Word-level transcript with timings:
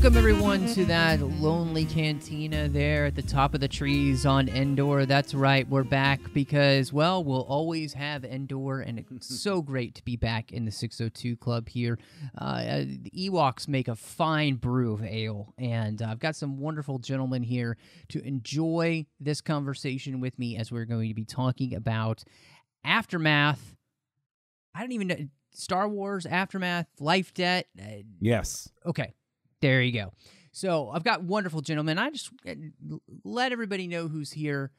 Welcome 0.00 0.16
everyone 0.16 0.66
to 0.68 0.86
that 0.86 1.20
lonely 1.20 1.84
cantina 1.84 2.70
there 2.70 3.04
at 3.04 3.14
the 3.14 3.20
top 3.20 3.52
of 3.52 3.60
the 3.60 3.68
trees 3.68 4.24
on 4.24 4.48
Endor. 4.48 5.04
That's 5.04 5.34
right, 5.34 5.68
we're 5.68 5.84
back 5.84 6.20
because 6.32 6.90
well, 6.90 7.22
we'll 7.22 7.42
always 7.42 7.92
have 7.92 8.24
Endor, 8.24 8.80
and 8.80 8.98
it's 8.98 9.38
so 9.42 9.60
great 9.60 9.94
to 9.96 10.02
be 10.02 10.16
back 10.16 10.52
in 10.52 10.64
the 10.64 10.70
602 10.70 11.36
Club 11.36 11.68
here. 11.68 11.98
Uh, 12.38 12.78
the 12.78 13.12
Ewoks 13.14 13.68
make 13.68 13.88
a 13.88 13.94
fine 13.94 14.54
brew 14.54 14.94
of 14.94 15.04
ale, 15.04 15.52
and 15.58 16.00
uh, 16.00 16.06
I've 16.06 16.18
got 16.18 16.34
some 16.34 16.58
wonderful 16.58 16.98
gentlemen 16.98 17.42
here 17.42 17.76
to 18.08 18.26
enjoy 18.26 19.04
this 19.20 19.42
conversation 19.42 20.18
with 20.18 20.38
me 20.38 20.56
as 20.56 20.72
we're 20.72 20.86
going 20.86 21.08
to 21.08 21.14
be 21.14 21.26
talking 21.26 21.74
about 21.74 22.24
aftermath. 22.84 23.76
I 24.74 24.80
don't 24.80 24.92
even 24.92 25.08
know 25.08 25.28
Star 25.52 25.86
Wars 25.86 26.24
aftermath, 26.24 26.86
life 26.98 27.34
debt. 27.34 27.66
Uh, 27.78 28.04
Yes. 28.18 28.70
Okay, 28.86 29.12
there 29.60 29.82
you 29.82 29.92
go. 29.92 30.12
So 30.52 30.90
I've 30.90 31.04
got 31.04 31.22
wonderful 31.22 31.60
gentlemen. 31.60 31.98
I 31.98 32.10
just 32.10 32.30
uh, 32.48 32.54
let 33.24 33.52
everybody 33.52 33.86
know 33.86 34.08
who's 34.08 34.32
here. 34.32 34.72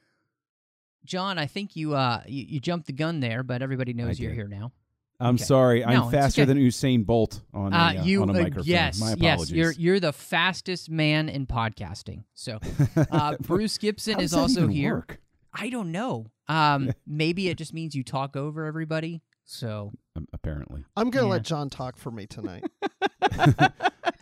John, 1.04 1.38
I 1.38 1.46
think 1.46 1.74
you 1.76 1.94
uh 1.94 2.22
you, 2.26 2.44
you 2.48 2.60
jumped 2.60 2.86
the 2.86 2.92
gun 2.92 3.20
there, 3.20 3.42
but 3.42 3.62
everybody 3.62 3.92
knows 3.92 4.20
you're 4.20 4.32
here 4.32 4.48
now. 4.48 4.72
I'm 5.18 5.36
Okay. 5.36 5.44
sorry. 5.44 5.84
I'm 5.84 5.94
No, 6.00 6.10
faster 6.10 6.42
okay. 6.42 6.46
than 6.52 6.58
Usain 6.58 7.06
Bolt 7.06 7.42
on 7.54 7.72
a, 7.72 7.76
Uh, 7.76 7.80
uh, 7.80 8.02
you 8.04 8.22
on 8.22 8.30
a 8.30 8.32
uh, 8.32 8.42
microphone. 8.42 8.64
yes, 8.66 9.00
My 9.00 9.14
yes, 9.18 9.50
you're 9.50 9.72
you're 9.72 10.00
the 10.00 10.12
fastest 10.12 10.90
man 10.90 11.28
in 11.28 11.46
podcasting. 11.46 12.24
So 12.34 12.58
uh, 13.10 13.36
Bruce 13.40 13.78
Gibson 13.78 14.20
is 14.20 14.34
also 14.34 14.68
here. 14.68 14.94
work? 14.96 15.20
I 15.54 15.70
don't 15.70 15.90
know. 15.92 16.26
Um, 16.48 16.92
maybe 17.06 17.48
it 17.48 17.56
just 17.58 17.72
means 17.72 17.94
you 17.94 18.04
talk 18.04 18.36
over 18.36 18.64
everybody. 18.66 19.22
So 19.44 19.92
apparently. 20.32 20.84
I'm 20.96 21.10
going 21.10 21.24
to 21.24 21.28
Yeah. 21.28 21.32
let 21.34 21.42
John 21.42 21.70
talk 21.70 21.96
for 21.96 22.10
me 22.10 22.26
tonight. 22.26 22.64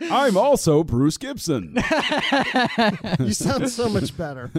I'm 0.09 0.35
also 0.35 0.83
Bruce 0.83 1.17
Gibson. 1.17 1.75
you 3.19 3.33
sound 3.33 3.69
so 3.69 3.87
much 3.87 4.15
better. 4.17 4.49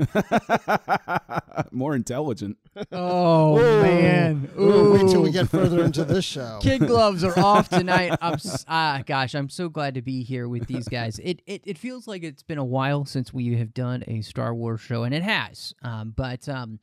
More 1.73 1.95
intelligent. 1.97 2.59
oh 2.93 3.59
Ooh. 3.59 3.83
man, 3.83 4.51
Ooh, 4.59 4.93
wait 4.93 5.09
till 5.11 5.23
we 5.23 5.33
get 5.33 5.49
further 5.49 5.83
into 5.83 6.05
this 6.05 6.25
show. 6.25 6.59
Kid 6.63 6.81
gloves 6.87 7.25
are 7.25 7.37
off 7.39 7.69
tonight. 7.69 8.17
I'm 8.21 8.39
ah 8.69 9.03
gosh, 9.05 9.35
I'm 9.35 9.49
so 9.49 9.69
glad 9.69 9.95
to 9.95 10.03
be 10.03 10.23
here 10.23 10.49
with 10.49 10.67
these 10.67 10.87
guys. 10.89 11.19
It, 11.19 11.43
it 11.47 11.63
it 11.65 11.79
feels 11.79 12.07
like 12.07 12.23
it's 12.23 12.43
been 12.43 12.59
a 12.59 12.65
while 12.65 13.05
since 13.05 13.33
we 13.33 13.57
have 13.57 13.75
done 13.75 14.05
a 14.07 14.21
Star 14.21 14.55
Wars 14.55 14.81
show, 14.81 15.03
and 15.03 15.13
it 15.15 15.23
has. 15.23 15.75
Um, 15.83 16.13
but 16.17 16.49
um, 16.49 16.79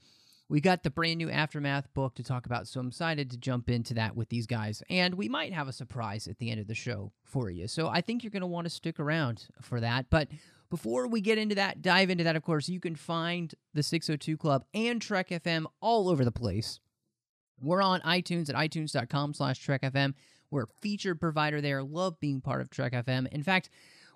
we 0.50 0.59
got 0.59 0.83
the 0.83 0.89
brand 0.89 1.19
new 1.19 1.30
aftermath 1.30 1.94
book 1.94 2.16
to 2.16 2.23
talk 2.23 2.45
about, 2.45 2.67
so 2.67 2.80
I'm 2.80 2.88
excited 2.88 3.30
to 3.31 3.38
jump 3.38 3.69
into 3.69 3.94
that 3.94 4.16
with 4.16 4.30
these 4.30 4.47
guys, 4.47 4.81
and 4.89 5.14
we 5.14 5.30
might 5.30 5.53
have 5.53 5.67
a 5.67 5.73
surprise 5.73 6.28
at 6.28 6.39
the 6.39 6.50
end 6.50 6.59
of 6.59 6.67
the 6.67 6.75
show 6.75 7.11
for 7.23 7.50
you. 7.50 7.67
So 7.67 7.88
I 7.88 8.02
think 8.02 8.23
you're 8.23 8.31
going 8.31 8.42
to 8.42 8.47
want 8.47 8.66
to 8.66 8.70
stick 8.72 9.00
around 9.00 9.47
for 9.61 9.80
that, 9.80 10.08
but. 10.09 10.27
Before 10.72 11.08
we 11.08 11.20
get 11.20 11.39
into 11.39 11.55
that, 11.55 11.82
dive 11.82 12.11
into 12.11 12.23
that, 12.26 12.36
of 12.36 12.43
course, 12.43 12.70
you 12.70 12.80
can 12.80 12.95
find 12.95 13.55
the 13.73 13.82
602 13.82 14.37
Club 14.37 14.64
and 14.76 15.02
Trek 15.02 15.30
FM 15.30 15.65
all 15.82 16.10
over 16.10 16.23
the 16.23 16.32
place. 16.32 16.80
We're 17.60 17.81
on 17.81 18.02
iTunes 18.02 18.49
at 18.49 18.55
itunes.com 18.55 19.33
slash 19.33 19.66
trekfm. 19.66 20.14
We're 20.52 20.64
a 20.64 20.67
featured 20.81 21.20
provider 21.20 21.61
there. 21.61 21.83
Love 21.83 22.20
being 22.20 22.42
part 22.42 22.61
of 22.61 22.70
Trek 22.70 22.93
FM. 22.93 23.27
In 23.31 23.42
fact, 23.43 23.71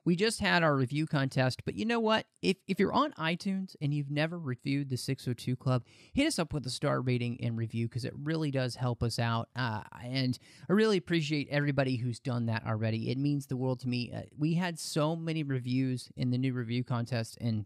we 0.06 0.16
just 0.16 0.40
had 0.40 0.64
our 0.64 0.76
review 0.76 1.06
contest, 1.06 1.64
but 1.66 1.76
you 1.76 1.86
know 1.86 2.00
what? 2.00 2.26
If 2.42 2.58
if 2.68 2.80
you're 2.80 2.94
on 2.94 3.14
iTunes 3.14 3.76
and 3.82 3.94
you've 3.94 4.12
never 4.12 4.38
reviewed 4.38 4.90
the 4.90 4.98
602 4.98 5.56
Club, 5.56 5.84
hit 6.14 6.28
us 6.28 6.40
up 6.40 6.54
with 6.54 6.66
a 6.66 6.70
star 6.70 7.02
rating 7.02 7.40
and 7.42 7.58
review 7.58 7.88
because 7.88 8.04
it 8.04 8.14
really 8.22 8.52
does 8.52 8.76
help 8.76 9.02
us 9.02 9.18
out. 9.18 9.50
Uh, 9.56 9.82
and 10.04 10.38
I 10.70 10.74
really 10.74 10.98
appreciate 10.98 11.48
everybody 11.50 11.96
who's 11.96 12.20
done 12.20 12.48
that 12.48 12.66
already. 12.68 13.10
It 13.12 13.18
means 13.18 13.46
the 13.46 13.56
world 13.56 13.80
to 13.82 13.88
me. 13.88 14.12
Uh, 14.14 14.24
we 14.38 14.56
had 14.56 14.78
so 14.78 15.16
many 15.16 15.44
reviews 15.44 16.10
in 16.18 16.32
the 16.32 16.38
new 16.38 16.54
review 16.54 16.84
contest, 16.84 17.38
and 17.40 17.66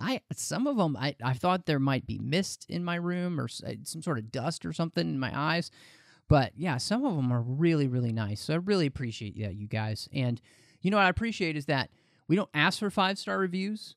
I 0.00 0.22
some 0.32 0.66
of 0.66 0.76
them 0.76 0.96
I, 0.96 1.14
I 1.22 1.34
thought 1.34 1.66
there 1.66 1.78
might 1.78 2.06
be 2.06 2.18
mist 2.18 2.66
in 2.68 2.84
my 2.84 2.96
room 2.96 3.40
or 3.40 3.44
uh, 3.44 3.74
some 3.84 4.02
sort 4.02 4.18
of 4.18 4.32
dust 4.32 4.66
or 4.66 4.72
something 4.72 5.08
in 5.08 5.18
my 5.20 5.30
eyes, 5.32 5.70
but 6.28 6.52
yeah, 6.56 6.78
some 6.78 7.04
of 7.04 7.14
them 7.14 7.32
are 7.32 7.42
really 7.42 7.86
really 7.86 8.12
nice. 8.12 8.40
So 8.40 8.54
I 8.54 8.56
really 8.56 8.86
appreciate 8.86 9.40
that 9.40 9.54
you 9.54 9.68
guys. 9.68 10.08
And 10.12 10.40
you 10.86 10.92
know 10.92 10.98
what 10.98 11.06
I 11.06 11.08
appreciate 11.08 11.56
is 11.56 11.66
that 11.66 11.90
we 12.28 12.36
don't 12.36 12.48
ask 12.54 12.78
for 12.78 12.90
five 12.90 13.18
star 13.18 13.38
reviews, 13.38 13.96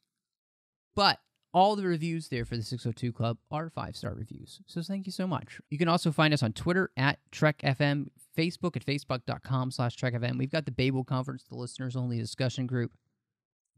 but 0.96 1.20
all 1.54 1.76
the 1.76 1.84
reviews 1.84 2.30
there 2.30 2.46
for 2.46 2.58
the 2.58 2.64
602 2.64 3.14
Club 3.14 3.38
are 3.52 3.70
five 3.70 3.96
star 3.96 4.16
reviews. 4.16 4.60
So 4.66 4.82
thank 4.82 5.06
you 5.06 5.12
so 5.12 5.28
much. 5.28 5.62
You 5.70 5.78
can 5.78 5.88
also 5.88 6.12
find 6.12 6.34
us 6.34 6.42
on 6.42 6.52
Twitter 6.54 6.90
at 6.98 7.20
TrekFM, 7.32 8.08
Facebook 8.36 8.76
at 8.76 8.84
facebook.com 8.84 9.70
slash 9.70 9.98
TrekFM. 9.98 10.40
We've 10.40 10.50
got 10.50 10.66
the 10.66 10.72
Babel 10.72 11.04
Conference, 11.04 11.44
the 11.44 11.56
listeners 11.56 11.96
only 11.96 12.18
discussion 12.18 12.66
group 12.66 12.92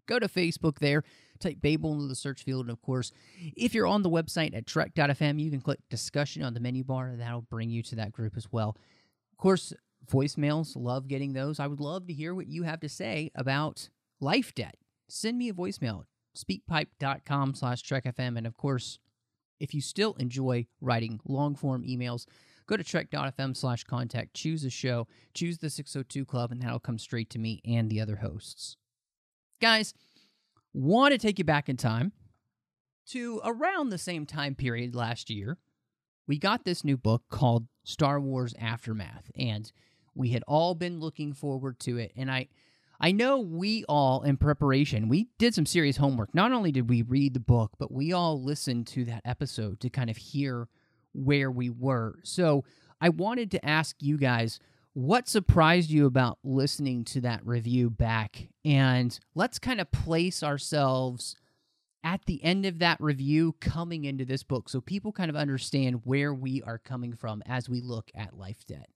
go 0.08 0.18
to 0.18 0.28
Facebook 0.28 0.80
there, 0.80 1.04
type 1.40 1.58
Babel 1.62 1.94
into 1.94 2.08
the 2.08 2.16
search 2.16 2.44
field, 2.44 2.62
and 2.62 2.72
of 2.72 2.82
course, 2.82 3.12
if 3.56 3.74
you're 3.74 3.88
on 3.88 4.04
the 4.04 4.10
website 4.10 4.56
at 4.56 4.66
trek.fm, 4.66 5.40
you 5.40 5.52
can 5.52 5.62
click 5.62 5.80
discussion 5.90 6.44
on 6.44 6.54
the 6.54 6.60
menu 6.60 6.84
bar, 6.84 7.08
and 7.08 7.22
that'll 7.22 7.42
bring 7.42 7.70
you 7.70 7.84
to 7.84 7.96
that 7.96 8.12
group 8.12 8.34
as 8.36 8.52
well. 8.52 8.78
Of 9.32 9.38
course, 9.38 9.74
voicemails, 10.10 10.76
love 10.76 11.08
getting 11.08 11.34
those. 11.34 11.60
I 11.60 11.68
would 11.68 11.80
love 11.80 12.08
to 12.08 12.14
hear 12.14 12.34
what 12.34 12.48
you 12.48 12.64
have 12.64 12.80
to 12.82 12.90
say 12.90 13.32
about 13.36 13.90
life 14.20 14.54
debt. 14.56 14.76
Send 15.10 15.38
me 15.38 15.50
a 15.50 15.54
voicemail, 15.54 16.04
speakpipe.com 16.38 17.56
slash 17.56 17.84
trekfm, 17.84 18.38
and 18.38 18.48
of 18.48 18.58
course, 18.58 19.00
if 19.60 19.74
you 19.74 19.82
still 19.82 20.16
enjoy 20.16 20.66
writing 20.80 21.20
long 21.26 21.56
form 21.56 21.84
emails, 21.84 22.26
go 22.66 22.78
to 22.78 22.84
trek.fm 22.84 23.56
slash 23.56 23.84
contact, 23.84 24.34
choose 24.34 24.64
a 24.64 24.70
show, 24.70 25.08
choose 25.34 25.58
the 25.58 25.70
602 25.70 26.26
Club, 26.26 26.52
and 26.52 26.62
that'll 26.62 26.80
come 26.80 26.98
straight 26.98 27.30
to 27.32 27.40
me 27.40 27.62
and 27.66 27.90
the 27.90 28.02
other 28.02 28.18
hosts 28.18 28.78
guys, 29.62 29.94
want 30.74 31.14
to 31.14 31.18
take 31.18 31.38
you 31.38 31.46
back 31.46 31.70
in 31.70 31.78
time 31.78 32.12
to 33.08 33.40
around 33.46 33.90
the 33.90 33.98
same 33.98 34.26
time 34.26 34.56
period 34.56 34.96
last 34.96 35.30
year. 35.30 35.58
We 36.28 36.38
got 36.38 36.66
this 36.66 36.84
new 36.84 36.98
book 36.98 37.24
called 37.30 37.68
Star 37.84 38.20
Wars 38.20 38.54
Aftermath, 38.60 39.32
and 39.36 39.72
we 40.16 40.30
had 40.30 40.44
all 40.48 40.76
been 40.76 41.00
looking 41.00 41.34
forward 41.34 41.80
to 41.82 41.98
it. 41.98 42.12
And 42.16 42.30
I, 42.32 42.48
I 43.00 43.12
know 43.12 43.40
we 43.40 43.84
all, 43.90 44.22
in 44.24 44.38
preparation, 44.38 45.10
we 45.10 45.28
did 45.38 45.56
some 45.56 45.66
serious 45.66 45.98
homework. 45.98 46.36
Not 46.36 46.52
only 46.52 46.72
did 46.72 46.90
we 46.90 47.02
read 47.02 47.34
the 47.34 47.40
book, 47.40 47.72
but 47.80 47.92
we 47.92 48.14
all 48.14 48.42
listened 48.42 48.88
to 48.88 49.06
that 49.06 49.22
episode 49.26 49.80
to 49.82 49.90
kind 49.90 50.10
of 50.10 50.18
hear 50.18 50.68
where 51.14 51.52
we 51.52 51.70
were. 51.70 52.20
So 52.24 52.64
I 53.00 53.10
wanted 53.10 53.52
to 53.52 53.66
ask 53.66 53.96
you 54.00 54.18
guys 54.18 54.60
what 54.94 55.30
surprised 55.30 55.90
you 55.90 56.06
about 56.06 56.38
listening 56.44 57.06
to 57.06 57.22
that 57.22 57.46
review 57.46 57.90
back? 57.90 58.50
And 58.66 59.18
let's 59.36 59.58
kind 59.58 59.80
of 59.80 59.92
place 59.92 60.44
ourselves 60.44 61.36
at 62.04 62.26
the 62.26 62.44
end 62.44 62.66
of 62.66 62.80
that 62.80 63.00
review 63.00 63.56
coming 63.62 64.06
into 64.06 64.26
this 64.26 64.44
book 64.44 64.68
so 64.68 64.82
people 64.82 65.12
kind 65.12 65.30
of 65.30 65.36
understand 65.36 66.02
where 66.04 66.34
we 66.34 66.62
are 66.64 66.78
coming 66.78 67.14
from 67.14 67.44
as 67.46 67.70
we 67.70 67.80
look 67.80 68.12
at 68.16 68.38
life 68.38 68.66
debt. 68.66 68.90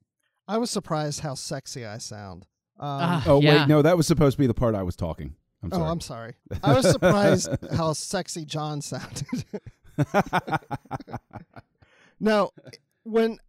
I 0.47 0.57
was 0.57 0.69
surprised 0.69 1.21
how 1.21 1.35
sexy 1.35 1.85
I 1.85 1.97
sound. 1.97 2.45
Um, 2.79 2.87
Ah, 3.01 3.23
Oh, 3.27 3.41
yeah. 3.41 3.61
wait. 3.61 3.67
No, 3.67 3.81
that 3.81 3.97
was 3.97 4.07
supposed 4.07 4.35
to 4.35 4.39
be 4.39 4.47
the 4.47 4.53
part 4.53 4.75
I 4.75 4.83
was 4.83 4.95
talking. 4.95 5.35
I'm 5.63 5.69
oh, 5.71 5.77
sorry. 5.77 5.89
I'm 5.89 6.01
sorry. 6.01 6.33
I 6.63 6.73
was 6.73 6.89
surprised 6.89 7.49
how 7.75 7.93
sexy 7.93 8.45
John 8.45 8.81
sounded. 8.81 9.45
no, 12.19 12.51
when 13.03 13.39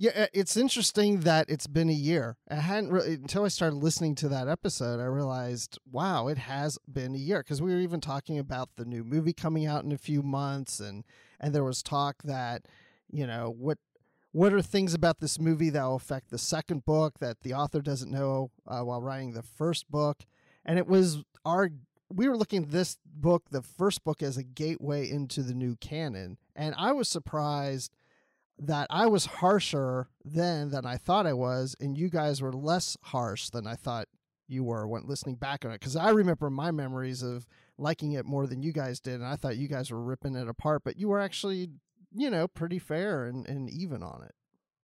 yeah, 0.00 0.12
uh, 0.16 0.26
it's 0.32 0.56
interesting 0.56 1.20
that 1.20 1.50
it's 1.50 1.66
been 1.66 1.90
a 1.90 1.92
year. 1.92 2.38
I 2.50 2.54
hadn't 2.54 2.90
really 2.90 3.12
until 3.14 3.44
I 3.44 3.48
started 3.48 3.76
listening 3.76 4.14
to 4.16 4.28
that 4.30 4.48
episode. 4.48 4.98
I 4.98 5.04
realized, 5.04 5.78
wow, 5.92 6.28
it 6.28 6.38
has 6.38 6.78
been 6.90 7.14
a 7.14 7.18
year 7.18 7.40
because 7.40 7.60
we 7.60 7.74
were 7.74 7.80
even 7.80 8.00
talking 8.00 8.38
about 8.38 8.70
the 8.76 8.86
new 8.86 9.04
movie 9.04 9.34
coming 9.34 9.66
out 9.66 9.84
in 9.84 9.92
a 9.92 9.98
few 9.98 10.22
months, 10.22 10.80
and 10.80 11.04
and 11.38 11.54
there 11.54 11.64
was 11.64 11.82
talk 11.82 12.22
that 12.24 12.62
you 13.10 13.26
know 13.26 13.54
what 13.56 13.76
what 14.32 14.52
are 14.52 14.62
things 14.62 14.94
about 14.94 15.20
this 15.20 15.38
movie 15.40 15.70
that 15.70 15.82
will 15.82 15.96
affect 15.96 16.30
the 16.30 16.38
second 16.38 16.84
book 16.84 17.18
that 17.18 17.40
the 17.40 17.54
author 17.54 17.80
doesn't 17.80 18.10
know 18.10 18.50
uh, 18.66 18.80
while 18.80 19.00
writing 19.00 19.32
the 19.32 19.42
first 19.42 19.90
book, 19.90 20.24
and 20.64 20.78
it 20.78 20.86
was 20.86 21.24
our 21.44 21.70
we 22.12 22.28
were 22.28 22.36
looking 22.36 22.64
at 22.64 22.70
this 22.70 22.98
book, 23.06 23.44
the 23.50 23.62
first 23.62 24.02
book, 24.02 24.20
as 24.22 24.36
a 24.36 24.42
gateway 24.42 25.08
into 25.08 25.42
the 25.42 25.54
new 25.54 25.76
canon, 25.76 26.38
and 26.56 26.74
I 26.76 26.92
was 26.92 27.08
surprised 27.08 27.92
that 28.58 28.86
I 28.90 29.06
was 29.06 29.26
harsher 29.26 30.08
then 30.24 30.70
than 30.70 30.84
I 30.84 30.96
thought 30.96 31.26
I 31.26 31.32
was, 31.32 31.74
and 31.80 31.96
you 31.96 32.10
guys 32.10 32.42
were 32.42 32.52
less 32.52 32.96
harsh 33.04 33.48
than 33.50 33.66
I 33.66 33.74
thought 33.74 34.08
you 34.48 34.64
were 34.64 34.86
when 34.86 35.06
listening 35.06 35.36
back 35.36 35.64
on 35.64 35.70
it. 35.70 35.80
Because 35.80 35.96
I 35.96 36.10
remember 36.10 36.50
my 36.50 36.70
memories 36.70 37.22
of 37.22 37.46
liking 37.78 38.12
it 38.12 38.26
more 38.26 38.46
than 38.46 38.62
you 38.62 38.72
guys 38.72 39.00
did, 39.00 39.14
and 39.14 39.26
I 39.26 39.36
thought 39.36 39.56
you 39.56 39.68
guys 39.68 39.90
were 39.90 40.02
ripping 40.02 40.34
it 40.36 40.48
apart, 40.48 40.82
but 40.84 40.98
you 40.98 41.08
were 41.08 41.20
actually, 41.20 41.70
you 42.12 42.30
know, 42.30 42.48
pretty 42.48 42.78
fair 42.78 43.24
and, 43.26 43.46
and 43.48 43.70
even 43.70 44.02
on 44.02 44.22
it. 44.24 44.34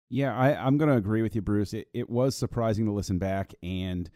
Yeah, 0.09 0.37
I, 0.37 0.55
I'm 0.55 0.79
going 0.79 0.91
to 0.91 0.97
agree 0.97 1.23
with 1.23 1.35
you, 1.35 1.43
Bruce. 1.43 1.75
It, 1.75 1.89
it 1.93 2.09
was 2.09 2.37
surprising 2.37 2.87
to 2.87 2.93
listen 2.93 3.19
back, 3.19 3.53
and 3.63 4.09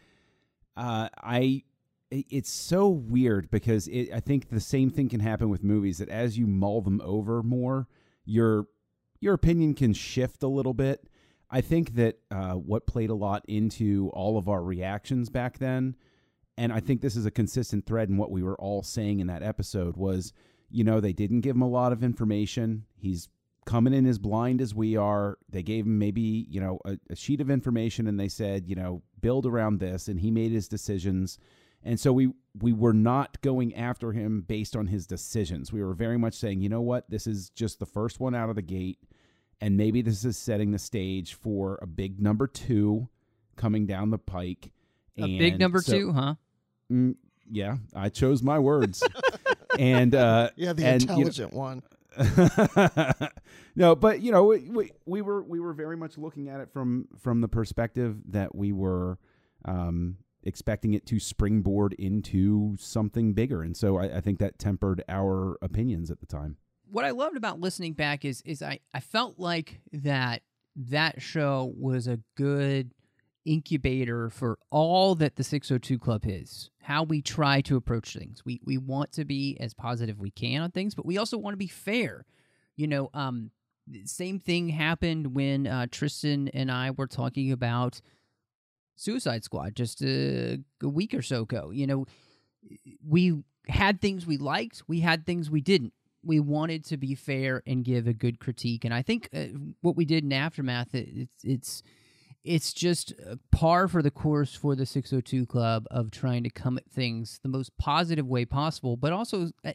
uh, 0.77 1.09
I 1.17 1.63
it's 2.11 2.51
so 2.51 2.89
weird 2.89 3.49
because 3.49 3.87
it, 3.87 4.11
I 4.13 4.19
think 4.19 4.49
the 4.49 4.59
same 4.59 4.89
thing 4.89 5.07
can 5.07 5.21
happen 5.21 5.49
with 5.49 5.63
movies 5.63 5.99
that 5.99 6.09
as 6.09 6.37
you 6.37 6.45
mull 6.45 6.81
them 6.81 7.01
over 7.03 7.41
more, 7.41 7.87
your 8.25 8.67
your 9.19 9.33
opinion 9.33 9.73
can 9.73 9.93
shift 9.93 10.43
a 10.43 10.47
little 10.47 10.73
bit. 10.73 11.07
I 11.49 11.61
think 11.61 11.95
that 11.95 12.19
uh, 12.29 12.53
what 12.53 12.87
played 12.87 13.09
a 13.09 13.15
lot 13.15 13.43
into 13.47 14.09
all 14.13 14.37
of 14.37 14.47
our 14.47 14.63
reactions 14.63 15.29
back 15.29 15.57
then, 15.59 15.95
and 16.57 16.71
I 16.71 16.79
think 16.79 17.01
this 17.01 17.15
is 17.15 17.25
a 17.25 17.31
consistent 17.31 17.85
thread 17.85 18.09
in 18.09 18.17
what 18.17 18.31
we 18.31 18.41
were 18.43 18.59
all 18.59 18.83
saying 18.83 19.19
in 19.19 19.27
that 19.27 19.43
episode 19.43 19.97
was, 19.97 20.31
you 20.71 20.83
know, 20.83 20.99
they 20.99 21.13
didn't 21.13 21.41
give 21.41 21.55
him 21.55 21.61
a 21.61 21.69
lot 21.69 21.91
of 21.91 22.03
information. 22.03 22.85
He's 22.95 23.29
coming 23.65 23.93
in 23.93 24.05
as 24.05 24.17
blind 24.17 24.61
as 24.61 24.73
we 24.73 24.95
are. 24.95 25.37
They 25.49 25.63
gave 25.63 25.85
him 25.85 25.99
maybe, 25.99 26.47
you 26.49 26.59
know, 26.59 26.79
a, 26.85 26.97
a 27.09 27.15
sheet 27.15 27.41
of 27.41 27.49
information 27.49 28.07
and 28.07 28.19
they 28.19 28.27
said, 28.27 28.67
you 28.67 28.75
know, 28.75 29.03
build 29.19 29.45
around 29.45 29.79
this 29.79 30.07
and 30.07 30.19
he 30.19 30.31
made 30.31 30.51
his 30.51 30.67
decisions. 30.67 31.37
And 31.83 31.99
so 31.99 32.13
we 32.13 32.31
we 32.59 32.73
were 32.73 32.93
not 32.93 33.41
going 33.41 33.75
after 33.75 34.11
him 34.11 34.41
based 34.41 34.75
on 34.75 34.87
his 34.87 35.07
decisions. 35.07 35.71
We 35.71 35.83
were 35.83 35.93
very 35.93 36.17
much 36.17 36.33
saying, 36.33 36.61
you 36.61 36.69
know 36.69 36.81
what, 36.81 37.09
this 37.09 37.27
is 37.27 37.49
just 37.49 37.79
the 37.79 37.85
first 37.85 38.19
one 38.19 38.35
out 38.35 38.49
of 38.49 38.55
the 38.55 38.61
gate 38.61 38.99
and 39.61 39.77
maybe 39.77 40.01
this 40.01 40.25
is 40.25 40.37
setting 40.37 40.71
the 40.71 40.79
stage 40.79 41.35
for 41.35 41.77
a 41.81 41.87
big 41.87 42.19
number 42.19 42.47
2 42.47 43.07
coming 43.55 43.85
down 43.85 44.09
the 44.09 44.17
pike. 44.17 44.71
A 45.17 45.37
big 45.37 45.59
number 45.59 45.79
so- 45.81 45.93
two, 45.93 46.11
huh? 46.13 46.35
Mm, 46.91 47.15
yeah, 47.49 47.77
I 47.95 48.09
chose 48.09 48.41
my 48.41 48.57
words. 48.57 49.03
and 49.79 50.15
uh 50.15 50.49
Yeah, 50.55 50.73
the 50.73 50.85
and, 50.85 51.01
you 51.01 51.07
know- 51.07 51.13
intelligent 51.15 51.53
one. 51.53 51.83
no, 53.75 53.95
but 53.95 54.21
you 54.21 54.31
know, 54.31 54.43
we, 54.43 54.69
we 54.69 54.91
we 55.05 55.21
were 55.21 55.41
we 55.43 55.59
were 55.59 55.73
very 55.73 55.95
much 55.97 56.17
looking 56.17 56.49
at 56.49 56.59
it 56.59 56.69
from 56.71 57.07
from 57.19 57.41
the 57.41 57.47
perspective 57.47 58.17
that 58.29 58.53
we 58.53 58.71
were 58.73 59.17
um, 59.65 60.17
expecting 60.43 60.93
it 60.93 61.05
to 61.07 61.19
springboard 61.19 61.93
into 61.93 62.75
something 62.79 63.33
bigger, 63.33 63.61
and 63.61 63.75
so 63.77 63.97
I, 63.97 64.17
I 64.17 64.21
think 64.21 64.39
that 64.39 64.59
tempered 64.59 65.03
our 65.07 65.57
opinions 65.61 66.11
at 66.11 66.19
the 66.19 66.25
time. 66.25 66.57
what 66.89 67.05
I 67.05 67.11
loved 67.11 67.37
about 67.37 67.59
listening 67.59 67.93
back 67.93 68.25
is 68.25 68.41
is 68.45 68.61
I, 68.61 68.79
I 68.93 68.99
felt 68.99 69.39
like 69.39 69.79
that 69.93 70.41
that 70.75 71.21
show 71.21 71.73
was 71.77 72.07
a 72.07 72.19
good 72.35 72.91
incubator 73.45 74.29
for 74.29 74.57
all 74.69 75.15
that 75.15 75.35
the 75.35 75.43
602 75.43 75.97
club 75.97 76.23
is 76.25 76.69
how 76.81 77.03
we 77.03 77.21
try 77.21 77.61
to 77.61 77.75
approach 77.75 78.13
things. 78.13 78.43
We 78.45 78.61
we 78.63 78.77
want 78.77 79.11
to 79.13 79.25
be 79.25 79.57
as 79.59 79.73
positive 79.73 80.19
we 80.19 80.31
can 80.31 80.61
on 80.61 80.71
things 80.71 80.93
but 80.95 81.05
we 81.05 81.17
also 81.17 81.37
want 81.37 81.53
to 81.53 81.57
be 81.57 81.67
fair. 81.67 82.25
You 82.75 82.87
know 82.87 83.09
um 83.13 83.51
same 84.05 84.39
thing 84.39 84.69
happened 84.69 85.35
when 85.35 85.67
uh, 85.67 85.87
tristan 85.89 86.47
and 86.49 86.71
i 86.71 86.91
were 86.91 87.07
talking 87.07 87.51
about 87.51 87.99
suicide 88.95 89.43
squad 89.43 89.75
just 89.75 90.01
a, 90.03 90.59
a 90.81 90.87
week 90.87 91.13
or 91.13 91.21
so 91.23 91.41
ago. 91.41 91.71
You 91.71 91.87
know 91.87 92.05
we 93.05 93.43
had 93.67 94.01
things 94.01 94.25
we 94.25 94.37
liked 94.37 94.83
we 94.87 94.99
had 94.99 95.25
things 95.25 95.49
we 95.49 95.61
didn't. 95.61 95.93
We 96.23 96.39
wanted 96.39 96.85
to 96.85 96.97
be 96.97 97.15
fair 97.15 97.63
and 97.65 97.83
give 97.83 98.05
a 98.05 98.13
good 98.13 98.39
critique 98.39 98.85
and 98.85 98.93
i 98.93 99.01
think 99.01 99.27
uh, 99.33 99.45
what 99.81 99.95
we 99.95 100.05
did 100.05 100.23
in 100.23 100.31
aftermath 100.31 100.93
it, 100.93 101.09
it's 101.15 101.43
it's 101.43 101.83
it's 102.43 102.73
just 102.73 103.13
uh, 103.29 103.35
par 103.51 103.87
for 103.87 104.01
the 104.01 104.11
course 104.11 104.55
for 104.55 104.75
the 104.75 104.85
602 104.85 105.45
club 105.45 105.85
of 105.91 106.11
trying 106.11 106.43
to 106.43 106.49
come 106.49 106.77
at 106.77 106.89
things 106.89 107.39
the 107.43 107.49
most 107.49 107.75
positive 107.77 108.27
way 108.27 108.45
possible 108.45 108.97
but 108.97 109.13
also 109.13 109.51
uh, 109.63 109.73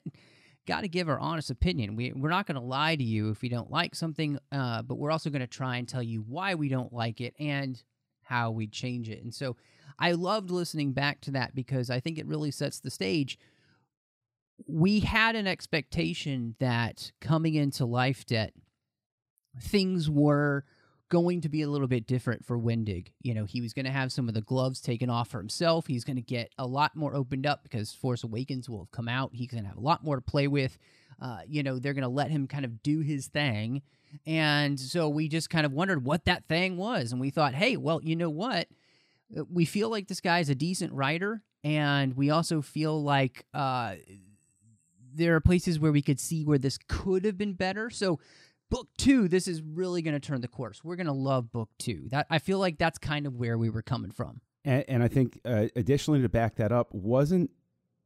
got 0.67 0.81
to 0.81 0.89
give 0.89 1.09
our 1.09 1.21
honest 1.21 1.51
opinion. 1.51 1.95
We, 1.95 2.13
we're 2.13 2.29
not 2.29 2.47
going 2.47 2.57
to 2.57 2.61
lie 2.61 2.97
to 2.97 3.05
you 3.05 3.31
if 3.31 3.41
we 3.41 3.49
don't 3.49 3.71
like 3.71 3.95
something 3.95 4.39
uh, 4.51 4.83
but 4.83 4.97
we're 4.97 5.13
also 5.13 5.31
going 5.31 5.41
to 5.41 5.47
try 5.47 5.77
and 5.77 5.89
tell 5.89 6.03
you 6.03 6.25
why 6.27 6.55
we 6.55 6.69
don't 6.69 6.93
like 6.93 7.21
it 7.21 7.35
and 7.39 7.81
how 8.23 8.51
we 8.51 8.67
change 8.67 9.09
it. 9.09 9.23
And 9.23 9.35
so 9.35 9.57
i 9.99 10.13
loved 10.13 10.51
listening 10.51 10.93
back 10.93 11.23
to 11.23 11.31
that 11.31 11.55
because 11.55 11.89
i 11.89 12.01
think 12.01 12.19
it 12.19 12.27
really 12.27 12.51
sets 12.51 12.81
the 12.81 12.91
stage. 12.91 13.39
We 14.67 15.01
had 15.01 15.37
an 15.37 15.47
expectation 15.47 16.57
that 16.59 17.13
coming 17.21 17.55
into 17.55 17.85
life 17.85 18.27
debt 18.27 18.53
things 19.61 20.11
were 20.11 20.65
going 21.09 21.41
to 21.41 21.49
be 21.49 21.63
a 21.63 21.69
little 21.69 21.87
bit 21.87 22.07
different 22.07 22.45
for 22.45 22.59
Wendig. 22.59 23.09
You 23.23 23.35
know, 23.35 23.45
he 23.45 23.61
was 23.61 23.73
going 23.73 23.85
to 23.85 23.93
have 23.93 24.11
some 24.13 24.29
of 24.29 24.35
the 24.35 24.41
gloves 24.41 24.81
taken 24.81 25.09
off 25.09 25.29
for 25.29 25.39
himself. 25.39 25.87
He's 25.87 26.05
going 26.05 26.17
to 26.17 26.23
get 26.23 26.51
a 26.59 26.67
lot 26.67 26.97
more 26.97 27.15
opened 27.15 27.47
up 27.47 27.63
because 27.63 27.93
Force 27.93 28.25
Awakens 28.25 28.69
will 28.69 28.81
have 28.81 28.91
come 28.91 29.09
out. 29.09 29.31
He's 29.33 29.49
going 29.49 29.63
to 29.63 29.69
have 29.69 29.79
a 29.79 29.81
lot 29.83 30.03
more 30.03 30.17
to 30.17 30.23
play 30.23 30.49
with. 30.49 30.79
Uh, 31.21 31.41
you 31.47 31.63
know, 31.63 31.79
they're 31.79 31.95
going 31.95 32.03
to 32.03 32.09
let 32.09 32.31
him 32.31 32.47
kind 32.47 32.65
of 32.65 32.83
do 32.83 33.01
his 33.01 33.29
thing. 33.29 33.83
And 34.27 34.79
so 34.79 35.09
we 35.09 35.29
just 35.29 35.51
kind 35.51 35.67
of 35.67 35.73
wondered 35.73 36.05
what 36.05 36.25
that 36.25 36.47
thing 36.49 36.77
was. 36.77 37.13
And 37.13 37.21
we 37.21 37.31
thought, 37.31 37.55
hey, 37.55 37.77
well, 37.77 38.01
you 38.03 38.17
know 38.17 38.31
what? 38.31 38.69
Uh, 39.37 39.45
We 39.51 39.65
feel 39.65 39.91
like 39.91 40.09
this 40.09 40.21
guy's 40.21 40.49
a 40.49 40.55
decent 40.55 40.93
writer. 40.93 41.43
And 41.65 42.17
we 42.17 42.31
also 42.31 42.63
feel 42.63 43.03
like 43.03 43.45
uh, 43.53 43.97
there 45.15 45.35
are 45.35 45.41
places 45.41 45.81
where 45.81 45.93
we 45.93 46.03
could 46.03 46.21
see 46.21 46.45
where 46.45 46.59
this 46.59 46.79
could 46.89 47.25
have 47.25 47.37
been 47.39 47.55
better. 47.55 47.91
So, 47.91 48.21
book 48.71 48.89
two, 48.97 49.29
this 49.29 49.49
is 49.49 49.63
really 49.63 50.03
going 50.03 50.15
to 50.15 50.21
turn 50.21 50.41
the 50.41 50.49
course. 50.49 50.83
We're 50.85 50.97
going 50.97 51.07
to 51.07 51.13
love 51.13 51.53
book 51.53 51.71
two. 51.79 52.09
That 52.11 52.27
I 52.31 52.39
feel 52.39 52.59
like 52.59 52.79
that's 52.79 52.99
kind 52.99 53.27
of 53.27 53.35
where 53.35 53.59
we 53.59 53.71
were 53.71 53.83
coming 53.83 54.11
from. 54.11 54.41
And, 54.65 54.85
and 54.89 55.03
I 55.03 55.09
think 55.09 55.41
uh, 55.45 55.67
additionally 55.77 56.23
to 56.23 56.29
back 56.29 56.57
that 56.57 56.73
up, 56.73 56.93
wasn't 56.93 57.51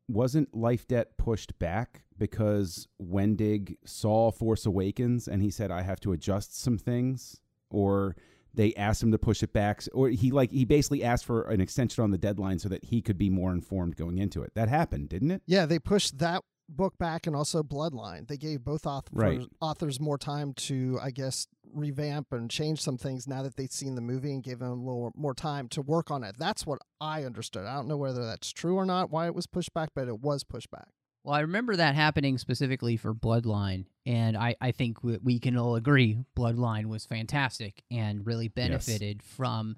wasn't 0.08 0.54
Life 0.54 0.88
Debt 0.88 1.16
pushed 1.16 1.58
back 1.58 2.02
because 2.18 2.88
Wendig 3.00 3.76
saw 3.84 4.30
Force 4.30 4.66
Awakens 4.66 5.28
and 5.28 5.42
he 5.42 5.50
said 5.50 5.70
I 5.70 5.82
have 5.82 6.00
to 6.00 6.12
adjust 6.12 6.60
some 6.60 6.78
things, 6.78 7.40
or 7.70 8.16
they 8.52 8.74
asked 8.74 9.02
him 9.02 9.12
to 9.12 9.18
push 9.18 9.42
it 9.42 9.52
back, 9.52 9.82
or 9.92 10.08
he 10.08 10.30
like 10.30 10.50
he 10.50 10.64
basically 10.64 11.04
asked 11.04 11.24
for 11.24 11.42
an 11.42 11.60
extension 11.60 12.02
on 12.02 12.10
the 12.10 12.18
deadline 12.18 12.58
so 12.58 12.68
that 12.68 12.84
he 12.84 13.00
could 13.00 13.16
be 13.16 13.30
more 13.30 13.52
informed 13.52 13.96
going 13.96 14.18
into 14.18 14.42
it. 14.42 14.52
That 14.54 14.68
happened, 14.68 15.08
didn't 15.08 15.30
it? 15.30 15.42
Yeah, 15.46 15.66
they 15.66 15.78
pushed 15.78 16.18
that 16.18 16.42
book 16.76 16.96
back 16.98 17.26
and 17.26 17.34
also 17.36 17.62
Bloodline. 17.62 18.28
They 18.28 18.36
gave 18.36 18.64
both 18.64 18.86
authors, 18.86 19.12
Right. 19.12 19.42
authors 19.60 19.98
more 20.00 20.18
time 20.18 20.52
to, 20.54 20.98
I 21.02 21.10
guess, 21.10 21.46
revamp 21.72 22.32
and 22.32 22.50
change 22.50 22.80
some 22.80 22.96
things 22.96 23.26
now 23.28 23.42
that 23.42 23.56
they'd 23.56 23.72
seen 23.72 23.94
the 23.94 24.00
movie 24.00 24.32
and 24.32 24.42
gave 24.42 24.58
them 24.60 24.70
a 24.70 24.74
little 24.74 25.12
more 25.16 25.34
time 25.34 25.68
to 25.68 25.82
work 25.82 26.10
on 26.10 26.24
it. 26.24 26.36
That's 26.38 26.66
what 26.66 26.80
I 27.00 27.24
understood. 27.24 27.64
I 27.66 27.74
don't 27.74 27.88
know 27.88 27.96
whether 27.96 28.24
that's 28.24 28.52
true 28.52 28.76
or 28.76 28.84
not, 28.86 29.10
why 29.10 29.26
it 29.26 29.34
was 29.34 29.46
pushed 29.46 29.72
back, 29.74 29.90
but 29.94 30.08
it 30.08 30.20
was 30.20 30.44
pushed 30.44 30.70
back. 30.70 30.88
Well, 31.22 31.34
I 31.34 31.40
remember 31.40 31.76
that 31.76 31.94
happening 31.94 32.38
specifically 32.38 32.96
for 32.96 33.12
Bloodline, 33.14 33.84
and 34.06 34.38
I, 34.38 34.56
I 34.60 34.70
think 34.72 35.04
we, 35.04 35.18
we 35.22 35.38
can 35.38 35.56
all 35.56 35.76
agree 35.76 36.16
Bloodline 36.34 36.86
was 36.86 37.04
fantastic 37.04 37.82
and 37.90 38.26
really 38.26 38.48
benefited 38.48 39.22
from 39.22 39.76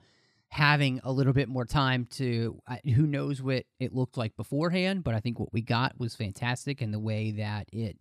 having 0.53 1.01
a 1.03 1.11
little 1.11 1.33
bit 1.33 1.49
more 1.49 1.65
time 1.65 2.07
to. 2.11 2.61
Who 2.85 3.07
knows 3.07 3.41
what 3.41 3.65
it 3.81 3.95
looked 3.95 4.19
like 4.19 4.37
beforehand, 4.37 5.03
but 5.03 5.15
I 5.15 5.21
think 5.21 5.41
what 5.41 5.51
we 5.51 5.63
got 5.63 5.99
was 5.99 6.15
fantastic, 6.15 6.83
and 6.83 6.93
the 6.93 7.01
way 7.01 7.31
that 7.31 7.69
it 7.73 7.97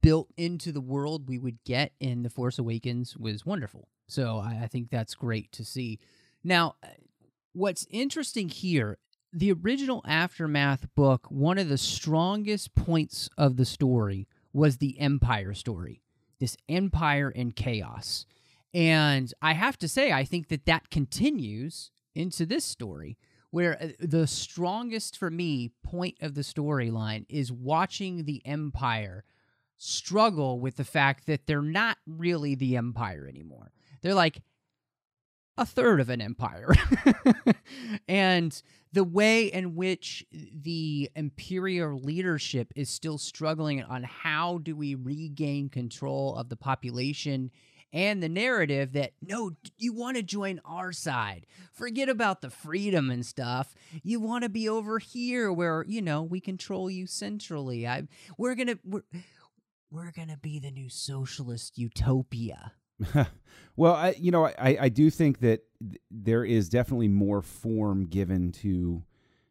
built 0.00 0.30
into 0.38 0.72
the 0.72 0.80
world 0.80 1.28
we 1.28 1.38
would 1.38 1.62
get 1.64 1.92
in 2.00 2.22
The 2.22 2.30
Force 2.30 2.58
Awakens 2.58 3.18
was 3.18 3.44
wonderful. 3.44 3.88
So 4.08 4.38
I, 4.38 4.60
I 4.62 4.66
think 4.66 4.88
that's 4.88 5.14
great 5.14 5.52
to 5.52 5.62
see. 5.62 5.98
Now, 6.42 6.76
uh, 6.82 6.88
what's 7.52 7.86
interesting 7.90 8.48
here 8.48 8.96
the 9.30 9.52
original 9.52 10.02
Aftermath 10.06 10.88
book, 10.96 11.26
one 11.28 11.58
of 11.58 11.68
the 11.68 11.78
strongest 11.78 12.74
points 12.74 13.28
of 13.36 13.56
the 13.56 13.66
story 13.66 14.26
was 14.54 14.78
the 14.78 14.98
Empire 14.98 15.52
story, 15.52 16.00
this 16.38 16.56
Empire 16.66 17.30
in 17.30 17.52
chaos. 17.52 18.24
And 18.72 19.32
I 19.42 19.54
have 19.54 19.78
to 19.78 19.88
say, 19.88 20.12
I 20.12 20.24
think 20.24 20.48
that 20.48 20.66
that 20.66 20.90
continues 20.90 21.90
into 22.14 22.46
this 22.46 22.64
story, 22.64 23.18
where 23.50 23.80
uh, 23.82 23.88
the 23.98 24.26
strongest 24.26 25.16
for 25.16 25.30
me 25.30 25.72
point 25.82 26.16
of 26.20 26.34
the 26.34 26.42
storyline 26.42 27.26
is 27.28 27.50
watching 27.50 28.24
the 28.24 28.42
Empire 28.44 29.24
struggle 29.76 30.60
with 30.60 30.76
the 30.76 30.84
fact 30.84 31.26
that 31.26 31.46
they're 31.46 31.62
not 31.62 31.96
really 32.06 32.54
the 32.54 32.76
Empire 32.76 33.26
anymore. 33.28 33.72
They're 34.02 34.14
like 34.14 34.40
a 35.60 35.66
third 35.66 36.00
of 36.00 36.08
an 36.08 36.22
empire. 36.22 36.72
and 38.08 38.62
the 38.92 39.04
way 39.04 39.44
in 39.44 39.76
which 39.76 40.24
the 40.32 41.10
imperial 41.14 42.00
leadership 42.00 42.72
is 42.74 42.88
still 42.88 43.18
struggling 43.18 43.82
on 43.82 44.02
how 44.02 44.58
do 44.58 44.74
we 44.74 44.94
regain 44.94 45.68
control 45.68 46.34
of 46.36 46.48
the 46.48 46.56
population 46.56 47.50
and 47.92 48.22
the 48.22 48.28
narrative 48.28 48.92
that 48.92 49.12
no 49.22 49.52
you 49.78 49.92
want 49.92 50.16
to 50.16 50.22
join 50.22 50.60
our 50.64 50.92
side. 50.92 51.46
Forget 51.72 52.08
about 52.08 52.40
the 52.40 52.50
freedom 52.50 53.10
and 53.10 53.24
stuff. 53.24 53.74
You 54.02 54.20
want 54.20 54.44
to 54.44 54.50
be 54.50 54.68
over 54.68 54.98
here 54.98 55.52
where 55.52 55.84
you 55.86 56.02
know 56.02 56.22
we 56.22 56.40
control 56.40 56.90
you 56.90 57.06
centrally. 57.06 57.86
I 57.86 58.08
we're 58.38 58.54
going 58.54 58.68
to 58.68 58.78
we're, 58.84 59.02
we're 59.90 60.12
going 60.12 60.28
to 60.28 60.38
be 60.38 60.58
the 60.58 60.70
new 60.70 60.88
socialist 60.88 61.78
utopia. 61.78 62.72
Well, 63.76 63.94
I 63.94 64.14
you 64.18 64.30
know 64.30 64.44
I 64.46 64.76
I 64.78 64.88
do 64.90 65.08
think 65.08 65.40
that 65.40 65.60
th- 65.80 66.02
there 66.10 66.44
is 66.44 66.68
definitely 66.68 67.08
more 67.08 67.40
form 67.40 68.04
given 68.04 68.52
to 68.52 69.02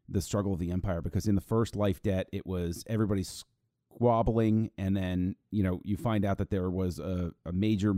the 0.07 0.21
struggle 0.21 0.53
of 0.53 0.59
the 0.59 0.71
empire 0.71 1.01
because 1.01 1.25
in 1.25 1.33
the 1.33 1.41
first 1.41 1.75
life 1.75 2.01
debt 2.03 2.27
it 2.31 2.45
was 2.45 2.83
everybody 2.87 3.23
squabbling 3.23 4.71
and 4.77 4.95
then 4.95 5.35
you 5.51 5.63
know 5.63 5.79
you 5.83 5.97
find 5.97 6.25
out 6.25 6.37
that 6.37 6.49
there 6.49 6.69
was 6.69 6.99
a, 6.99 7.31
a 7.45 7.51
major 7.51 7.95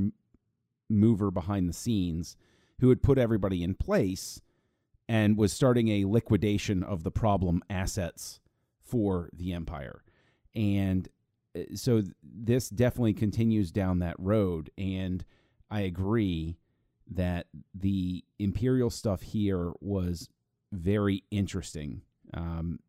mover 0.91 1.31
behind 1.31 1.67
the 1.67 1.73
scenes 1.73 2.35
who 2.79 2.89
had 2.89 3.03
put 3.03 3.17
everybody 3.17 3.63
in 3.63 3.75
place 3.75 4.41
and 5.07 5.37
was 5.37 5.53
starting 5.53 5.89
a 5.89 6.05
liquidation 6.05 6.83
of 6.83 7.03
the 7.03 7.11
problem 7.11 7.63
assets 7.69 8.39
for 8.81 9.29
the 9.33 9.53
empire. 9.53 10.03
And 10.55 11.07
uh, 11.55 11.61
so 11.75 12.03
this 12.23 12.69
definitely 12.69 13.13
continues 13.13 13.71
down 13.71 13.99
that 13.99 14.15
road. 14.19 14.69
And 14.77 15.23
i 15.69 15.81
agree 15.81 16.57
that 17.09 17.47
the 17.73 18.23
imperial 18.39 18.89
stuff 18.89 19.21
here 19.21 19.71
was 19.79 20.29
very 20.71 21.23
interesting. 21.31 22.01
Um, 22.33 22.79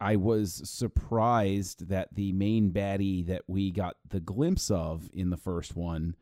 I 0.00 0.16
was 0.16 0.68
surprised 0.68 1.88
that 1.88 2.14
the 2.14 2.32
main 2.32 2.72
baddie 2.72 3.26
that 3.26 3.42
we 3.46 3.70
got 3.70 3.96
the 4.08 4.20
glimpse 4.20 4.70
of 4.70 5.08
in 5.12 5.30
the 5.30 5.36
first 5.36 5.76
one, 5.76 6.16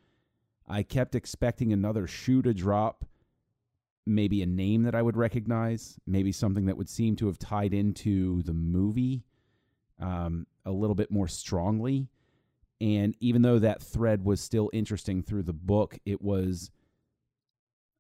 I 0.69 0.83
kept 0.83 1.15
expecting 1.15 1.73
another 1.73 2.07
shoe 2.07 2.43
to 2.43 2.55
drop, 2.55 3.05
maybe 4.07 4.43
a 4.43 4.47
name 4.47 4.83
that 4.85 4.95
I 4.95 5.03
would 5.03 5.17
recognize, 5.17 5.99
maybe 6.07 6.33
something 6.33 6.67
that 6.67 6.77
would 6.77 6.89
seem 6.89 7.17
to 7.17 7.27
have 7.27 7.39
tied 7.39 7.75
into 7.75 8.43
the 8.43 8.55
movie 8.55 9.25
um, 10.01 10.47
a 10.65 10.71
little 10.73 10.95
bit 10.95 11.11
more 11.11 11.29
strongly. 11.29 12.09
And 12.81 13.17
even 13.21 13.43
though 13.43 13.61
that 13.61 13.83
thread 13.83 14.25
was 14.25 14.41
still 14.41 14.71
interesting 14.73 15.23
through 15.23 15.45
the 15.45 15.53
book, 15.53 15.99
it 16.05 16.21
was 16.21 16.71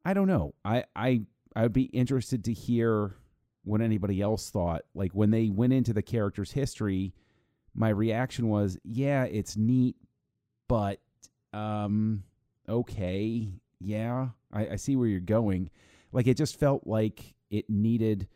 I 0.04 0.14
don't 0.14 0.26
know. 0.26 0.54
I 0.64 0.84
I 0.96 1.22
I 1.54 1.62
would 1.62 1.72
be 1.72 1.84
interested 1.84 2.44
to 2.44 2.52
hear 2.52 3.14
what 3.64 3.80
anybody 3.80 4.20
else 4.20 4.50
thought. 4.50 4.82
Like 4.94 5.12
when 5.12 5.30
they 5.30 5.48
went 5.50 5.72
into 5.72 5.92
the 5.92 6.02
character's 6.02 6.50
history, 6.50 7.14
my 7.74 7.90
reaction 7.90 8.48
was, 8.48 8.76
yeah, 8.82 9.24
it's 9.24 9.56
neat, 9.56 9.96
but 10.68 11.00
um, 11.52 12.24
okay, 12.72 13.48
yeah, 13.80 14.28
I, 14.52 14.68
I 14.70 14.76
see 14.76 14.96
where 14.96 15.06
you're 15.06 15.20
going. 15.20 15.70
Like 16.10 16.26
it 16.26 16.36
just 16.36 16.58
felt 16.58 16.86
like 16.86 17.34
it 17.50 17.68
needed 17.68 18.28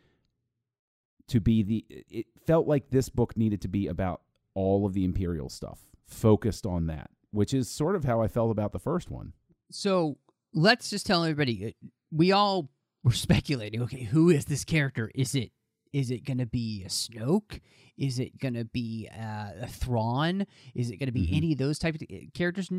to 1.29 1.39
be 1.39 1.63
the. 1.63 1.85
It 1.89 2.27
felt 2.45 2.67
like 2.67 2.89
this 2.89 3.09
book 3.09 3.35
needed 3.35 3.61
to 3.61 3.67
be 3.67 3.87
about 3.87 4.21
all 4.53 4.85
of 4.85 4.93
the 4.93 5.03
imperial 5.03 5.49
stuff, 5.49 5.79
focused 6.05 6.65
on 6.65 6.87
that, 6.87 7.09
which 7.31 7.53
is 7.53 7.69
sort 7.69 7.95
of 7.95 8.05
how 8.05 8.21
I 8.21 8.27
felt 8.27 8.51
about 8.51 8.71
the 8.71 8.79
first 8.79 9.09
one. 9.09 9.33
So 9.71 10.17
let's 10.53 10.89
just 10.89 11.05
tell 11.05 11.23
everybody 11.23 11.67
uh, 11.67 11.87
we 12.11 12.31
all 12.31 12.69
were 13.03 13.11
speculating. 13.13 13.81
Okay, 13.81 14.03
who 14.03 14.29
is 14.29 14.45
this 14.45 14.63
character? 14.63 15.11
Is 15.13 15.35
it 15.35 15.51
is 15.97 16.11
it 16.11 16.23
going 16.25 16.37
to 16.37 16.45
be 16.45 16.83
a 16.85 16.89
Snoke? 16.89 17.59
Is 17.97 18.19
it 18.19 18.37
going 18.39 18.53
to 18.53 18.65
be 18.65 19.09
uh, 19.11 19.51
a 19.61 19.67
Thrawn? 19.67 20.45
Is 20.75 20.91
it 20.91 20.97
going 20.97 21.07
to 21.07 21.11
be 21.13 21.27
Mhm. 21.27 21.37
any 21.37 21.51
of 21.53 21.57
those 21.57 21.79
types 21.79 22.01
of 22.01 22.07
uh, 22.11 22.17
characters? 22.33 22.69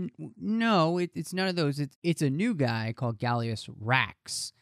No, 0.40 0.98
it, 0.98 1.10
it's 1.14 1.32
none 1.32 1.48
of 1.48 1.56
those. 1.56 1.80
It's 1.80 1.96
it's 2.02 2.22
a 2.22 2.30
new 2.30 2.54
guy 2.54 2.94
called 2.96 3.18
Gallius 3.18 3.68
Rax, 3.80 4.52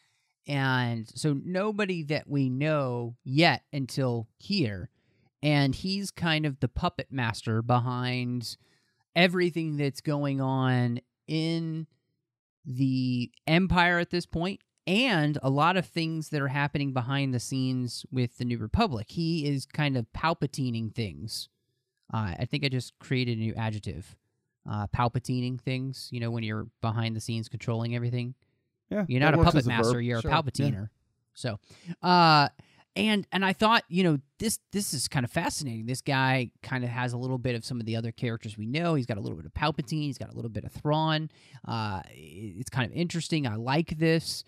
and 0.46 1.06
so 1.14 1.34
nobody 1.44 2.02
that 2.04 2.28
we 2.28 2.48
know 2.48 3.16
yet 3.24 3.64
until 3.72 4.28
here, 4.38 4.88
and 5.42 5.74
he's 5.74 6.10
kind 6.10 6.46
of 6.46 6.60
the 6.60 6.68
puppet 6.68 7.08
master 7.10 7.60
behind 7.62 8.56
everything 9.14 9.76
that's 9.76 10.00
going 10.00 10.40
on 10.40 11.00
in 11.26 11.86
the 12.64 13.30
Empire 13.46 13.98
at 13.98 14.10
this 14.10 14.26
point 14.26 14.60
and 14.86 15.38
a 15.42 15.50
lot 15.50 15.76
of 15.76 15.86
things 15.86 16.28
that 16.30 16.40
are 16.40 16.48
happening 16.48 16.92
behind 16.92 17.34
the 17.34 17.40
scenes 17.40 18.06
with 18.12 18.38
the 18.38 18.44
New 18.44 18.58
Republic. 18.58 19.06
He 19.10 19.46
is 19.46 19.66
kind 19.66 19.96
of 19.96 20.06
palpatining 20.12 20.94
things. 20.94 21.48
Uh, 22.12 22.34
I 22.38 22.44
think 22.44 22.64
I 22.64 22.68
just 22.68 22.98
created 22.98 23.38
a 23.38 23.40
new 23.40 23.54
adjective. 23.54 24.16
Uh, 24.68 24.86
palpatining 24.88 25.60
things, 25.60 26.08
you 26.10 26.18
know, 26.18 26.30
when 26.30 26.42
you're 26.42 26.66
behind 26.80 27.14
the 27.14 27.20
scenes 27.20 27.48
controlling 27.48 27.94
everything. 27.94 28.34
Yeah, 28.90 29.04
You're 29.08 29.20
not 29.20 29.34
a 29.34 29.38
puppet 29.38 29.64
a 29.64 29.68
master, 29.68 29.92
verb. 29.94 30.02
you're 30.02 30.20
Sure, 30.20 30.30
a 30.30 30.34
yeah. 30.34 30.42
palpatiner. 30.42 30.88
So, 31.34 31.58
uh, 32.02 32.48
and 32.96 33.26
and 33.30 33.44
I 33.44 33.52
thought, 33.52 33.84
you 33.88 34.02
know, 34.02 34.18
this 34.38 34.58
this 34.72 34.92
is 34.94 35.06
kind 35.06 35.24
of 35.24 35.30
fascinating. 35.30 35.86
This 35.86 36.00
guy 36.00 36.50
kind 36.62 36.82
of 36.82 36.90
has 36.90 37.12
a 37.12 37.16
little 37.18 37.38
bit 37.38 37.54
of 37.54 37.64
some 37.64 37.78
of 37.78 37.86
the 37.86 37.94
other 37.94 38.10
characters 38.10 38.56
we 38.56 38.66
know. 38.66 38.94
He's 38.94 39.06
got 39.06 39.18
a 39.18 39.20
little 39.20 39.36
bit 39.36 39.46
of 39.46 39.52
Palpatine. 39.54 40.02
He's 40.04 40.18
got 40.18 40.32
a 40.32 40.34
little 40.34 40.50
bit 40.50 40.64
of 40.64 40.72
Thrawn. 40.72 41.30
Uh, 41.66 42.02
it's 42.10 42.70
kind 42.70 42.90
of 42.90 42.96
interesting. 42.96 43.46
I 43.46 43.56
like 43.56 43.98
this. 43.98 44.44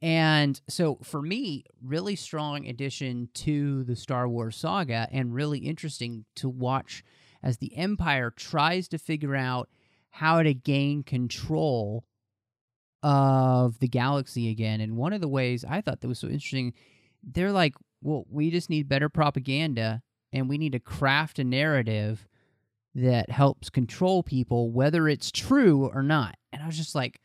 And 0.00 0.60
so 0.68 0.98
for 1.02 1.20
me, 1.20 1.64
really 1.82 2.14
strong 2.14 2.66
addition 2.66 3.30
to 3.34 3.82
the 3.84 3.96
Star 3.96 4.28
Wars 4.28 4.56
saga 4.56 5.08
and 5.10 5.34
really 5.34 5.58
interesting 5.58 6.24
to 6.36 6.48
watch 6.48 7.02
as 7.42 7.58
the 7.58 7.76
Empire 7.76 8.30
tries 8.30 8.88
to 8.88 8.98
figure 8.98 9.34
out 9.34 9.68
how 10.10 10.42
to 10.42 10.54
gain 10.54 11.02
control 11.02 12.04
of 13.02 13.78
the 13.80 13.88
galaxy 13.88 14.50
again. 14.50 14.80
And 14.80 14.96
one 14.96 15.12
of 15.12 15.20
the 15.20 15.28
ways 15.28 15.64
I 15.64 15.80
thought 15.80 16.00
that 16.00 16.08
was 16.08 16.18
so 16.18 16.28
interesting, 16.28 16.74
they're 17.22 17.52
like, 17.52 17.74
well, 18.00 18.24
we 18.30 18.50
just 18.50 18.70
need 18.70 18.88
better 18.88 19.08
propaganda 19.08 20.02
and 20.32 20.48
we 20.48 20.58
need 20.58 20.72
to 20.72 20.80
craft 20.80 21.38
a 21.38 21.44
narrative 21.44 22.26
that 22.94 23.30
helps 23.30 23.70
control 23.70 24.22
people, 24.22 24.70
whether 24.70 25.08
it's 25.08 25.30
true 25.30 25.90
or 25.92 26.02
not. 26.02 26.36
And 26.52 26.62
I 26.62 26.66
was 26.66 26.76
just 26.76 26.94
like, 26.94 27.20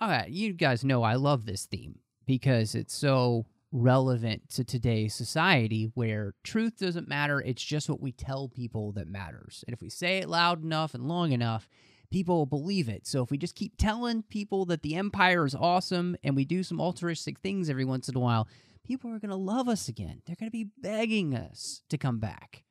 all 0.00 0.08
right, 0.08 0.30
you 0.30 0.52
guys 0.54 0.82
know 0.82 1.02
I 1.02 1.14
love 1.14 1.44
this 1.44 1.66
theme 1.66 1.98
because 2.26 2.74
it's 2.74 2.94
so 2.94 3.44
relevant 3.70 4.48
to 4.50 4.64
today's 4.64 5.14
society 5.14 5.90
where 5.94 6.34
truth 6.42 6.78
doesn't 6.78 7.06
matter. 7.08 7.40
It's 7.40 7.62
just 7.62 7.88
what 7.88 8.00
we 8.00 8.10
tell 8.10 8.48
people 8.48 8.92
that 8.92 9.06
matters. 9.06 9.62
And 9.66 9.74
if 9.74 9.82
we 9.82 9.90
say 9.90 10.18
it 10.18 10.28
loud 10.28 10.64
enough 10.64 10.94
and 10.94 11.06
long 11.06 11.32
enough, 11.32 11.68
people 12.10 12.38
will 12.38 12.46
believe 12.46 12.88
it. 12.88 13.06
So 13.06 13.22
if 13.22 13.30
we 13.30 13.36
just 13.36 13.54
keep 13.54 13.76
telling 13.76 14.22
people 14.22 14.64
that 14.66 14.82
the 14.82 14.96
empire 14.96 15.44
is 15.44 15.54
awesome 15.54 16.16
and 16.24 16.34
we 16.34 16.44
do 16.46 16.62
some 16.62 16.80
altruistic 16.80 17.38
things 17.38 17.68
every 17.68 17.84
once 17.84 18.08
in 18.08 18.16
a 18.16 18.20
while, 18.20 18.48
people 18.84 19.10
are 19.12 19.18
going 19.18 19.30
to 19.30 19.36
love 19.36 19.68
us 19.68 19.86
again. 19.86 20.22
They're 20.26 20.36
going 20.36 20.48
to 20.48 20.50
be 20.50 20.70
begging 20.78 21.34
us 21.34 21.82
to 21.90 21.98
come 21.98 22.18
back. 22.18 22.64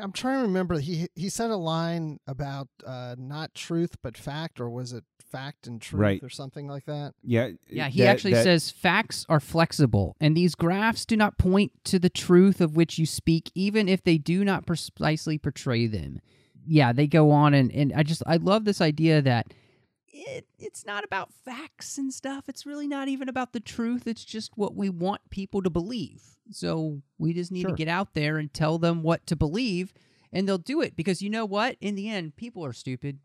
I'm 0.00 0.12
trying 0.12 0.38
to 0.40 0.42
remember. 0.46 0.78
He 0.78 1.08
he 1.14 1.28
said 1.28 1.50
a 1.50 1.56
line 1.56 2.18
about 2.26 2.68
uh, 2.86 3.14
not 3.18 3.54
truth 3.54 3.96
but 4.02 4.16
fact, 4.16 4.60
or 4.60 4.68
was 4.70 4.92
it 4.92 5.04
fact 5.30 5.66
and 5.66 5.80
truth, 5.80 6.00
Right. 6.00 6.22
or 6.22 6.28
something 6.28 6.66
like 6.68 6.84
that? 6.86 7.14
Yeah, 7.22 7.50
Yeah, 7.68 7.88
he 7.88 8.00
that- 8.00 8.06
actually 8.08 8.34
that- 8.34 8.44
says 8.44 8.70
facts 8.70 9.26
are 9.28 9.40
flexible, 9.40 10.16
and 10.20 10.36
these 10.36 10.54
graphs 10.54 11.04
do 11.06 11.16
not 11.16 11.38
point 11.38 11.72
to 11.84 11.98
the 11.98 12.10
truth 12.10 12.60
of 12.60 12.76
which 12.76 12.98
you 12.98 13.06
speak, 13.06 13.50
even 13.54 13.88
if 13.88 14.02
they 14.02 14.18
do 14.18 14.44
not 14.44 14.66
precisely 14.66 15.38
portray 15.38 15.86
them. 15.86 16.20
Yeah, 16.66 16.92
they 16.92 17.06
go 17.06 17.30
on, 17.30 17.52
and, 17.54 17.70
and 17.72 17.92
I 17.94 18.02
just 18.04 18.22
I 18.26 18.36
love 18.36 18.64
this 18.64 18.80
idea 18.80 19.20
that 19.22 19.48
it 20.14 20.46
it's 20.58 20.86
not 20.86 21.04
about 21.04 21.32
facts 21.32 21.98
and 21.98 22.12
stuff. 22.12 22.48
It's 22.48 22.64
really 22.64 22.86
not 22.88 23.08
even 23.08 23.28
about 23.28 23.52
the 23.52 23.60
truth. 23.60 24.06
It's 24.06 24.24
just 24.24 24.52
what 24.56 24.74
we 24.74 24.88
want 24.88 25.20
people 25.30 25.60
to 25.62 25.70
believe. 25.70 26.22
So 26.50 27.02
we 27.18 27.32
just 27.32 27.50
need 27.50 27.62
Sure. 27.62 27.70
to 27.70 27.76
get 27.76 27.88
out 27.88 28.14
there 28.14 28.38
and 28.38 28.52
tell 28.52 28.78
them 28.78 29.02
what 29.02 29.26
to 29.26 29.36
believe, 29.36 29.92
and 30.32 30.46
they'll 30.48 30.58
do 30.58 30.80
it 30.80 30.94
because 30.96 31.22
you 31.22 31.30
know 31.30 31.44
what? 31.44 31.76
In 31.80 31.94
the 31.94 32.08
end, 32.08 32.36
people 32.36 32.64
are 32.64 32.72
stupid 32.72 33.18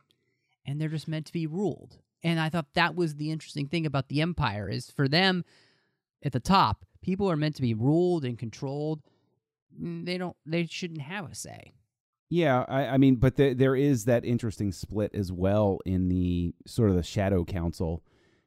and 0.65 0.79
they're 0.79 0.89
just 0.89 1.08
meant 1.08 1.25
to 1.27 1.34
be 1.34 1.46
ruled. 1.48 2.00
And 2.24 2.39
I 2.39 2.50
thought 2.50 2.74
that 2.74 2.96
was 2.96 3.15
the 3.15 3.31
interesting 3.31 3.67
thing 3.67 3.86
about 3.86 4.08
the 4.10 4.22
empire 4.22 4.69
is 4.69 4.89
for 4.91 5.08
them 5.08 5.46
at 6.24 6.31
the 6.34 6.39
top, 6.39 6.86
people 7.01 7.29
are 7.31 7.38
meant 7.38 7.55
to 7.55 7.62
be 7.62 7.74
ruled 7.74 8.25
and 8.25 8.38
controlled. 8.38 9.01
They 9.77 10.17
don't 10.17 10.36
they 10.46 10.65
shouldn't 10.65 11.01
have 11.01 11.29
a 11.31 11.36
say. 11.36 11.74
Yeah, 12.30 12.64
I, 12.68 12.86
I 12.86 12.98
mean, 12.98 13.16
but 13.16 13.36
there 13.36 13.56
there 13.56 13.76
is 13.76 14.06
that 14.06 14.24
interesting 14.24 14.72
split 14.72 15.16
as 15.16 15.32
well 15.32 15.80
in 15.86 16.10
the 16.10 16.54
sort 16.68 16.92
of 16.92 16.96
the 16.96 17.04
shadow 17.04 17.44
council 17.44 18.04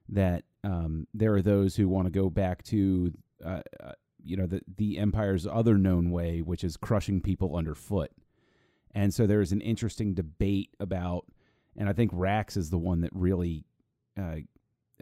that 0.09 0.45
um, 0.63 1.09
there 1.13 1.35
are 1.35 1.43
those 1.43 1.75
who 1.75 1.89
want 1.89 2.07
to 2.07 2.11
go 2.13 2.31
back 2.31 2.63
to 2.65 3.13
uh, 3.45 3.61
uh, 3.83 3.93
you 4.23 4.37
know 4.37 4.47
the 4.47 4.61
the 4.77 4.99
empire's 4.99 5.47
other 5.49 5.77
known 5.79 6.13
way, 6.13 6.41
which 6.43 6.63
is 6.63 6.77
crushing 6.77 7.21
people 7.21 7.57
underfoot, 7.57 8.13
and 8.95 9.13
so 9.13 9.27
there's 9.27 9.51
an 9.51 9.61
interesting 9.61 10.15
debate 10.15 10.71
about, 10.79 11.27
and 11.77 11.89
I 11.89 11.93
think 11.93 12.13
Rax 12.15 12.57
is 12.57 12.71
the 12.71 12.79
one 12.79 13.01
that 13.03 13.11
really. 13.13 13.65
Uh, 14.19 14.41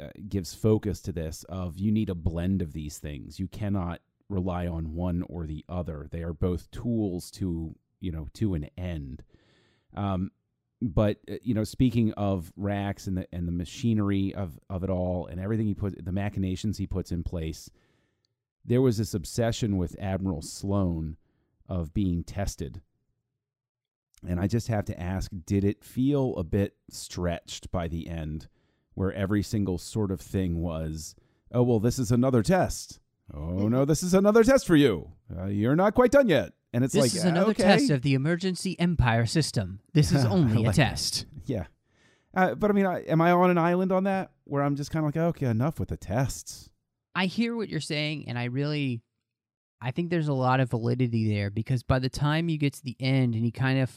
uh, 0.00 0.08
gives 0.28 0.54
focus 0.54 1.02
to 1.02 1.12
this 1.12 1.44
of 1.48 1.76
you 1.76 1.90
need 1.92 2.08
a 2.08 2.14
blend 2.14 2.62
of 2.62 2.72
these 2.72 2.96
things. 2.98 3.38
You 3.38 3.48
cannot 3.48 4.00
rely 4.30 4.66
on 4.66 4.94
one 4.94 5.22
or 5.28 5.46
the 5.46 5.62
other. 5.68 6.06
They 6.10 6.22
are 6.22 6.32
both 6.32 6.70
tools 6.70 7.30
to 7.32 7.74
you 8.00 8.12
know 8.12 8.28
to 8.34 8.54
an 8.54 8.68
end. 8.76 9.22
Um, 9.94 10.30
but 10.82 11.18
uh, 11.30 11.34
you 11.42 11.54
know, 11.54 11.64
speaking 11.64 12.12
of 12.12 12.52
Rax 12.56 13.06
and 13.06 13.16
the 13.16 13.26
and 13.32 13.46
the 13.46 13.52
machinery 13.52 14.34
of 14.34 14.58
of 14.68 14.82
it 14.84 14.90
all 14.90 15.26
and 15.26 15.40
everything 15.40 15.66
he 15.66 15.74
put 15.74 16.04
the 16.04 16.12
machinations 16.12 16.78
he 16.78 16.86
puts 16.86 17.12
in 17.12 17.22
place, 17.22 17.70
there 18.64 18.82
was 18.82 18.98
this 18.98 19.14
obsession 19.14 19.76
with 19.76 19.96
Admiral 20.00 20.42
Sloan 20.42 21.16
of 21.68 21.94
being 21.94 22.24
tested. 22.24 22.80
And 24.26 24.38
I 24.38 24.48
just 24.48 24.68
have 24.68 24.84
to 24.86 25.00
ask 25.00 25.30
did 25.46 25.64
it 25.64 25.82
feel 25.82 26.36
a 26.36 26.44
bit 26.44 26.74
stretched 26.90 27.70
by 27.70 27.88
the 27.88 28.08
end 28.08 28.48
where 28.94 29.12
every 29.12 29.42
single 29.42 29.78
sort 29.78 30.10
of 30.10 30.20
thing 30.20 30.60
was, 30.60 31.14
oh, 31.52 31.62
well, 31.62 31.80
this 31.80 31.98
is 31.98 32.10
another 32.10 32.42
test. 32.42 33.00
Oh, 33.32 33.68
no, 33.68 33.84
this 33.84 34.02
is 34.02 34.12
another 34.12 34.44
test 34.44 34.66
for 34.66 34.76
you. 34.76 35.12
Uh, 35.34 35.46
you're 35.46 35.76
not 35.76 35.94
quite 35.94 36.10
done 36.10 36.28
yet. 36.28 36.52
And 36.72 36.84
it's 36.84 36.94
This 36.94 37.02
like, 37.02 37.14
is 37.14 37.24
another 37.24 37.50
okay. 37.50 37.64
test 37.64 37.90
of 37.90 38.02
the 38.02 38.14
emergency 38.14 38.78
empire 38.78 39.26
system. 39.26 39.80
This 39.92 40.12
is 40.12 40.24
only 40.36 40.56
a 40.62 40.66
like 40.66 40.76
that. 40.76 40.88
test. 40.90 41.26
Yeah. 41.46 41.64
Uh, 42.34 42.54
but 42.54 42.70
I 42.70 42.74
mean, 42.74 42.86
I, 42.86 43.00
am 43.00 43.20
I 43.20 43.32
on 43.32 43.50
an 43.50 43.58
island 43.58 43.90
on 43.90 44.04
that 44.04 44.30
where 44.44 44.62
I'm 44.62 44.76
just 44.76 44.90
kind 44.92 45.04
of 45.04 45.14
like, 45.14 45.22
okay, 45.36 45.46
enough 45.46 45.80
with 45.80 45.88
the 45.88 45.96
tests? 45.96 46.70
I 47.14 47.26
hear 47.26 47.56
what 47.56 47.68
you're 47.68 47.80
saying, 47.80 48.26
and 48.28 48.38
I 48.38 48.44
really, 48.44 49.02
I 49.82 49.90
think 49.90 50.10
there's 50.10 50.28
a 50.28 50.32
lot 50.32 50.60
of 50.60 50.70
validity 50.70 51.28
there 51.34 51.50
because 51.50 51.82
by 51.82 51.98
the 51.98 52.08
time 52.08 52.48
you 52.48 52.56
get 52.56 52.74
to 52.74 52.84
the 52.84 52.96
end 53.00 53.34
and 53.34 53.44
he 53.44 53.50
kind 53.50 53.80
of 53.80 53.90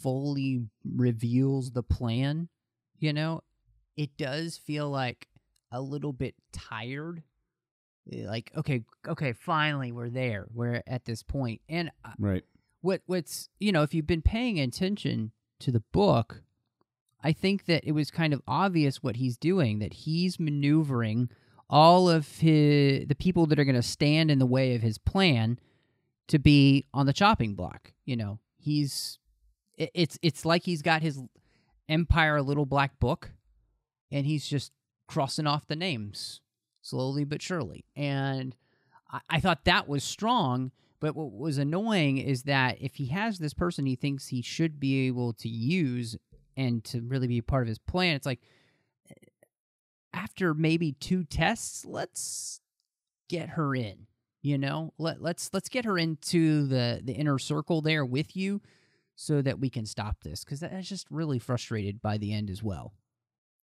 fully 0.00 0.62
reveals 0.84 1.70
the 1.70 1.84
plan, 1.84 2.48
you 2.98 3.12
know, 3.12 3.42
it 3.96 4.16
does 4.16 4.56
feel 4.56 4.90
like 4.90 5.28
a 5.70 5.80
little 5.80 6.12
bit 6.12 6.34
tired. 6.52 7.22
Eh, 8.12 8.26
Like, 8.26 8.50
okay, 8.56 8.84
okay, 9.06 9.32
finally 9.32 9.92
we're 9.92 10.10
there. 10.10 10.46
We're 10.52 10.82
at 10.86 11.04
this 11.04 11.22
point, 11.22 11.60
and 11.68 11.90
uh, 12.04 12.10
Right. 12.18 12.44
what 12.80 13.02
what's 13.06 13.48
you 13.58 13.72
know 13.72 13.82
if 13.82 13.92
you've 13.94 14.06
been 14.06 14.22
paying 14.22 14.58
attention 14.60 15.32
to 15.60 15.72
the 15.72 15.80
book 15.92 16.42
i 17.24 17.32
think 17.32 17.64
that 17.66 17.82
it 17.84 17.90
was 17.90 18.12
kind 18.12 18.32
of 18.32 18.40
obvious 18.46 19.02
what 19.02 19.16
he's 19.16 19.36
doing 19.36 19.80
that 19.80 19.92
he's 19.92 20.38
maneuvering 20.38 21.28
all 21.68 22.08
of 22.08 22.38
his 22.38 23.08
the 23.08 23.16
people 23.16 23.44
that 23.46 23.58
are 23.58 23.64
going 23.64 23.74
to 23.74 23.82
stand 23.82 24.30
in 24.30 24.38
the 24.38 24.46
way 24.46 24.76
of 24.76 24.82
his 24.82 24.98
plan 24.98 25.58
to 26.28 26.38
be 26.38 26.86
on 26.94 27.06
the 27.06 27.12
chopping 27.12 27.56
block 27.56 27.92
you 28.04 28.16
know 28.16 28.38
he's 28.56 29.18
it, 29.76 29.90
it's 29.94 30.16
it's 30.22 30.44
like 30.44 30.62
he's 30.62 30.80
got 30.82 31.02
his 31.02 31.20
empire 31.88 32.40
little 32.40 32.66
black 32.66 33.00
book 33.00 33.32
and 34.12 34.24
he's 34.24 34.46
just 34.46 34.70
crossing 35.08 35.46
off 35.48 35.66
the 35.66 35.74
names 35.76 36.40
slowly 36.88 37.24
but 37.24 37.42
surely 37.42 37.84
and 37.96 38.56
I, 39.10 39.20
I 39.30 39.40
thought 39.40 39.64
that 39.64 39.88
was 39.88 40.04
strong 40.04 40.72
but 41.00 41.14
what 41.14 41.32
was 41.32 41.58
annoying 41.58 42.18
is 42.18 42.44
that 42.44 42.78
if 42.80 42.96
he 42.96 43.06
has 43.06 43.38
this 43.38 43.54
person 43.54 43.86
he 43.86 43.96
thinks 43.96 44.28
he 44.28 44.42
should 44.42 44.80
be 44.80 45.06
able 45.06 45.32
to 45.34 45.48
use 45.48 46.16
and 46.58 46.82
to 46.82 47.00
really 47.00 47.28
be 47.28 47.40
part 47.40 47.62
of 47.62 47.68
his 47.68 47.78
plan, 47.78 48.16
it's 48.16 48.26
like 48.26 48.40
eh, 49.08 49.14
after 50.12 50.52
maybe 50.52 50.92
two 50.92 51.24
tests, 51.24 51.86
let's 51.86 52.60
get 53.28 53.50
her 53.50 53.74
in. 53.74 54.08
You 54.42 54.58
know, 54.58 54.92
let 54.98 55.22
let's 55.22 55.50
let's 55.52 55.68
get 55.68 55.84
her 55.84 55.98
into 55.98 56.66
the 56.66 57.00
the 57.02 57.12
inner 57.12 57.38
circle 57.38 57.80
there 57.80 58.04
with 58.04 58.36
you, 58.36 58.60
so 59.14 59.42
that 59.42 59.58
we 59.58 59.70
can 59.70 59.86
stop 59.86 60.16
this. 60.22 60.44
Because 60.44 60.60
that's 60.60 60.88
just 60.88 61.06
really 61.10 61.38
frustrated 61.38 62.02
by 62.02 62.18
the 62.18 62.32
end 62.32 62.50
as 62.50 62.62
well. 62.62 62.92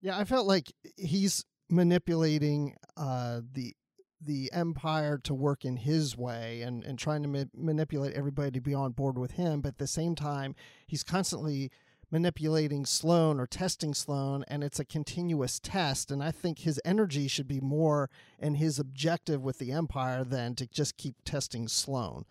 Yeah, 0.01 0.17
I 0.17 0.23
felt 0.23 0.47
like 0.47 0.71
he's 0.97 1.45
manipulating 1.69 2.75
uh, 2.97 3.41
the 3.53 3.75
the 4.21 4.49
empire 4.53 5.19
to 5.19 5.33
work 5.33 5.65
in 5.65 5.75
his 5.77 6.17
way 6.17 6.61
and, 6.61 6.83
and 6.83 6.97
trying 6.97 7.21
to 7.21 7.27
ma- 7.27 7.43
manipulate 7.53 8.13
everybody 8.15 8.49
to 8.49 8.61
be 8.61 8.73
on 8.73 8.91
board 8.91 9.19
with 9.19 9.31
him. 9.31 9.61
But 9.61 9.69
at 9.73 9.77
the 9.77 9.87
same 9.87 10.15
time, 10.15 10.55
he's 10.87 11.03
constantly 11.03 11.69
manipulating 12.09 12.85
Sloan 12.85 13.39
or 13.39 13.45
testing 13.45 13.93
Sloan, 13.93 14.43
and 14.47 14.63
it's 14.63 14.79
a 14.79 14.85
continuous 14.85 15.59
test. 15.59 16.11
And 16.11 16.23
I 16.23 16.31
think 16.31 16.59
his 16.59 16.79
energy 16.85 17.27
should 17.27 17.47
be 17.47 17.59
more 17.59 18.09
in 18.39 18.55
his 18.55 18.79
objective 18.79 19.43
with 19.43 19.59
the 19.59 19.71
empire 19.71 20.23
than 20.23 20.55
to 20.55 20.67
just 20.67 20.97
keep 20.97 21.15
testing 21.23 21.67
Sloan. 21.67 22.25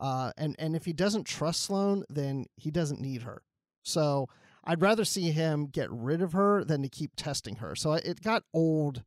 Uh, 0.00 0.32
and 0.36 0.54
and 0.58 0.76
if 0.76 0.84
he 0.84 0.92
doesn't 0.92 1.24
trust 1.24 1.62
Sloan, 1.62 2.04
then 2.08 2.46
he 2.56 2.70
doesn't 2.70 3.00
need 3.00 3.22
her. 3.22 3.42
So 3.82 4.28
I'd 4.68 4.82
rather 4.82 5.04
see 5.04 5.30
him 5.32 5.66
get 5.66 5.90
rid 5.90 6.20
of 6.22 6.32
her 6.32 6.62
than 6.62 6.82
to 6.82 6.88
keep 6.88 7.12
testing 7.16 7.56
her. 7.56 7.74
So 7.74 7.94
it 7.94 8.20
got 8.20 8.44
old, 8.52 9.02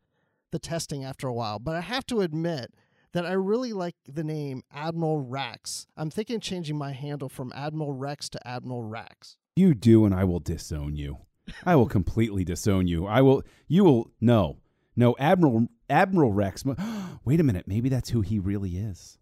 the 0.51 0.59
testing 0.59 1.03
after 1.05 1.27
a 1.27 1.33
while. 1.33 1.59
But 1.59 1.75
I 1.75 1.81
have 1.81 2.05
to 2.07 2.21
admit 2.21 2.73
that 3.13 3.25
I 3.25 3.33
really 3.33 3.71
like 3.71 3.95
the 4.11 4.23
name 4.23 4.63
Admiral 4.73 5.19
Rex. 5.19 5.85
I'm 5.95 6.09
thinking 6.09 6.37
of 6.37 6.41
changing 6.41 6.77
my 6.77 6.91
handle 6.93 7.29
from 7.29 7.51
Admiral 7.55 7.93
Rex 7.93 8.27
to 8.29 8.47
Admiral 8.47 8.83
Rex. 8.83 9.37
You 9.55 9.73
do, 9.75 10.03
and 10.05 10.15
I 10.15 10.23
will 10.23 10.39
disown 10.39 10.95
you. 10.95 11.19
I 11.65 11.75
will 11.75 11.87
completely 11.87 12.43
disown 12.43 12.87
you. 12.87 13.05
I 13.05 13.21
will. 13.21 13.43
You 13.67 13.83
will. 13.83 14.11
No, 14.21 14.57
no, 14.95 15.15
Admiral 15.19 15.67
Admiral 15.89 16.31
Rex. 16.31 16.63
Wait 17.25 17.39
a 17.39 17.43
minute. 17.43 17.67
Maybe 17.67 17.89
that's 17.89 18.09
who 18.09 18.21
he 18.21 18.39
really 18.39 18.77
is. 18.77 19.17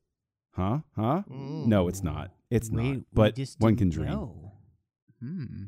Huh? 0.52 0.80
Huh? 0.96 1.24
No, 1.28 1.88
it's 1.88 2.04
not. 2.04 2.32
It's 2.50 2.70
We- 2.70 2.84
not. 2.84 2.96
we 2.98 3.04
But 3.12 3.40
one 3.58 3.76
can 3.76 3.90
dream. 3.90 4.30
Hmm. 5.20 5.64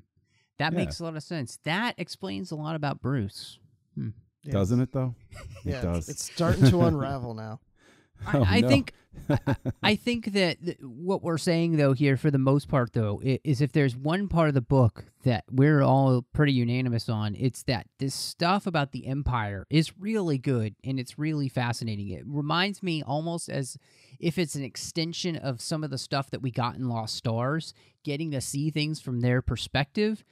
That 0.61 0.73
Yeah. 0.73 0.79
makes 0.79 0.99
a 0.99 1.03
lot 1.03 1.15
of 1.15 1.23
sense. 1.23 1.57
That 1.63 1.95
explains 1.97 2.51
a 2.51 2.55
lot 2.55 2.75
about 2.75 3.01
Bruce. 3.01 3.59
Hmm. 3.95 4.09
Yes. 4.43 4.53
Doesn't 4.53 4.79
it 4.81 4.91
though? 4.91 5.15
It 5.31 5.71
Yeah, 5.71 5.81
does. 5.81 6.07
It's 6.09 6.23
starting 6.23 6.65
to 6.69 6.81
unravel 6.81 7.33
now. 7.33 7.59
I, 8.27 8.37
Oh, 8.37 8.43
I 8.47 8.61
no. 8.61 8.67
think 8.67 8.93
I 9.83 9.95
think 9.95 10.33
that 10.33 10.63
th- 10.63 10.77
what 10.81 11.21
we're 11.23 11.37
saying 11.39 11.77
though 11.77 11.93
here 11.93 12.15
for 12.17 12.29
the 12.31 12.37
most 12.37 12.67
part 12.69 12.93
though 12.93 13.19
i- 13.25 13.39
is 13.43 13.59
if 13.61 13.71
there's 13.73 13.95
one 13.97 14.27
part 14.29 14.47
of 14.47 14.53
the 14.53 14.61
book 14.61 15.05
that 15.23 15.43
we're 15.51 15.81
all 15.81 16.21
pretty 16.33 16.53
unanimous 16.53 17.09
on 17.09 17.35
it's 17.35 17.63
that 17.63 17.87
this 17.99 18.13
stuff 18.15 18.65
about 18.67 18.91
the 18.93 19.07
empire 19.07 19.65
is 19.69 19.97
really 19.99 20.37
good 20.37 20.75
and 20.83 20.99
it's 20.99 21.17
really 21.19 21.49
fascinating 21.49 22.07
it 22.09 22.23
reminds 22.25 22.81
me 22.83 23.01
almost 23.03 23.49
as 23.49 23.75
if 24.19 24.37
it's 24.37 24.55
an 24.55 24.63
extension 24.63 25.35
of 25.35 25.59
some 25.59 25.83
of 25.83 25.89
the 25.89 25.97
stuff 25.97 26.29
that 26.31 26.41
we 26.41 26.51
got 26.51 26.75
in 26.75 26.87
lost 26.87 27.15
stars 27.15 27.73
getting 28.05 28.31
to 28.31 28.39
see 28.39 28.69
things 28.69 29.01
from 29.01 29.19
their 29.21 29.41
perspective 29.41 30.23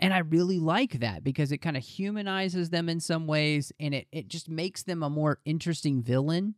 and 0.00 0.14
I 0.14 0.18
really 0.18 0.58
like 0.58 1.00
that 1.00 1.24
because 1.24 1.50
it 1.50 1.58
kind 1.58 1.76
of 1.76 1.82
humanizes 1.82 2.70
them 2.70 2.88
in 2.88 3.00
some 3.00 3.26
ways 3.26 3.72
and 3.80 3.94
it, 3.94 4.06
it 4.12 4.28
just 4.28 4.48
makes 4.48 4.84
them 4.84 5.02
a 5.02 5.10
more 5.10 5.40
interesting 5.44 6.02
villain. 6.02 6.54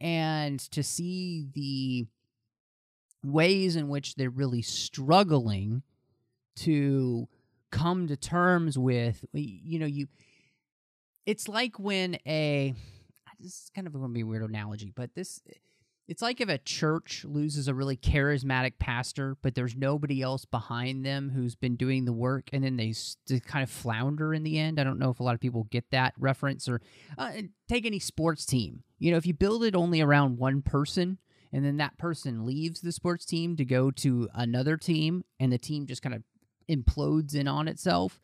And 0.00 0.58
to 0.72 0.82
see 0.82 1.46
the 1.54 2.06
ways 3.22 3.76
in 3.76 3.88
which 3.88 4.14
they're 4.14 4.30
really 4.30 4.62
struggling 4.62 5.82
to 6.56 7.28
come 7.70 8.08
to 8.08 8.16
terms 8.16 8.78
with 8.78 9.24
you 9.32 9.78
know 9.78 9.86
you 9.86 10.08
it's 11.26 11.48
like 11.48 11.78
when 11.78 12.16
a 12.26 12.74
this 13.38 13.52
is 13.52 13.70
kind 13.74 13.86
of 13.86 13.92
going 13.92 14.04
to 14.04 14.12
be 14.12 14.22
a 14.22 14.26
weird 14.26 14.42
analogy 14.42 14.92
but 14.94 15.14
this 15.14 15.40
it's 16.10 16.22
like 16.22 16.40
if 16.40 16.48
a 16.48 16.58
church 16.58 17.24
loses 17.24 17.68
a 17.68 17.74
really 17.74 17.96
charismatic 17.96 18.72
pastor 18.80 19.36
but 19.42 19.54
there's 19.54 19.76
nobody 19.76 20.20
else 20.20 20.44
behind 20.44 21.06
them 21.06 21.30
who's 21.30 21.54
been 21.54 21.76
doing 21.76 22.04
the 22.04 22.12
work 22.12 22.50
and 22.52 22.64
then 22.64 22.76
they, 22.76 22.92
they 23.28 23.38
kind 23.38 23.62
of 23.62 23.70
flounder 23.70 24.34
in 24.34 24.42
the 24.42 24.58
end 24.58 24.80
i 24.80 24.84
don't 24.84 24.98
know 24.98 25.10
if 25.10 25.20
a 25.20 25.22
lot 25.22 25.34
of 25.34 25.40
people 25.40 25.68
get 25.70 25.88
that 25.92 26.12
reference 26.18 26.68
or 26.68 26.80
uh, 27.16 27.30
take 27.68 27.86
any 27.86 28.00
sports 28.00 28.44
team 28.44 28.82
you 28.98 29.12
know 29.12 29.16
if 29.16 29.24
you 29.24 29.32
build 29.32 29.62
it 29.62 29.76
only 29.76 30.00
around 30.00 30.36
one 30.36 30.60
person 30.60 31.16
and 31.52 31.64
then 31.64 31.76
that 31.76 31.96
person 31.96 32.44
leaves 32.44 32.80
the 32.80 32.92
sports 32.92 33.24
team 33.24 33.56
to 33.56 33.64
go 33.64 33.90
to 33.92 34.28
another 34.34 34.76
team 34.76 35.24
and 35.38 35.52
the 35.52 35.58
team 35.58 35.86
just 35.86 36.02
kind 36.02 36.14
of 36.14 36.22
implodes 36.68 37.36
in 37.36 37.46
on 37.46 37.68
itself 37.68 38.20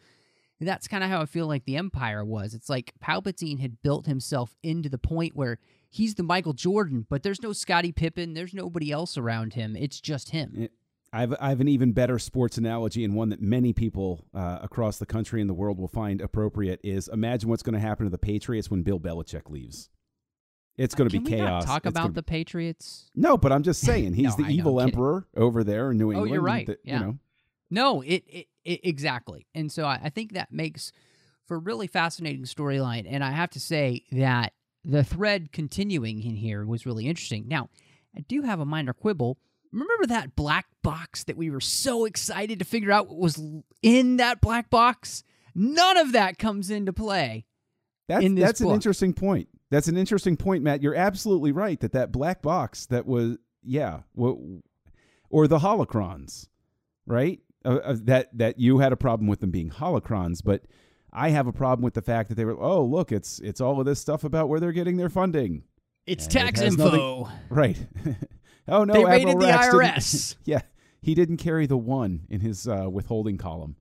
that's 0.60 0.88
kind 0.88 1.04
of 1.04 1.10
how 1.10 1.20
I 1.20 1.26
feel 1.26 1.46
like 1.46 1.64
the 1.64 1.76
Empire 1.76 2.24
was. 2.24 2.54
It's 2.54 2.70
like 2.70 2.94
Palpatine 3.02 3.60
had 3.60 3.82
built 3.82 4.06
himself 4.06 4.56
into 4.62 4.88
the 4.88 4.98
point 4.98 5.36
where 5.36 5.58
he's 5.96 6.14
the 6.14 6.22
Michael 6.22 6.52
Jordan, 6.52 7.06
but 7.08 7.22
there's 7.22 7.42
no 7.42 7.52
Scottie 7.52 7.92
Pippen, 7.92 8.34
there's 8.34 8.54
nobody 8.54 8.90
else 8.92 9.16
around 9.18 9.54
him. 9.54 9.76
It's 9.76 10.00
just 10.00 10.30
him. 10.30 10.52
It- 10.56 10.72
I've 11.12 11.34
I 11.40 11.48
have 11.50 11.60
an 11.60 11.68
even 11.68 11.92
better 11.92 12.18
sports 12.18 12.58
analogy 12.58 13.04
and 13.04 13.14
one 13.14 13.28
that 13.30 13.40
many 13.40 13.72
people 13.72 14.26
uh, 14.34 14.58
across 14.60 14.98
the 14.98 15.06
country 15.06 15.40
and 15.40 15.48
the 15.48 15.54
world 15.54 15.78
will 15.78 15.88
find 15.88 16.20
appropriate 16.20 16.80
is 16.82 17.08
imagine 17.08 17.48
what's 17.48 17.62
going 17.62 17.74
to 17.74 17.80
happen 17.80 18.04
to 18.04 18.10
the 18.10 18.18
Patriots 18.18 18.70
when 18.70 18.82
Bill 18.82 18.98
Belichick 19.00 19.48
leaves. 19.48 19.88
It's 20.76 20.94
going 20.94 21.08
to 21.08 21.16
Can 21.16 21.24
be 21.24 21.30
we 21.30 21.36
chaos. 21.38 21.64
talk 21.64 21.86
It's 21.86 21.90
about 21.92 22.02
gonna- 22.02 22.14
the 22.14 22.22
Patriots? 22.24 23.10
No, 23.14 23.38
but 23.38 23.50
I'm 23.52 23.62
just 23.62 23.80
saying 23.80 24.12
he's 24.14 24.36
No, 24.36 24.44
the 24.44 24.50
I 24.50 24.52
evil 24.52 24.76
kidding. 24.78 24.90
emperor 24.94 25.26
over 25.36 25.64
there 25.64 25.90
in 25.92 25.96
New 25.96 26.10
England. 26.12 26.30
Oh, 26.30 26.34
you're 26.34 26.42
right. 26.42 26.68
Yeah. 26.84 26.98
You 26.98 27.04
know, 27.06 27.18
No, 27.70 28.00
it, 28.02 28.24
it, 28.26 28.46
it 28.64 28.80
exactly. 28.82 29.46
And 29.54 29.70
so 29.72 29.84
I, 29.84 30.00
I 30.04 30.08
think 30.10 30.32
that 30.34 30.52
makes 30.52 30.92
for 31.46 31.54
a 31.56 31.60
really 31.60 31.86
fascinating 31.86 32.44
storyline. 32.44 33.06
And 33.08 33.24
I 33.24 33.30
have 33.30 33.50
to 33.50 33.60
say 33.60 34.02
that 34.12 34.52
the 34.86 35.04
thread 35.04 35.52
continuing 35.52 36.22
in 36.22 36.36
here 36.36 36.64
was 36.64 36.86
really 36.86 37.06
interesting. 37.06 37.46
Now, 37.48 37.68
I 38.16 38.20
do 38.20 38.42
have 38.42 38.60
a 38.60 38.64
minor 38.64 38.92
quibble. 38.92 39.36
Remember 39.72 40.06
that 40.06 40.36
black 40.36 40.66
box 40.82 41.24
that 41.24 41.36
we 41.36 41.50
were 41.50 41.60
so 41.60 42.04
excited 42.04 42.60
to 42.60 42.64
figure 42.64 42.92
out 42.92 43.08
what 43.08 43.18
was 43.18 43.42
in 43.82 44.16
that 44.18 44.40
black 44.40 44.70
box? 44.70 45.24
None 45.54 45.96
of 45.96 46.12
that 46.12 46.38
comes 46.38 46.70
into 46.70 46.92
play. 46.92 47.44
that's 48.06 48.24
in 48.24 48.36
that's 48.36 48.60
an 48.60 48.70
interesting 48.70 49.12
point. 49.12 49.48
That's 49.70 49.88
an 49.88 49.96
interesting 49.96 50.36
point, 50.36 50.62
Matt. 50.62 50.82
You're 50.82 50.94
absolutely 50.94 51.50
right 51.50 51.80
that 51.80 51.92
that 51.92 52.12
black 52.12 52.40
box 52.40 52.86
that 52.86 53.06
was 53.06 53.36
yeah, 53.64 54.00
what, 54.14 54.36
or 55.28 55.48
the 55.48 55.58
holocrons, 55.58 56.48
right? 57.06 57.40
Uh, 57.64 57.80
uh, 57.82 57.96
that 58.04 58.28
that 58.38 58.60
you 58.60 58.78
had 58.78 58.92
a 58.92 58.96
problem 58.96 59.26
with 59.26 59.40
them 59.40 59.50
being 59.50 59.70
holocrons, 59.70 60.42
but 60.44 60.62
I 61.18 61.30
have 61.30 61.46
a 61.46 61.52
problem 61.52 61.82
with 61.82 61.94
the 61.94 62.02
fact 62.02 62.28
that 62.28 62.34
they 62.34 62.44
were. 62.44 62.60
Oh, 62.60 62.84
look, 62.84 63.10
it's 63.10 63.38
it's 63.40 63.60
all 63.60 63.80
of 63.80 63.86
this 63.86 63.98
stuff 64.00 64.22
about 64.22 64.48
where 64.48 64.60
they're 64.60 64.72
getting 64.72 64.96
their 64.98 65.08
funding. 65.08 65.62
It's 66.06 66.24
And 66.24 66.32
tax 66.32 66.60
has 66.60 66.74
info. 66.74 67.28
Right. 67.48 67.78
oh 68.68 68.84
no, 68.84 68.92
They 68.92 69.04
Admiral 69.04 69.36
raided 69.36 69.40
the 69.40 69.46
Rex 69.46 69.66
didn't- 69.66 69.80
IRS. 69.80 70.36
yeah, 70.44 70.60
he 71.00 71.14
didn't 71.14 71.38
carry 71.38 71.66
the 71.66 71.76
one 71.78 72.26
in 72.28 72.40
his 72.40 72.68
uh, 72.68 72.86
withholding 72.90 73.38
column. 73.38 73.76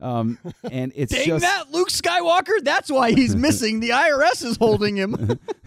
Um, 0.00 0.38
and 0.70 0.92
it's 0.94 1.12
Dang 1.12 1.26
just 1.26 1.42
that, 1.42 1.72
Luke 1.72 1.88
Skywalker! 1.90 2.62
That's 2.62 2.88
why 2.90 3.10
he's 3.12 3.34
missing. 3.46 3.80
The 3.80 3.90
IRS 3.90 4.44
is 4.44 4.56
holding 4.56 4.96
him. 4.96 5.10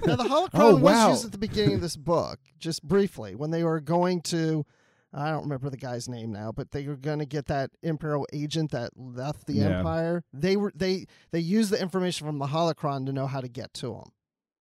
Now 0.06 0.16
the 0.16 0.24
holocron 0.24 0.50
Oh, 0.54 0.74
was 0.76 0.82
wow. 0.84 1.10
used 1.12 1.26
at 1.26 1.32
the 1.34 1.38
beginning 1.38 1.76
of 1.76 1.82
this 1.82 1.98
book, 1.98 2.40
just 2.58 2.82
briefly, 2.82 3.36
when 3.36 3.52
they 3.52 3.64
were 3.64 3.80
going 3.82 4.22
to. 4.24 4.66
I 5.14 5.30
don't 5.32 5.44
remember 5.44 5.70
the 5.70 5.78
guy's 5.78 6.08
name 6.08 6.32
now, 6.32 6.52
but 6.52 6.72
they 6.72 6.88
were 6.88 6.96
going 6.96 7.20
to 7.20 7.26
get 7.26 7.48
that 7.48 7.72
imperial 7.84 8.26
agent 8.32 8.72
that 8.72 8.92
left 8.96 9.46
the 9.48 9.54
Yeah. 9.54 9.80
empire. 9.80 10.24
They 10.34 10.56
were 10.56 10.72
they 10.76 11.06
they 11.32 11.40
used 11.40 11.72
the 11.72 11.82
information 11.82 12.26
from 12.26 12.40
the 12.40 12.48
holocron 12.48 13.06
to 13.08 13.12
know 13.14 13.28
how 13.28 13.42
to 13.42 13.50
get 13.50 13.74
to 13.76 13.94
him, 13.96 14.12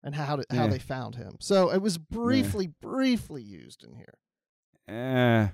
and 0.02 0.14
how 0.14 0.36
to, 0.36 0.44
how 0.50 0.64
Yeah. 0.64 0.70
they 0.70 0.78
found 0.78 1.14
him. 1.14 1.36
So 1.40 1.70
it 1.72 1.80
was 1.80 1.96
briefly 1.98 2.66
briefly 2.66 3.42
used 3.42 3.82
in 3.84 3.94
here. 3.94 4.14
Eh, 4.86 5.48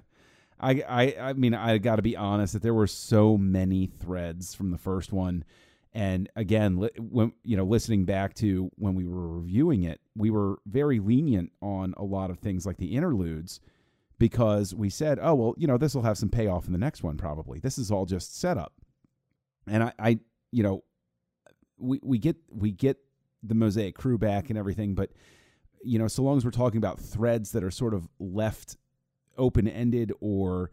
I, 0.58 0.70
I, 0.88 1.16
I 1.20 1.32
mean, 1.34 1.54
I 1.54 1.78
got 1.78 1.96
to 1.96 2.02
be 2.02 2.16
honest 2.16 2.52
that 2.54 2.62
there 2.62 2.74
were 2.74 2.88
so 2.88 3.38
many 3.38 3.86
threads 3.86 4.54
from 4.54 4.72
the 4.72 4.76
first 4.78 5.12
one, 5.12 5.44
and 5.92 6.28
again, 6.34 6.78
li- 6.80 6.90
when 6.98 7.32
you 7.44 7.56
know, 7.56 7.64
listening 7.64 8.04
back 8.06 8.34
to 8.34 8.70
when 8.74 8.96
we 8.96 9.06
were 9.06 9.28
reviewing 9.28 9.84
it, 9.84 10.00
we 10.16 10.30
were 10.30 10.58
very 10.66 10.98
lenient 10.98 11.52
on 11.62 11.94
a 11.96 12.02
lot 12.04 12.30
of 12.30 12.40
things 12.40 12.66
like 12.66 12.76
the 12.78 12.96
interludes 12.96 13.60
because 14.20 14.74
we 14.74 14.90
said, 14.90 15.18
oh 15.20 15.34
well, 15.34 15.54
you 15.56 15.66
know, 15.66 15.78
this 15.78 15.94
will 15.94 16.02
have 16.02 16.18
some 16.18 16.28
payoff 16.28 16.66
in 16.66 16.72
the 16.72 16.78
next 16.78 17.02
one 17.02 17.16
probably. 17.16 17.58
This 17.58 17.78
is 17.78 17.90
all 17.90 18.06
just 18.06 18.38
setup, 18.38 18.74
and 19.66 19.82
I, 19.82 19.92
I, 19.98 20.18
you 20.52 20.62
know, 20.62 20.84
we 21.78 21.98
we 22.04 22.18
get 22.18 22.36
we 22.50 22.70
get 22.70 22.98
the 23.42 23.54
mosaic 23.54 23.96
crew 23.96 24.18
back 24.18 24.50
and 24.50 24.58
everything, 24.58 24.94
but 24.94 25.10
you 25.82 25.98
know, 25.98 26.06
so 26.06 26.22
long 26.22 26.36
as 26.36 26.44
we're 26.44 26.50
talking 26.50 26.76
about 26.76 27.00
threads 27.00 27.52
that 27.52 27.64
are 27.64 27.70
sort 27.70 27.94
of 27.94 28.06
left 28.20 28.76
open 29.38 29.66
ended 29.66 30.12
or 30.20 30.70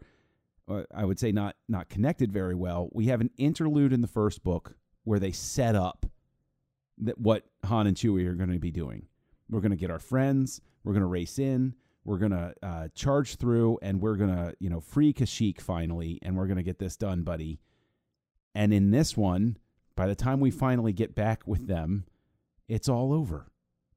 uh, 0.68 0.82
I 0.94 1.06
would 1.06 1.18
say 1.18 1.32
not 1.32 1.56
not 1.68 1.88
connected 1.88 2.30
very 2.30 2.54
well. 2.54 2.90
We 2.92 3.06
have 3.06 3.22
an 3.22 3.30
interlude 3.38 3.94
in 3.94 4.02
the 4.02 4.06
first 4.06 4.44
book 4.44 4.76
where 5.04 5.18
they 5.18 5.32
set 5.32 5.74
up 5.74 6.04
that 6.98 7.18
what 7.18 7.44
Han 7.64 7.86
and 7.86 7.96
Chewie 7.96 8.26
are 8.26 8.34
going 8.34 8.52
to 8.52 8.58
be 8.58 8.70
doing. 8.70 9.06
We're 9.48 9.60
going 9.60 9.70
to 9.70 9.76
get 9.76 9.90
our 9.90 9.98
friends. 9.98 10.60
We're 10.84 10.92
going 10.92 11.00
to 11.00 11.06
race 11.06 11.38
in. 11.38 11.74
We're 12.04 12.18
going 12.18 12.32
to 12.32 12.54
uh, 12.62 12.88
charge 12.94 13.36
through, 13.36 13.78
and 13.82 14.00
we're 14.00 14.16
going 14.16 14.34
to 14.34 14.54
you 14.58 14.70
know 14.70 14.80
free 14.80 15.12
Kashyyyk 15.12 15.60
finally, 15.60 16.18
and 16.22 16.36
we're 16.36 16.46
going 16.46 16.56
to 16.56 16.62
get 16.62 16.78
this 16.78 16.96
done, 16.96 17.22
buddy. 17.22 17.60
And 18.54 18.72
in 18.72 18.90
this 18.90 19.16
one, 19.16 19.58
by 19.94 20.06
the 20.06 20.14
time 20.14 20.40
we 20.40 20.50
finally 20.50 20.92
get 20.92 21.14
back 21.14 21.46
with 21.46 21.66
them, 21.66 22.04
it's 22.68 22.88
all 22.88 23.12
over. 23.12 23.50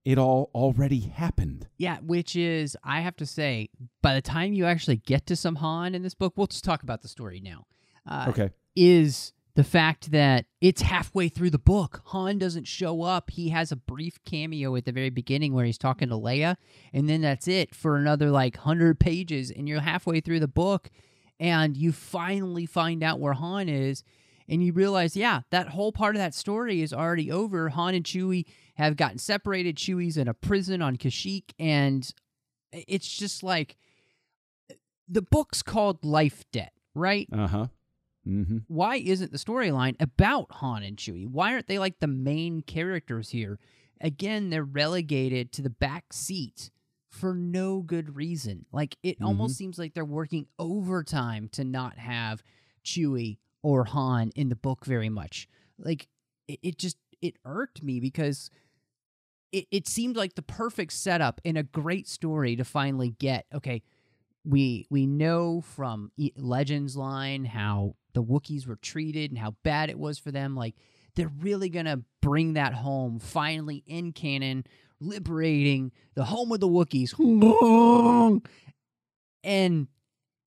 It 0.04 0.18
all 0.18 0.50
already 0.56 1.00
happened. 1.02 1.68
Yeah, 1.78 2.00
which 2.00 2.36
is, 2.36 2.76
I 2.84 3.02
have 3.02 3.16
to 3.18 3.26
say, 3.26 3.70
by 4.02 4.16
the 4.16 4.22
time 4.22 4.52
you 4.54 4.66
actually 4.66 4.98
get 4.98 5.28
to 5.28 5.36
some 5.36 5.58
Han 5.58 5.94
in 5.94 6.02
this 6.02 6.16
book, 6.16 6.34
we'll 6.36 6.48
just 6.48 6.64
talk 6.64 6.82
about 6.84 7.02
the 7.04 7.08
story 7.08 7.40
now. 7.40 7.66
Uh, 8.06 8.26
Okay. 8.30 8.50
Is 8.76 9.34
the 9.56 9.64
fact 9.64 10.12
that 10.12 10.46
it's 10.62 10.82
halfway 10.82 11.28
through 11.28 11.50
the 11.50 11.60
book. 11.60 12.02
Han 12.06 12.38
doesn't 12.38 12.68
show 12.68 13.04
up. 13.04 13.32
He 13.32 13.50
has 13.50 13.72
a 13.72 13.76
brief 13.76 14.24
cameo 14.24 14.76
at 14.76 14.86
the 14.86 14.92
very 14.92 15.10
beginning 15.10 15.54
where 15.54 15.66
he's 15.66 15.78
talking 15.78 16.10
to 16.10 16.16
Leia, 16.16 16.56
and 16.94 17.10
then 17.10 17.22
that's 17.22 17.48
it 17.48 17.76
for 17.76 17.98
another 17.98 18.30
like 18.30 18.56
100 18.56 19.00
pages, 19.00 19.52
and 19.52 19.68
you're 19.68 19.82
halfway 19.82 20.22
through 20.22 20.40
the 20.40 20.48
book, 20.48 20.90
and 21.40 21.76
you 21.76 21.92
finally 21.92 22.66
find 22.66 23.04
out 23.04 23.20
where 23.20 23.34
Han 23.34 23.70
is. 23.70 24.04
And 24.50 24.62
you 24.62 24.74
realize, 24.74 25.16
yeah, 25.16 25.42
that 25.52 25.70
whole 25.70 25.94
part 25.94 26.16
of 26.16 26.20
that 26.20 26.34
story 26.34 26.82
is 26.82 26.92
already 26.92 27.32
over. 27.32 27.70
Han 27.70 27.96
and 27.96 28.04
Chewie 28.04 28.46
have 28.76 28.98
gotten 28.98 29.18
separated. 29.18 29.78
Chewie's 29.78 30.18
in 30.18 30.28
a 30.28 30.34
prison 30.34 30.82
on 30.82 30.98
Kashyyyk, 30.98 31.54
and 31.58 32.12
it's 32.74 33.08
just 33.08 33.44
like 33.44 33.78
the 35.08 35.22
book's 35.22 35.62
called 35.62 36.04
Life 36.04 36.44
Debt, 36.52 36.74
right? 36.96 37.28
Uh 37.32 37.48
huh. 37.48 37.68
Mm-hmm. 38.28 38.58
Why 38.68 38.98
isn't 38.98 39.32
the 39.32 39.38
storyline 39.38 39.96
about 40.00 40.48
Han 40.52 40.84
and 40.84 40.98
Chewie? 40.98 41.28
Why 41.28 41.54
aren't 41.54 41.68
they 41.68 41.80
like 41.80 42.00
the 42.00 42.08
main 42.08 42.62
characters 42.62 43.30
here? 43.30 43.60
Again, 44.00 44.50
they're 44.50 44.64
relegated 44.64 45.52
to 45.54 45.62
the 45.62 45.70
back 45.70 46.14
seat 46.14 46.72
for 47.10 47.34
no 47.34 47.82
good 47.82 48.16
reason. 48.16 48.66
Like 48.72 48.98
it 49.04 49.18
almost 49.22 49.58
seems 49.58 49.78
like 49.78 49.94
they're 49.94 50.06
working 50.06 50.48
overtime 50.58 51.50
to 51.54 51.64
not 51.64 51.98
have 51.98 52.44
Chewie 52.86 53.38
or 53.64 53.86
Han 53.86 54.32
in 54.36 54.50
the 54.50 54.56
book 54.56 54.86
very 54.86 55.10
much. 55.10 55.48
Like 55.78 56.08
it, 56.48 56.60
it 56.64 56.78
just 56.78 56.98
it 57.22 57.36
irked 57.46 57.84
me 57.84 58.00
because 58.00 58.50
it, 59.52 59.68
it 59.72 59.88
seemed 59.88 60.16
like 60.16 60.36
the 60.36 60.42
perfect 60.42 60.94
setup 60.94 61.42
in 61.44 61.58
a 61.58 61.64
great 61.64 62.08
story 62.08 62.56
to 62.56 62.64
finally 62.64 63.10
get 63.20 63.46
okay 63.54 63.84
we 64.44 64.88
we 64.90 65.06
know 65.06 65.62
from 65.62 66.12
legends 66.36 66.96
line 66.96 67.46
how 67.46 67.96
the 68.14 68.24
wookiees 68.24 68.68
were 68.68 68.76
treated 68.76 69.32
and 69.32 69.38
how 69.40 69.56
bad 69.64 69.90
it 69.90 70.00
was 70.00 70.18
for 70.20 70.32
them. 70.32 70.56
Like 70.56 70.76
they're 71.16 71.32
really 71.40 71.70
gonna 71.70 72.02
bring 72.22 72.54
that 72.54 72.74
home 72.74 73.20
finally 73.20 73.84
in 73.88 74.12
canon 74.14 74.66
liberating 75.00 75.92
the 76.16 76.26
home 76.26 76.52
of 76.52 76.60
the 76.60 76.68
wookiees. 76.68 77.14
And 79.44 79.88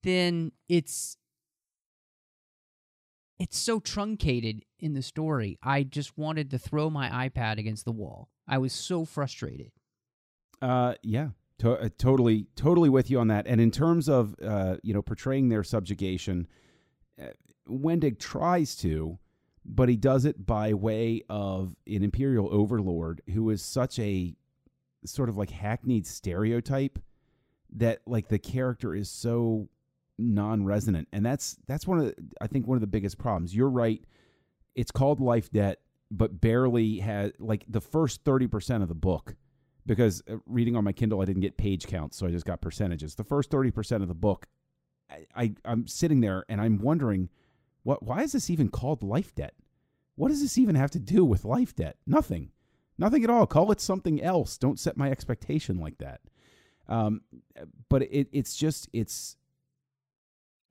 then 0.03 0.51
it's 0.69 1.17
it's 3.37 3.57
so 3.57 3.79
truncated 3.81 4.63
in 4.79 4.93
the 4.93 5.01
story 5.01 5.57
i 5.61 5.83
just 5.83 6.17
wanted 6.17 6.49
to 6.51 6.57
throw 6.57 6.89
my 6.89 7.27
ipad 7.27 7.57
against 7.57 7.83
the 7.83 7.91
wall. 7.91 8.29
I 8.47 8.59
was 8.59 8.71
so 8.71 9.03
frustrated. 9.05 9.71
Uh, 10.61 10.93
yeah, 11.01 11.29
to- 11.59 11.79
uh, 11.79 11.89
totally, 11.97 12.45
totally 12.55 12.89
with 12.89 13.09
you 13.09 13.19
on 13.19 13.27
that. 13.29 13.47
And 13.47 13.59
in 13.59 13.71
terms 13.71 14.07
of 14.07 14.35
uh, 14.41 14.77
you 14.83 14.93
know, 14.93 15.01
portraying 15.01 15.49
their 15.49 15.63
subjugation, 15.63 16.47
uh, 17.21 17.27
Wendig 17.69 18.19
tries 18.19 18.75
to, 18.77 19.17
but 19.65 19.89
he 19.89 19.95
does 19.95 20.25
it 20.25 20.45
by 20.45 20.73
way 20.73 21.23
of 21.29 21.75
an 21.87 22.03
imperial 22.03 22.47
overlord 22.51 23.21
who 23.33 23.49
is 23.49 23.61
such 23.61 23.99
a 23.99 24.35
sort 25.05 25.29
of 25.29 25.37
like 25.37 25.49
hackneyed 25.49 26.05
stereotype 26.05 26.99
that 27.75 28.01
like 28.05 28.27
the 28.27 28.39
character 28.39 28.93
is 28.95 29.09
so 29.09 29.69
non-resonant, 30.17 31.07
and 31.11 31.25
that's 31.25 31.57
that's 31.67 31.85
one 31.87 31.99
of 31.99 32.05
the, 32.05 32.15
I 32.39 32.47
think 32.47 32.67
one 32.67 32.77
of 32.77 32.81
the 32.81 32.87
biggest 32.87 33.17
problems. 33.17 33.55
You're 33.55 33.69
right. 33.69 34.03
It's 34.75 34.91
called 34.91 35.19
life 35.19 35.51
debt, 35.51 35.79
but 36.11 36.39
barely 36.39 36.99
has 36.99 37.31
like 37.39 37.65
the 37.67 37.81
first 37.81 38.23
thirty 38.23 38.47
percent 38.47 38.83
of 38.83 38.89
the 38.89 38.95
book 38.95 39.35
because 39.85 40.23
uh, 40.29 40.37
reading 40.45 40.75
on 40.75 40.83
my 40.83 40.93
Kindle, 40.93 41.21
I 41.21 41.25
didn't 41.25 41.41
get 41.41 41.57
page 41.57 41.87
counts, 41.87 42.17
so 42.17 42.27
I 42.27 42.31
just 42.31 42.45
got 42.45 42.61
percentages. 42.61 43.15
The 43.15 43.23
first 43.23 43.51
thirty 43.51 43.71
percent 43.71 44.03
of 44.03 44.09
the 44.09 44.15
book, 44.15 44.47
I, 45.09 45.25
I 45.35 45.53
I'm 45.65 45.87
sitting 45.87 46.21
there 46.21 46.45
and 46.49 46.61
I'm 46.61 46.79
wondering, 46.79 47.29
what? 47.85 48.01
Why 48.01 48.23
is 48.23 48.31
this 48.31 48.49
even 48.49 48.69
called 48.69 49.03
life 49.03 49.33
debt? 49.35 49.53
What 50.15 50.29
does 50.29 50.41
this 50.41 50.57
even 50.57 50.75
have 50.75 50.91
to 50.91 50.99
do 50.99 51.23
with 51.23 51.45
life 51.45 51.75
debt? 51.75 51.97
Nothing, 52.07 52.49
nothing 52.97 53.23
at 53.23 53.29
all. 53.29 53.45
Call 53.45 53.71
it 53.71 53.79
something 53.79 54.21
else. 54.21 54.57
Don't 54.57 54.79
set 54.79 54.97
my 54.97 55.11
expectation 55.11 55.79
like 55.79 55.99
that. 55.99 56.21
Um, 56.89 57.21
but 57.87 58.01
it 58.01 58.27
it's 58.31 58.55
just 58.55 58.89
it's. 58.91 59.37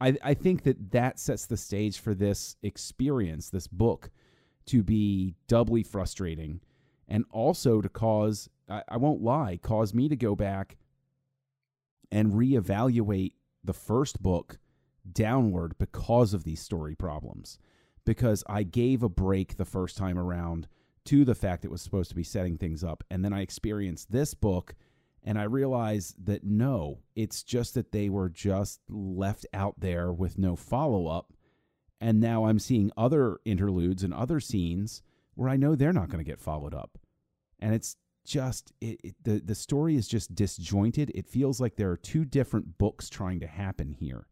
I 0.00 0.16
I 0.22 0.34
think 0.34 0.64
that 0.64 0.90
that 0.90 1.20
sets 1.20 1.46
the 1.46 1.56
stage 1.56 2.00
for 2.00 2.14
this 2.14 2.56
experience, 2.64 3.48
this 3.48 3.68
book, 3.68 4.10
to 4.66 4.82
be 4.82 5.36
doubly 5.46 5.84
frustrating 5.84 6.60
and 7.06 7.24
also 7.30 7.80
to 7.80 7.88
cause 7.88 8.48
I, 8.68 8.82
I 8.88 8.96
won't 8.96 9.22
lie 9.22 9.58
cause 9.62 9.94
me 9.94 10.08
to 10.08 10.16
go 10.16 10.34
back 10.34 10.78
and 12.10 12.32
reevaluate 12.32 13.34
the 13.62 13.72
first 13.72 14.22
book 14.22 14.58
downward 15.12 15.76
because 15.78 16.34
of 16.34 16.44
these 16.44 16.60
story 16.60 16.94
problems 16.94 17.58
because 18.04 18.42
i 18.48 18.62
gave 18.62 19.02
a 19.02 19.08
break 19.08 19.56
the 19.56 19.64
first 19.64 19.96
time 19.96 20.18
around 20.18 20.66
to 21.04 21.24
the 21.24 21.34
fact 21.34 21.64
it 21.64 21.70
was 21.70 21.82
supposed 21.82 22.08
to 22.08 22.16
be 22.16 22.24
setting 22.24 22.56
things 22.56 22.82
up 22.82 23.04
and 23.10 23.24
then 23.24 23.32
i 23.32 23.40
experienced 23.40 24.10
this 24.10 24.34
book 24.34 24.74
and 25.22 25.38
i 25.38 25.42
realized 25.42 26.14
that 26.24 26.44
no 26.44 27.00
it's 27.14 27.42
just 27.42 27.74
that 27.74 27.92
they 27.92 28.08
were 28.08 28.28
just 28.28 28.80
left 28.88 29.46
out 29.52 29.74
there 29.78 30.12
with 30.12 30.38
no 30.38 30.56
follow-up 30.56 31.32
and 32.00 32.20
now 32.20 32.46
i'm 32.46 32.58
seeing 32.58 32.90
other 32.96 33.38
interludes 33.44 34.02
and 34.02 34.14
other 34.14 34.40
scenes 34.40 35.02
where 35.34 35.48
I 35.48 35.56
know 35.56 35.74
they're 35.74 35.92
not 35.92 36.08
going 36.08 36.24
to 36.24 36.30
get 36.30 36.40
followed 36.40 36.74
up. 36.74 36.98
And 37.58 37.74
it's 37.74 37.96
just 38.24 38.72
it, 38.80 39.00
it, 39.04 39.14
the 39.22 39.40
the 39.44 39.54
story 39.54 39.96
is 39.96 40.08
just 40.08 40.34
disjointed. 40.34 41.12
It 41.14 41.28
feels 41.28 41.60
like 41.60 41.76
there 41.76 41.90
are 41.90 41.96
two 41.96 42.24
different 42.24 42.78
books 42.78 43.08
trying 43.10 43.40
to 43.40 43.46
happen 43.46 43.92
here. 43.92 44.26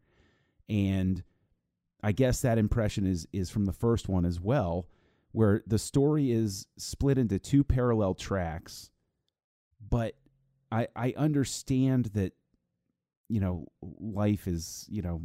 And 0.69 1.23
I 2.01 2.11
guess 2.11 2.41
that 2.41 2.57
impression 2.57 3.05
is 3.05 3.27
is 3.33 3.49
from 3.49 3.65
the 3.65 3.73
first 3.73 4.07
one 4.09 4.25
as 4.25 4.39
well, 4.39 4.87
where 5.31 5.63
the 5.67 5.79
story 5.79 6.31
is 6.31 6.67
split 6.77 7.17
into 7.17 7.39
two 7.39 7.63
parallel 7.63 8.13
tracks. 8.15 8.91
But 9.89 10.15
I 10.71 10.87
I 10.95 11.13
understand 11.17 12.05
that 12.13 12.33
you 13.29 13.39
know 13.39 13.67
life 13.81 14.47
is, 14.47 14.85
you 14.89 15.01
know, 15.01 15.21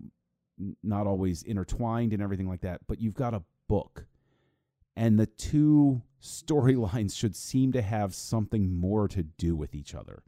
not 0.83 1.07
always 1.07 1.43
intertwined 1.43 2.13
and 2.13 2.23
everything 2.23 2.49
like 2.49 2.63
that, 2.63 2.81
but 2.87 3.01
you've 3.01 3.15
got 3.15 3.35
a 3.35 3.43
book 3.69 4.07
and 4.99 5.17
the 5.17 5.27
two 5.27 6.03
storylines 6.21 7.17
should 7.17 7.37
seem 7.37 7.71
to 7.71 7.81
have 7.81 8.13
something 8.13 8.77
more 8.77 9.07
to 9.07 9.23
do 9.23 9.55
with 9.55 9.73
each 9.73 9.95
other. 9.95 10.25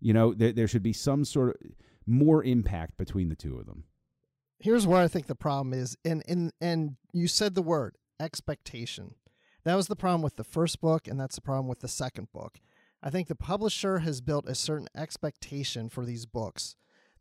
You 0.00 0.12
know, 0.12 0.32
there, 0.32 0.52
there 0.52 0.68
should 0.68 0.84
be 0.84 0.92
some 0.92 1.24
sort 1.24 1.56
of 1.60 1.72
more 2.06 2.44
impact 2.44 2.96
between 2.96 3.28
the 3.28 3.34
two 3.34 3.58
of 3.58 3.66
them. 3.66 3.82
Here's 4.58 4.86
where 4.86 5.02
I 5.02 5.08
think 5.08 5.26
the 5.26 5.34
problem 5.34 5.72
is, 5.72 5.96
and 6.04 6.22
and 6.28 6.52
and 6.60 6.96
you 7.12 7.28
said 7.28 7.54
the 7.54 7.62
word 7.62 7.96
expectation. 8.20 9.14
That 9.64 9.74
was 9.74 9.88
the 9.88 9.96
problem 9.96 10.22
with 10.22 10.36
the 10.36 10.44
first 10.44 10.80
book, 10.80 11.06
and 11.06 11.18
that's 11.18 11.34
the 11.34 11.42
problem 11.42 11.68
with 11.68 11.80
the 11.80 11.88
second 11.88 12.28
book. 12.32 12.58
I 13.02 13.10
think 13.10 13.28
the 13.28 13.34
publisher 13.34 13.98
has 14.00 14.20
built 14.20 14.48
a 14.48 14.54
certain 14.54 14.88
expectation 14.96 15.88
for 15.88 16.04
these 16.04 16.26
books. 16.26 16.74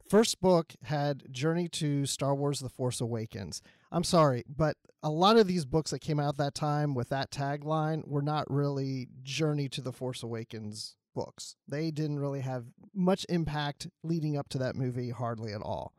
First 0.09 0.39
book 0.39 0.73
had 0.83 1.31
Journey 1.31 1.67
to 1.69 2.05
Star 2.05 2.33
Wars 2.33 2.61
The 2.61 2.69
Force 2.69 3.01
Awakens. 3.01 3.61
I'm 3.91 4.05
sorry, 4.05 4.43
but 4.47 4.77
a 5.03 5.09
lot 5.09 5.37
of 5.37 5.47
these 5.47 5.65
books 5.65 5.91
that 5.91 5.99
came 5.99 6.19
out 6.19 6.37
that 6.37 6.55
time 6.55 6.95
with 6.95 7.09
that 7.09 7.29
tagline 7.29 8.07
were 8.07 8.21
not 8.21 8.49
really 8.49 9.07
Journey 9.21 9.67
to 9.69 9.81
the 9.81 9.91
Force 9.91 10.23
Awakens 10.23 10.95
books. 11.13 11.55
They 11.67 11.91
didn't 11.91 12.19
really 12.19 12.41
have 12.41 12.65
much 12.93 13.25
impact 13.27 13.87
leading 14.03 14.37
up 14.37 14.47
to 14.49 14.57
that 14.59 14.75
movie, 14.75 15.09
hardly 15.09 15.51
at 15.51 15.61
all. 15.61 15.93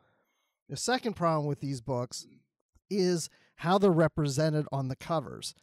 The 0.69 0.77
second 0.77 1.15
problem 1.15 1.47
with 1.47 1.61
these 1.61 1.81
books 1.81 2.27
is 2.89 3.29
how 3.55 3.77
they're 3.77 3.91
represented 3.91 4.67
on 4.71 4.87
the 4.87 4.95
covers. 4.95 5.55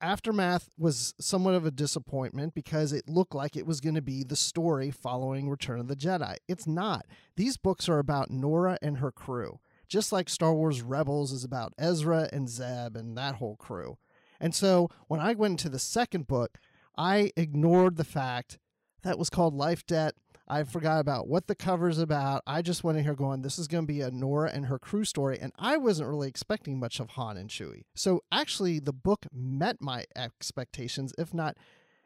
Aftermath 0.00 0.70
was 0.78 1.14
somewhat 1.20 1.54
of 1.54 1.66
a 1.66 1.70
disappointment 1.70 2.54
because 2.54 2.92
it 2.92 3.08
looked 3.08 3.34
like 3.34 3.56
it 3.56 3.66
was 3.66 3.80
going 3.80 3.94
to 3.94 4.02
be 4.02 4.24
the 4.24 4.36
story 4.36 4.90
following 4.90 5.48
Return 5.48 5.80
of 5.80 5.88
the 5.88 5.96
Jedi. 5.96 6.36
It's 6.48 6.66
not. 6.66 7.06
These 7.36 7.56
books 7.56 7.88
are 7.88 7.98
about 7.98 8.30
Nora 8.30 8.78
and 8.80 8.98
her 8.98 9.12
crew, 9.12 9.60
just 9.88 10.12
like 10.12 10.28
Star 10.28 10.54
Wars 10.54 10.82
Rebels 10.82 11.32
is 11.32 11.44
about 11.44 11.74
Ezra 11.78 12.28
and 12.32 12.48
Zeb 12.48 12.96
and 12.96 13.16
that 13.16 13.36
whole 13.36 13.56
crew. 13.56 13.98
And 14.40 14.54
so 14.54 14.88
when 15.08 15.20
I 15.20 15.34
went 15.34 15.52
into 15.52 15.68
the 15.68 15.78
second 15.78 16.26
book, 16.26 16.58
I 16.96 17.30
ignored 17.36 17.96
the 17.96 18.04
fact 18.04 18.58
that 19.02 19.18
was 19.18 19.30
called 19.30 19.54
Life 19.54 19.86
Debt. 19.86 20.14
I 20.48 20.64
forgot 20.64 21.00
about 21.00 21.28
what 21.28 21.46
the 21.46 21.54
cover's 21.54 21.98
about. 21.98 22.42
I 22.46 22.62
just 22.62 22.84
went 22.84 22.98
in 22.98 23.04
here 23.04 23.14
going, 23.14 23.42
this 23.42 23.58
is 23.58 23.68
going 23.68 23.84
to 23.84 23.92
be 23.92 24.00
a 24.00 24.10
Nora 24.10 24.50
and 24.52 24.66
her 24.66 24.78
crew 24.78 25.04
story. 25.04 25.38
And 25.40 25.52
I 25.58 25.76
wasn't 25.76 26.08
really 26.08 26.28
expecting 26.28 26.78
much 26.78 27.00
of 27.00 27.10
Han 27.10 27.36
and 27.36 27.48
Chewie. 27.48 27.84
So 27.94 28.22
actually, 28.30 28.78
the 28.78 28.92
book 28.92 29.26
met 29.32 29.80
my 29.80 30.04
expectations, 30.16 31.12
if 31.16 31.32
not 31.32 31.56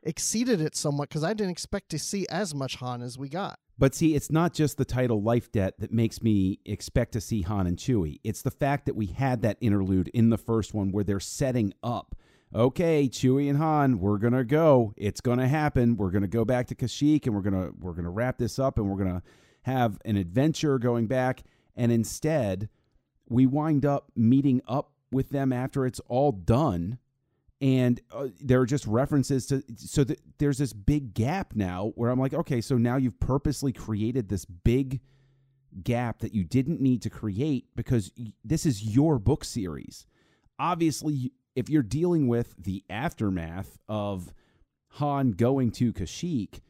exceeded 0.02 0.60
it 0.60 0.76
somewhat, 0.76 1.08
because 1.08 1.24
I 1.24 1.34
didn't 1.34 1.50
expect 1.50 1.88
to 1.90 1.98
see 1.98 2.26
as 2.28 2.54
much 2.54 2.76
Han 2.76 3.02
as 3.02 3.18
we 3.18 3.28
got. 3.28 3.58
But 3.78 3.94
see, 3.94 4.14
it's 4.14 4.30
not 4.30 4.54
just 4.54 4.78
the 4.78 4.84
title 4.84 5.22
Life 5.22 5.52
Debt 5.52 5.74
that 5.80 5.92
makes 5.92 6.22
me 6.22 6.60
expect 6.64 7.12
to 7.12 7.20
see 7.20 7.42
Han 7.42 7.66
and 7.66 7.76
Chewie. 7.76 8.20
It's 8.24 8.42
the 8.42 8.50
fact 8.50 8.86
that 8.86 8.96
we 8.96 9.06
had 9.06 9.42
that 9.42 9.58
interlude 9.60 10.08
in 10.08 10.30
the 10.30 10.38
first 10.38 10.72
one 10.72 10.92
where 10.92 11.04
they're 11.04 11.20
setting 11.20 11.74
up 11.82 12.14
okay, 12.54 13.08
Chewie 13.08 13.48
and 13.48 13.58
Han, 13.58 13.98
we're 13.98 14.18
gonna 14.18 14.44
go. 14.44 14.94
It's 14.96 15.20
gonna 15.20 15.48
happen. 15.48 15.96
We're 15.96 16.10
gonna 16.10 16.26
go 16.28 16.44
back 16.44 16.66
to 16.68 16.74
Kashyyyk, 16.74 17.26
and 17.26 17.34
we're 17.34 17.42
gonna 17.42 17.70
we're 17.78 17.92
gonna 17.92 18.10
wrap 18.10 18.38
this 18.38 18.58
up, 18.58 18.78
and 18.78 18.88
we're 18.88 19.02
gonna 19.02 19.22
have 19.62 19.98
an 20.04 20.16
adventure 20.16 20.78
going 20.78 21.06
back. 21.06 21.42
And 21.74 21.92
instead, 21.92 22.68
we 23.28 23.46
wind 23.46 23.84
up 23.84 24.10
meeting 24.16 24.62
up 24.66 24.92
with 25.10 25.30
them 25.30 25.52
after 25.52 25.86
it's 25.86 26.00
all 26.08 26.32
done, 26.32 26.98
and 27.60 28.00
uh, 28.12 28.28
there 28.40 28.60
are 28.60 28.66
just 28.66 28.86
references 28.86 29.46
to. 29.46 29.62
So 29.76 30.04
that 30.04 30.20
there's 30.38 30.58
this 30.58 30.72
big 30.72 31.14
gap 31.14 31.54
now 31.54 31.92
where 31.96 32.10
I'm 32.10 32.20
like, 32.20 32.34
okay, 32.34 32.60
so 32.60 32.76
now 32.78 32.96
you've 32.96 33.20
purposely 33.20 33.72
created 33.72 34.28
this 34.28 34.44
big 34.44 35.00
gap 35.82 36.20
that 36.20 36.34
you 36.34 36.44
didn't 36.44 36.80
need 36.80 37.02
to 37.02 37.10
create 37.10 37.66
because 37.74 38.12
this 38.44 38.66
is 38.66 38.82
your 38.82 39.18
book 39.18 39.44
series. 39.44 40.06
Obviously, 40.58 41.32
if 41.56 41.70
you're 41.70 41.82
dealing 41.82 42.28
with 42.28 42.54
the 42.58 42.84
aftermath 42.88 43.78
of 43.88 44.32
Han 44.90 45.32
going 45.32 45.72
to 45.72 45.92
Kashyyyk, 45.92 46.60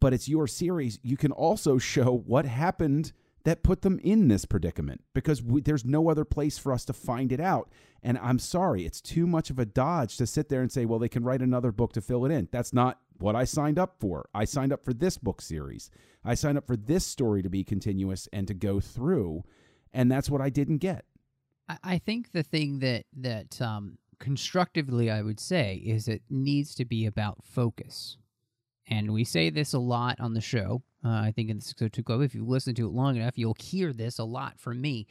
but 0.00 0.12
it's 0.12 0.28
your 0.28 0.46
series, 0.46 0.98
you 1.02 1.16
can 1.16 1.32
also 1.32 1.78
show 1.78 2.22
what 2.26 2.44
happened 2.44 3.12
that 3.44 3.62
put 3.62 3.82
them 3.82 4.00
in 4.02 4.28
this 4.28 4.44
predicament 4.44 5.02
because 5.14 5.42
we, 5.42 5.60
there's 5.60 5.84
no 5.84 6.08
other 6.08 6.24
place 6.24 6.56
for 6.56 6.72
us 6.72 6.84
to 6.86 6.92
find 6.92 7.30
it 7.30 7.40
out. 7.40 7.70
And 8.02 8.18
I'm 8.18 8.38
sorry, 8.38 8.86
it's 8.86 9.00
too 9.00 9.26
much 9.26 9.50
of 9.50 9.58
a 9.58 9.66
dodge 9.66 10.16
to 10.16 10.26
sit 10.26 10.48
there 10.48 10.62
and 10.62 10.72
say, 10.72 10.84
well, 10.86 10.98
they 10.98 11.08
can 11.08 11.24
write 11.24 11.42
another 11.42 11.72
book 11.72 11.92
to 11.94 12.00
fill 12.00 12.24
it 12.24 12.32
in. 12.32 12.48
That's 12.52 12.72
not 12.72 13.00
what 13.18 13.36
I 13.36 13.44
signed 13.44 13.78
up 13.78 13.96
for. 13.98 14.28
I 14.34 14.44
signed 14.44 14.72
up 14.72 14.84
for 14.84 14.94
this 14.94 15.18
book 15.18 15.42
series. 15.42 15.90
I 16.24 16.34
signed 16.34 16.56
up 16.56 16.66
for 16.66 16.76
this 16.76 17.06
story 17.06 17.42
to 17.42 17.50
be 17.50 17.64
continuous 17.64 18.28
and 18.32 18.46
to 18.48 18.54
go 18.54 18.80
through. 18.80 19.44
And 19.92 20.10
that's 20.10 20.30
what 20.30 20.40
I 20.40 20.48
didn't 20.48 20.78
get. 20.78 21.04
I 21.68 21.98
think 21.98 22.32
the 22.32 22.42
thing 22.42 22.80
that 22.80 23.04
that 23.16 23.60
um, 23.60 23.98
constructively 24.18 25.10
I 25.10 25.22
would 25.22 25.40
say 25.40 25.76
is 25.84 26.08
it 26.08 26.22
needs 26.28 26.74
to 26.76 26.84
be 26.84 27.06
about 27.06 27.44
focus, 27.44 28.18
and 28.86 29.12
we 29.12 29.24
say 29.24 29.50
this 29.50 29.72
a 29.72 29.78
lot 29.78 30.20
on 30.20 30.34
the 30.34 30.40
show. 30.40 30.82
Uh, 31.04 31.08
I 31.08 31.32
think 31.34 31.50
in 31.50 31.58
the 31.58 31.64
602 31.64 32.02
Club, 32.02 32.22
if 32.22 32.34
you 32.34 32.44
listen 32.44 32.74
to 32.76 32.86
it 32.86 32.92
long 32.92 33.16
enough, 33.16 33.38
you'll 33.38 33.56
hear 33.58 33.92
this 33.92 34.18
a 34.18 34.24
lot 34.24 34.58
from 34.58 34.80
me. 34.80 35.06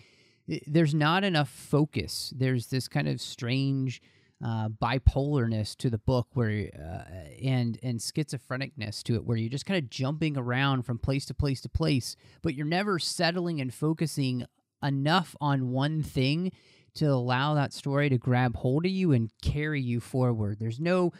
There's 0.67 0.93
not 0.93 1.23
enough 1.23 1.49
focus. 1.49 2.33
There's 2.35 2.67
this 2.67 2.87
kind 2.87 3.07
of 3.07 3.21
strange 3.21 4.01
uh, 4.43 4.69
bipolarness 4.69 5.75
to 5.77 5.89
the 5.89 5.97
book, 5.97 6.27
where 6.33 6.69
uh, 6.77 7.03
and 7.41 7.79
and 7.81 7.99
schizophrenicness 7.99 9.01
to 9.03 9.15
it, 9.15 9.25
where 9.25 9.37
you're 9.37 9.49
just 9.49 9.65
kind 9.65 9.81
of 9.81 9.89
jumping 9.89 10.37
around 10.37 10.83
from 10.83 10.99
place 10.99 11.25
to 11.25 11.33
place 11.33 11.61
to 11.61 11.69
place, 11.69 12.15
but 12.41 12.53
you're 12.53 12.65
never 12.65 12.99
settling 12.99 13.61
and 13.61 13.73
focusing 13.73 14.45
enough 14.83 15.35
on 15.41 15.71
one 15.71 16.03
thing 16.03 16.51
to 16.95 17.05
allow 17.05 17.55
that 17.55 17.73
story 17.73 18.09
to 18.09 18.17
grab 18.17 18.55
hold 18.57 18.85
of 18.85 18.91
you 18.91 19.11
and 19.11 19.31
carry 19.41 19.81
you 19.81 19.99
forward. 19.99 20.59
There's 20.59 20.79
no 20.79 21.11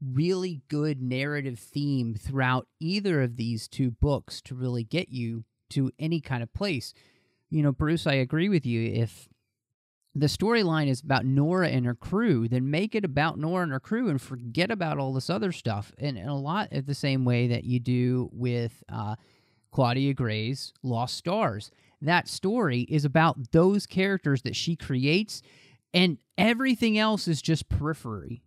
really 0.00 0.60
good 0.68 1.02
narrative 1.02 1.58
theme 1.58 2.14
throughout 2.14 2.68
either 2.78 3.22
of 3.22 3.36
these 3.36 3.68
two 3.68 3.90
books 3.90 4.40
to 4.42 4.54
really 4.54 4.84
get 4.84 5.08
you 5.08 5.44
to 5.70 5.90
any 5.98 6.20
kind 6.20 6.42
of 6.42 6.52
place. 6.52 6.92
You 7.50 7.62
know, 7.62 7.72
Bruce, 7.72 8.06
I 8.06 8.14
agree 8.14 8.48
with 8.48 8.66
you. 8.66 8.92
If 8.92 9.28
the 10.14 10.26
storyline 10.26 10.88
is 10.88 11.00
about 11.00 11.24
Nora 11.24 11.68
and 11.68 11.86
her 11.86 11.94
crew, 11.94 12.48
then 12.48 12.70
make 12.70 12.94
it 12.94 13.04
about 13.04 13.38
Nora 13.38 13.62
and 13.62 13.72
her 13.72 13.80
crew 13.80 14.08
and 14.08 14.20
forget 14.20 14.70
about 14.70 14.98
all 14.98 15.12
this 15.12 15.30
other 15.30 15.52
stuff. 15.52 15.92
And, 15.98 16.16
and 16.18 16.28
a 16.28 16.34
lot 16.34 16.72
of 16.72 16.86
the 16.86 16.94
same 16.94 17.24
way 17.24 17.48
that 17.48 17.64
you 17.64 17.80
do 17.80 18.28
with 18.32 18.82
uh, 18.90 19.16
Claudia 19.72 20.14
Gray's 20.14 20.72
Lost 20.82 21.16
Stars 21.16 21.70
that 22.02 22.28
story 22.28 22.82
is 22.82 23.04
about 23.04 23.52
those 23.52 23.86
characters 23.86 24.42
that 24.42 24.56
she 24.56 24.76
creates 24.76 25.42
and 25.92 26.18
everything 26.36 26.98
else 26.98 27.28
is 27.28 27.42
just 27.42 27.68
periphery. 27.68 28.42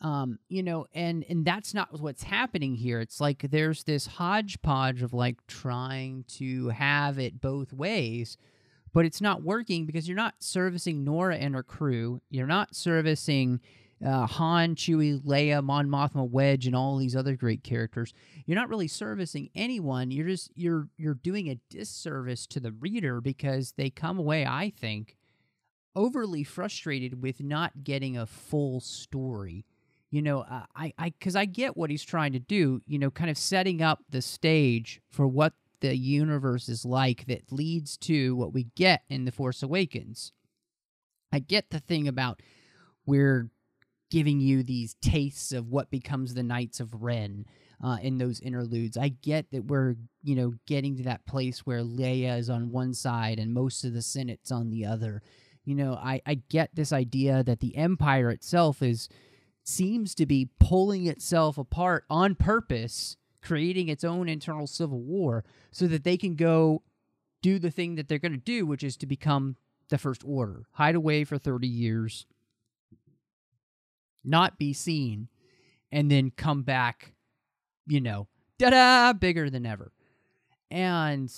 Um 0.00 0.38
you 0.48 0.62
know 0.62 0.86
and 0.94 1.24
and 1.28 1.44
that's 1.44 1.74
not 1.74 2.00
what's 2.00 2.22
happening 2.22 2.74
here. 2.74 3.00
It's 3.00 3.20
like 3.20 3.50
there's 3.50 3.84
this 3.84 4.06
hodgepodge 4.06 5.02
of 5.02 5.12
like 5.12 5.46
trying 5.46 6.24
to 6.38 6.68
have 6.68 7.18
it 7.18 7.40
both 7.40 7.72
ways 7.72 8.38
but 8.92 9.04
it's 9.04 9.20
not 9.20 9.42
working 9.42 9.86
because 9.86 10.08
you're 10.08 10.16
not 10.16 10.34
servicing 10.40 11.04
Nora 11.04 11.36
and 11.36 11.54
her 11.54 11.62
crew. 11.62 12.20
You're 12.30 12.46
not 12.46 12.74
servicing 12.74 13.60
uh, 14.04 14.26
Han, 14.26 14.74
Chewie, 14.74 15.20
Leia, 15.22 15.62
Mon 15.62 15.88
Mothma, 15.88 16.28
Wedge, 16.28 16.66
and 16.66 16.74
all 16.74 16.96
these 16.96 17.16
other 17.16 17.36
great 17.36 17.62
characters. 17.62 18.12
You're 18.46 18.58
not 18.58 18.68
really 18.68 18.88
servicing 18.88 19.50
anyone. 19.54 20.10
You're 20.10 20.28
just 20.28 20.50
you're 20.54 20.88
you're 20.96 21.14
doing 21.14 21.48
a 21.48 21.60
disservice 21.68 22.46
to 22.48 22.60
the 22.60 22.72
reader 22.72 23.20
because 23.20 23.72
they 23.76 23.90
come 23.90 24.18
away, 24.18 24.46
I 24.46 24.72
think, 24.74 25.16
overly 25.94 26.44
frustrated 26.44 27.22
with 27.22 27.42
not 27.42 27.84
getting 27.84 28.16
a 28.16 28.26
full 28.26 28.80
story. 28.80 29.66
You 30.10 30.22
know, 30.22 30.40
uh, 30.40 30.64
I 30.74 30.94
I 30.98 31.10
because 31.10 31.36
I 31.36 31.44
get 31.44 31.76
what 31.76 31.90
he's 31.90 32.04
trying 32.04 32.32
to 32.32 32.40
do. 32.40 32.80
You 32.86 32.98
know, 32.98 33.10
kind 33.10 33.30
of 33.30 33.38
setting 33.38 33.82
up 33.82 34.00
the 34.08 34.22
stage 34.22 35.00
for 35.10 35.28
what 35.28 35.52
the 35.80 35.96
universe 35.96 36.68
is 36.68 36.84
like 36.84 37.26
that 37.26 37.52
leads 37.52 37.96
to 37.96 38.34
what 38.36 38.52
we 38.52 38.64
get 38.76 39.02
in 39.08 39.24
the 39.24 39.32
Force 39.32 39.62
Awakens. 39.62 40.32
I 41.32 41.38
get 41.38 41.70
the 41.70 41.80
thing 41.80 42.08
about 42.08 42.42
we're 43.06 43.50
giving 44.10 44.40
you 44.40 44.62
these 44.62 44.94
tastes 45.00 45.52
of 45.52 45.68
what 45.68 45.90
becomes 45.90 46.34
the 46.34 46.42
Knights 46.42 46.80
of 46.80 47.02
Ren 47.02 47.46
uh, 47.82 47.98
in 48.02 48.18
those 48.18 48.40
interludes. 48.40 48.96
I 48.96 49.08
get 49.08 49.50
that 49.52 49.66
we're, 49.66 49.96
you 50.22 50.34
know, 50.34 50.54
getting 50.66 50.96
to 50.96 51.04
that 51.04 51.26
place 51.26 51.60
where 51.60 51.80
Leia 51.80 52.38
is 52.38 52.50
on 52.50 52.72
one 52.72 52.92
side 52.92 53.38
and 53.38 53.54
most 53.54 53.84
of 53.84 53.94
the 53.94 54.02
Senate's 54.02 54.50
on 54.50 54.70
the 54.70 54.84
other. 54.84 55.22
You 55.64 55.74
know, 55.74 55.94
I, 55.94 56.20
I 56.26 56.40
get 56.48 56.74
this 56.74 56.92
idea 56.92 57.42
that 57.44 57.60
the 57.60 57.76
Empire 57.76 58.30
itself 58.30 58.82
is 58.82 59.08
seems 59.62 60.14
to 60.16 60.26
be 60.26 60.48
pulling 60.58 61.06
itself 61.06 61.56
apart 61.56 62.04
on 62.10 62.34
purpose, 62.34 63.16
creating 63.42 63.88
its 63.88 64.04
own 64.04 64.28
internal 64.28 64.66
civil 64.66 65.00
war 65.00 65.44
so 65.70 65.86
that 65.86 66.04
they 66.04 66.16
can 66.16 66.34
go 66.34 66.82
do 67.42 67.58
the 67.58 67.70
thing 67.70 67.94
that 67.94 68.08
they're 68.08 68.18
going 68.18 68.32
to 68.32 68.38
do, 68.38 68.66
which 68.66 68.82
is 68.82 68.96
to 68.98 69.06
become 69.06 69.56
the 69.88 69.98
First 69.98 70.22
Order, 70.24 70.64
hide 70.72 70.94
away 70.94 71.24
for 71.24 71.38
30 71.38 71.66
years, 71.66 72.26
not 74.24 74.58
be 74.58 74.72
seen, 74.72 75.28
and 75.92 76.10
then 76.10 76.30
come 76.36 76.62
back, 76.62 77.14
you 77.86 78.00
know, 78.00 78.28
da 78.58 78.70
da, 78.70 79.12
bigger 79.12 79.50
than 79.50 79.66
ever. 79.66 79.92
And 80.70 81.32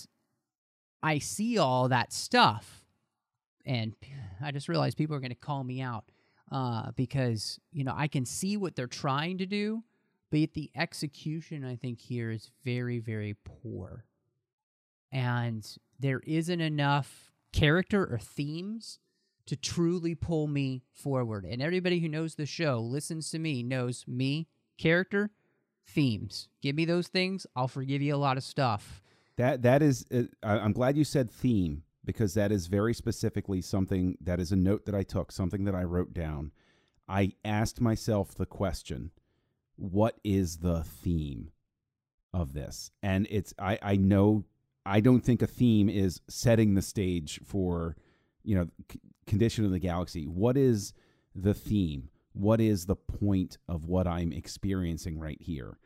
I 1.03 1.19
see 1.19 1.59
all 1.59 1.89
that 1.89 2.13
stuff, 2.13 2.85
and 3.65 3.95
I 4.43 4.51
just 4.51 4.69
realized 4.69 4.97
people 4.97 5.17
are 5.17 5.21
going 5.21 5.31
to 5.31 5.37
call 5.37 5.65
me 5.65 5.81
out 5.81 6.05
uh, 6.51 6.91
because, 6.97 7.59
you 7.73 7.85
know, 7.85 7.95
I 7.97 8.09
can 8.09 8.25
see 8.25 8.57
what 8.57 8.77
they're 8.77 8.87
trying 8.87 9.39
to 9.39 9.47
do, 9.47 9.83
but 10.31 10.53
the 10.53 10.71
execution, 10.77 11.65
I 11.65 11.77
think, 11.77 12.01
here 12.01 12.31
is 12.31 12.51
very, 12.65 12.99
very 12.99 13.37
poor. 13.45 14.05
And 15.11 15.67
there 15.99 16.21
isn't 16.27 16.61
enough 16.61 17.33
character 17.53 18.05
or 18.05 18.19
themes 18.19 18.99
to 19.47 19.57
truly 19.57 20.15
pull 20.15 20.47
me 20.47 20.83
forward. 20.93 21.45
And 21.45 21.61
everybody 21.61 22.01
who 22.01 22.09
knows 22.09 22.35
the 22.35 22.47
show, 22.47 22.81
listens 22.81 23.31
to 23.31 23.39
me, 23.39 23.63
knows 23.63 24.05
me, 24.07 24.49
character, 24.79 25.31
themes. 25.87 26.49
Give 26.61 26.77
me 26.77 26.85
those 26.85 27.09
things, 27.09 27.47
I'll 27.57 27.69
forgive 27.69 28.03
you 28.03 28.15
a 28.15 28.17
lot 28.17 28.37
of 28.37 28.45
stuff. 28.45 29.03
That 29.37 29.63
that 29.63 29.83
is, 29.83 30.07
uh, 30.13 30.25
I'm 30.43 30.73
glad 30.73 30.97
you 30.97 31.05
said 31.05 31.31
theme 31.31 31.83
because 32.05 32.35
that 32.35 32.53
is 32.53 32.67
very 32.67 32.95
specifically 32.95 33.61
something 33.61 34.17
that 34.21 34.41
is 34.41 34.53
a 34.53 34.57
note 34.57 34.87
that 34.87 34.95
I 34.95 35.03
took, 35.03 35.33
something 35.33 35.65
that 35.65 35.75
I 35.75 35.85
wrote 35.85 36.13
down. 36.13 36.53
I 37.09 37.33
asked 37.45 37.81
myself 37.81 38.35
the 38.35 38.47
question, 38.47 39.11
what 39.77 40.19
is 40.23 40.59
the 40.59 40.83
theme 40.83 41.51
of 42.33 42.53
this? 42.53 42.91
And 43.03 43.27
it's 43.31 43.55
I 43.59 43.79
I 43.83 43.97
know 43.97 44.45
I 44.85 45.01
don't 45.01 45.25
think 45.25 45.43
a 45.43 45.47
theme 45.47 45.89
is 45.89 46.21
setting 46.29 46.75
the 46.75 46.83
stage 46.83 47.41
for 47.45 47.97
you 48.45 48.57
know 48.57 48.69
condition 49.27 49.65
of 49.65 49.71
the 49.71 49.79
galaxy. 49.79 50.27
What 50.27 50.57
is 50.57 50.93
the 51.35 51.55
theme? 51.55 52.09
What 52.33 52.61
is 52.61 52.87
the 52.87 52.97
point 52.97 53.59
of 53.69 53.85
what 53.85 54.07
I'm 54.07 54.33
experiencing 54.33 55.19
right 55.19 55.41
here? 55.41 55.79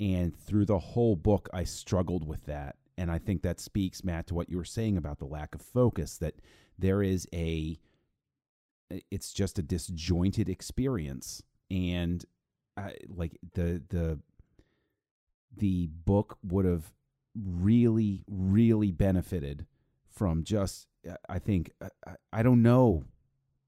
And 0.00 0.36
through 0.36 0.66
the 0.66 0.78
whole 0.78 1.16
book, 1.16 1.48
I 1.52 1.64
struggled 1.64 2.26
with 2.26 2.44
that. 2.46 2.76
And 2.96 3.10
I 3.10 3.18
think 3.18 3.42
that 3.42 3.60
speaks, 3.60 4.04
Matt, 4.04 4.26
to 4.28 4.34
what 4.34 4.48
you 4.48 4.56
were 4.56 4.64
saying 4.64 4.96
about 4.96 5.18
the 5.18 5.24
lack 5.24 5.54
of 5.54 5.62
focus, 5.62 6.18
that 6.18 6.34
there 6.78 7.02
is 7.02 7.26
a, 7.32 7.78
it's 9.10 9.32
just 9.32 9.58
a 9.58 9.62
disjointed 9.62 10.48
experience. 10.48 11.42
And 11.70 12.24
I, 12.76 12.94
like 13.08 13.38
the, 13.54 13.82
the, 13.88 14.20
the 15.56 15.88
book 16.04 16.38
would 16.42 16.64
have 16.64 16.92
really, 17.34 18.24
really 18.28 18.92
benefited 18.92 19.66
from 20.06 20.44
just, 20.44 20.86
I 21.28 21.38
think, 21.38 21.70
uh, 21.80 21.88
I, 22.06 22.14
I 22.32 22.42
don't 22.42 22.62
know, 22.62 23.04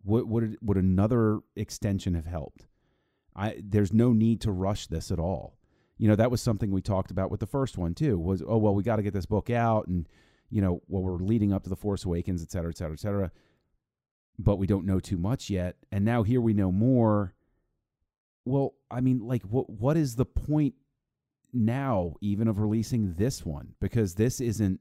what 0.02 0.26
would, 0.26 0.56
would 0.62 0.76
another 0.76 1.40
extension 1.56 2.14
have 2.14 2.26
helped? 2.26 2.66
I, 3.34 3.56
there's 3.62 3.92
no 3.92 4.12
need 4.12 4.40
to 4.42 4.52
rush 4.52 4.86
this 4.86 5.10
at 5.10 5.18
all. 5.18 5.58
You 5.98 6.08
know 6.08 6.16
that 6.16 6.30
was 6.30 6.42
something 6.42 6.70
we 6.70 6.82
talked 6.82 7.10
about 7.10 7.30
with 7.30 7.40
the 7.40 7.46
first 7.46 7.78
one 7.78 7.94
too 7.94 8.18
was 8.18 8.42
oh 8.46 8.58
well 8.58 8.74
we 8.74 8.82
got 8.82 8.96
to 8.96 9.02
get 9.02 9.14
this 9.14 9.24
book 9.24 9.48
out 9.48 9.86
and 9.86 10.06
you 10.50 10.60
know 10.60 10.82
well 10.88 11.02
we're 11.02 11.16
leading 11.16 11.54
up 11.54 11.62
to 11.64 11.70
the 11.70 11.76
force 11.76 12.04
awakens 12.04 12.42
et 12.42 12.50
cetera 12.50 12.68
et 12.68 12.76
cetera 12.76 12.92
et 12.92 13.00
cetera 13.00 13.30
but 14.38 14.56
we 14.56 14.66
don't 14.66 14.84
know 14.84 15.00
too 15.00 15.16
much 15.16 15.48
yet 15.48 15.76
and 15.90 16.04
now 16.04 16.22
here 16.22 16.42
we 16.42 16.52
know 16.52 16.70
more. 16.70 17.32
Well 18.44 18.74
i 18.90 19.00
mean 19.00 19.20
like 19.20 19.42
what 19.44 19.70
what 19.70 19.96
is 19.96 20.16
the 20.16 20.26
point 20.26 20.74
now 21.52 22.14
even 22.20 22.48
of 22.48 22.58
releasing 22.58 23.14
this 23.14 23.44
one? 23.44 23.74
Because 23.80 24.14
this 24.14 24.40
isn't 24.40 24.80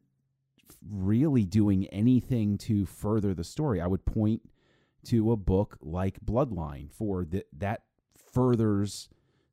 really 0.89 1.45
doing 1.45 1.88
anything 1.88 2.58
to 2.58 2.86
further 2.86 3.34
the 3.34 3.43
story 3.43 3.82
i 3.82 3.88
would 3.88 4.06
point 4.06 4.41
to 5.06 5.32
a 5.32 5.38
book 5.38 5.78
like 5.82 6.19
bloodline 6.25 6.91
for 6.91 7.25
that 7.25 7.45
that 7.54 7.84
furthers 8.34 9.08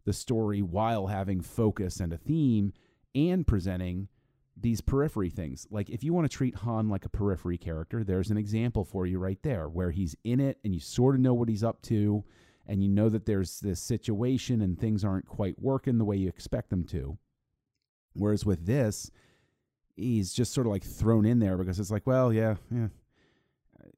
the 0.04 0.12
story 0.12 0.62
while 0.62 1.06
having 1.06 1.40
focus 1.40 2.00
and 2.00 2.12
a 2.12 2.16
theme 2.16 2.72
and 3.14 3.46
presenting 3.46 4.08
these 4.56 4.80
periphery 4.80 5.30
things. 5.30 5.66
Like 5.70 5.90
if 5.90 6.04
you 6.04 6.12
want 6.12 6.30
to 6.30 6.36
treat 6.36 6.56
Han 6.56 6.88
like 6.88 7.04
a 7.04 7.10
periphery 7.10 7.58
character, 7.58 8.04
there's 8.04 8.30
an 8.30 8.36
example 8.36 8.84
for 8.84 9.06
you 9.06 9.18
right 9.18 9.38
there 9.42 9.68
where 9.68 9.90
he's 9.90 10.16
in 10.24 10.40
it 10.40 10.58
and 10.64 10.74
you 10.74 10.80
sort 10.80 11.14
of 11.14 11.20
know 11.20 11.34
what 11.34 11.48
he's 11.48 11.64
up 11.64 11.80
to 11.82 12.24
and 12.66 12.82
you 12.82 12.88
know 12.88 13.08
that 13.08 13.26
there's 13.26 13.60
this 13.60 13.80
situation 13.80 14.60
and 14.60 14.78
things 14.78 15.04
aren't 15.04 15.26
quite 15.26 15.60
working 15.60 15.98
the 15.98 16.04
way 16.04 16.16
you 16.16 16.28
expect 16.28 16.70
them 16.70 16.84
to. 16.84 17.18
Whereas 18.14 18.44
with 18.44 18.66
this, 18.66 19.10
he's 19.96 20.32
just 20.32 20.52
sort 20.52 20.66
of 20.66 20.72
like 20.72 20.84
thrown 20.84 21.24
in 21.24 21.38
there 21.38 21.56
because 21.56 21.78
it's 21.78 21.90
like, 21.90 22.06
well, 22.06 22.32
yeah, 22.32 22.56
yeah. 22.70 22.88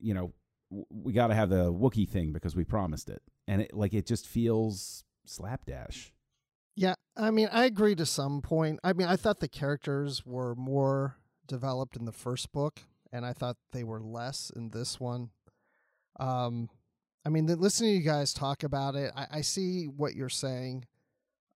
You 0.00 0.14
know, 0.14 0.32
we 0.90 1.12
got 1.12 1.28
to 1.28 1.34
have 1.34 1.50
the 1.50 1.72
Wookiee 1.72 2.08
thing 2.08 2.32
because 2.32 2.56
we 2.56 2.64
promised 2.64 3.08
it. 3.08 3.22
And 3.46 3.62
it 3.62 3.74
like 3.74 3.94
it 3.94 4.06
just 4.06 4.26
feels 4.26 5.04
slapdash. 5.24 6.12
Yeah, 6.76 6.94
I 7.16 7.30
mean, 7.30 7.48
I 7.52 7.66
agree 7.66 7.94
to 7.94 8.06
some 8.06 8.42
point. 8.42 8.80
I 8.82 8.92
mean, 8.92 9.06
I 9.06 9.16
thought 9.16 9.40
the 9.40 9.48
characters 9.48 10.26
were 10.26 10.54
more 10.56 11.16
developed 11.46 11.96
in 11.96 12.04
the 12.04 12.12
first 12.12 12.50
book, 12.52 12.80
and 13.12 13.24
I 13.24 13.32
thought 13.32 13.56
they 13.72 13.84
were 13.84 14.00
less 14.00 14.50
in 14.54 14.70
this 14.70 14.98
one. 14.98 15.30
Um, 16.18 16.68
I 17.24 17.28
mean, 17.28 17.46
listening 17.46 17.92
to 17.92 17.98
you 17.98 18.02
guys 18.04 18.32
talk 18.32 18.64
about 18.64 18.96
it, 18.96 19.12
I, 19.14 19.26
I 19.30 19.40
see 19.42 19.84
what 19.84 20.14
you're 20.14 20.28
saying. 20.28 20.86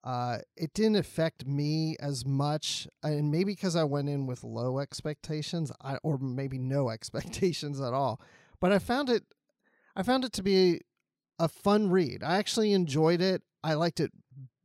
Uh, 0.04 0.38
it 0.56 0.72
didn't 0.74 0.96
affect 0.96 1.46
me 1.46 1.96
as 2.00 2.24
much, 2.24 2.86
and 3.02 3.30
maybe 3.30 3.52
because 3.52 3.76
I 3.76 3.84
went 3.84 4.08
in 4.08 4.26
with 4.26 4.44
low 4.44 4.78
expectations, 4.78 5.72
I, 5.82 5.96
or 6.02 6.18
maybe 6.18 6.58
no 6.58 6.88
expectations 6.90 7.80
at 7.80 7.92
all. 7.92 8.20
But 8.60 8.72
I 8.72 8.78
found 8.78 9.10
it, 9.10 9.24
I 9.96 10.02
found 10.02 10.24
it 10.24 10.32
to 10.34 10.42
be 10.42 10.80
a 11.38 11.48
fun 11.48 11.90
read. 11.90 12.22
I 12.22 12.36
actually 12.36 12.72
enjoyed 12.72 13.20
it. 13.20 13.42
I 13.62 13.74
liked 13.74 14.00
it 14.00 14.12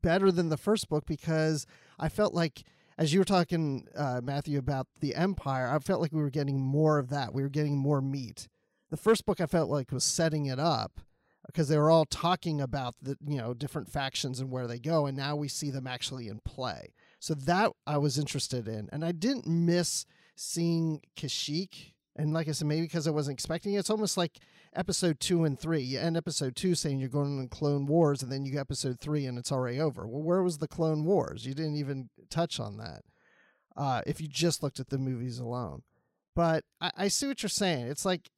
better 0.02 0.32
than 0.32 0.50
the 0.50 0.58
first 0.58 0.89
book 0.89 1.06
because 1.06 1.65
I 2.00 2.10
felt 2.10 2.34
like, 2.34 2.63
as 2.98 3.13
you 3.13 3.19
were 3.19 3.26
talking, 3.26 3.88
uh, 3.96 4.22
Matthew, 4.24 4.60
about 4.60 4.88
the 5.00 5.15
Empire, 5.15 5.67
I 5.74 5.80
felt 5.80 6.02
like 6.02 6.12
we 6.12 6.22
were 6.22 6.30
getting 6.30 6.60
more 6.60 7.00
of 7.00 7.10
that. 7.10 7.34
We 7.34 7.41
were 7.41 7.50
getting 7.50 7.78
more 7.78 8.02
meat. 8.02 8.48
The 8.91 8.98
first 8.98 9.26
book 9.26 9.41
I 9.41 9.48
felt 9.48 9.69
like 9.69 9.91
was 9.91 10.04
setting 10.04 10.46
it 10.46 10.60
up 10.60 11.02
because 11.47 11.67
they 11.67 11.77
were 11.77 11.91
all 11.91 12.06
talking 12.06 12.62
about 12.62 12.95
the 13.01 13.17
you 13.25 13.38
know 13.38 13.53
different 13.53 13.89
factions 13.91 14.39
and 14.39 14.49
where 14.49 14.67
they 14.67 14.79
go, 14.79 15.06
and 15.06 15.17
now 15.17 15.36
we 15.36 15.47
see 15.47 15.69
them 15.69 15.88
actually 15.88 16.27
in 16.27 16.39
play. 16.39 16.93
So 17.19 17.34
that 17.34 17.71
I 17.86 17.97
was 17.97 18.17
interested 18.17 18.67
in, 18.67 18.89
and 18.91 19.03
I 19.03 19.12
didn't 19.12 19.47
miss 19.47 20.06
seeing 20.36 21.01
Kashyyyk. 21.17 21.93
And 22.15 22.32
like 22.34 22.47
I 22.47 22.51
said, 22.51 22.67
maybe 22.67 22.84
because 22.84 23.08
I 23.08 23.12
wasn't 23.12 23.36
expecting 23.36 23.73
it, 23.73 23.79
it's 23.79 23.89
almost 23.89 24.17
like 24.17 24.38
episode 24.75 25.19
two 25.19 25.43
and 25.43 25.60
three. 25.60 25.82
You 25.82 25.99
end 25.99 26.15
episode 26.15 26.56
two 26.56 26.75
saying 26.75 26.99
you're 26.99 27.10
going 27.10 27.41
to 27.41 27.56
Clone 27.56 27.88
Wars, 27.88 28.21
and 28.21 28.32
then 28.32 28.45
you 28.45 28.51
get 28.51 28.60
episode 28.60 28.99
three 28.99 29.25
and 29.25 29.38
it's 29.38 29.51
already 29.51 29.79
over. 29.79 30.08
Well, 30.08 30.21
where 30.21 30.43
was 30.43 30.60
the 30.60 30.67
Clone 30.67 31.06
Wars? 31.06 31.45
You 31.45 31.53
didn't 31.53 31.75
even 31.75 32.10
touch 32.29 32.60
on 32.60 32.77
that. 32.77 33.01
Uh, 33.75 34.01
if 34.06 34.21
you 34.21 34.27
just 34.27 34.62
looked 34.62 34.79
at 34.79 34.89
the 34.89 34.99
movies 34.99 35.39
alone, 35.39 35.82
but 36.36 36.63
I, 36.79 36.91
I 36.95 37.08
see 37.08 37.27
what 37.27 37.41
you're 37.41 37.49
saying. 37.49 37.88
It's 37.88 38.06
like 38.06 38.29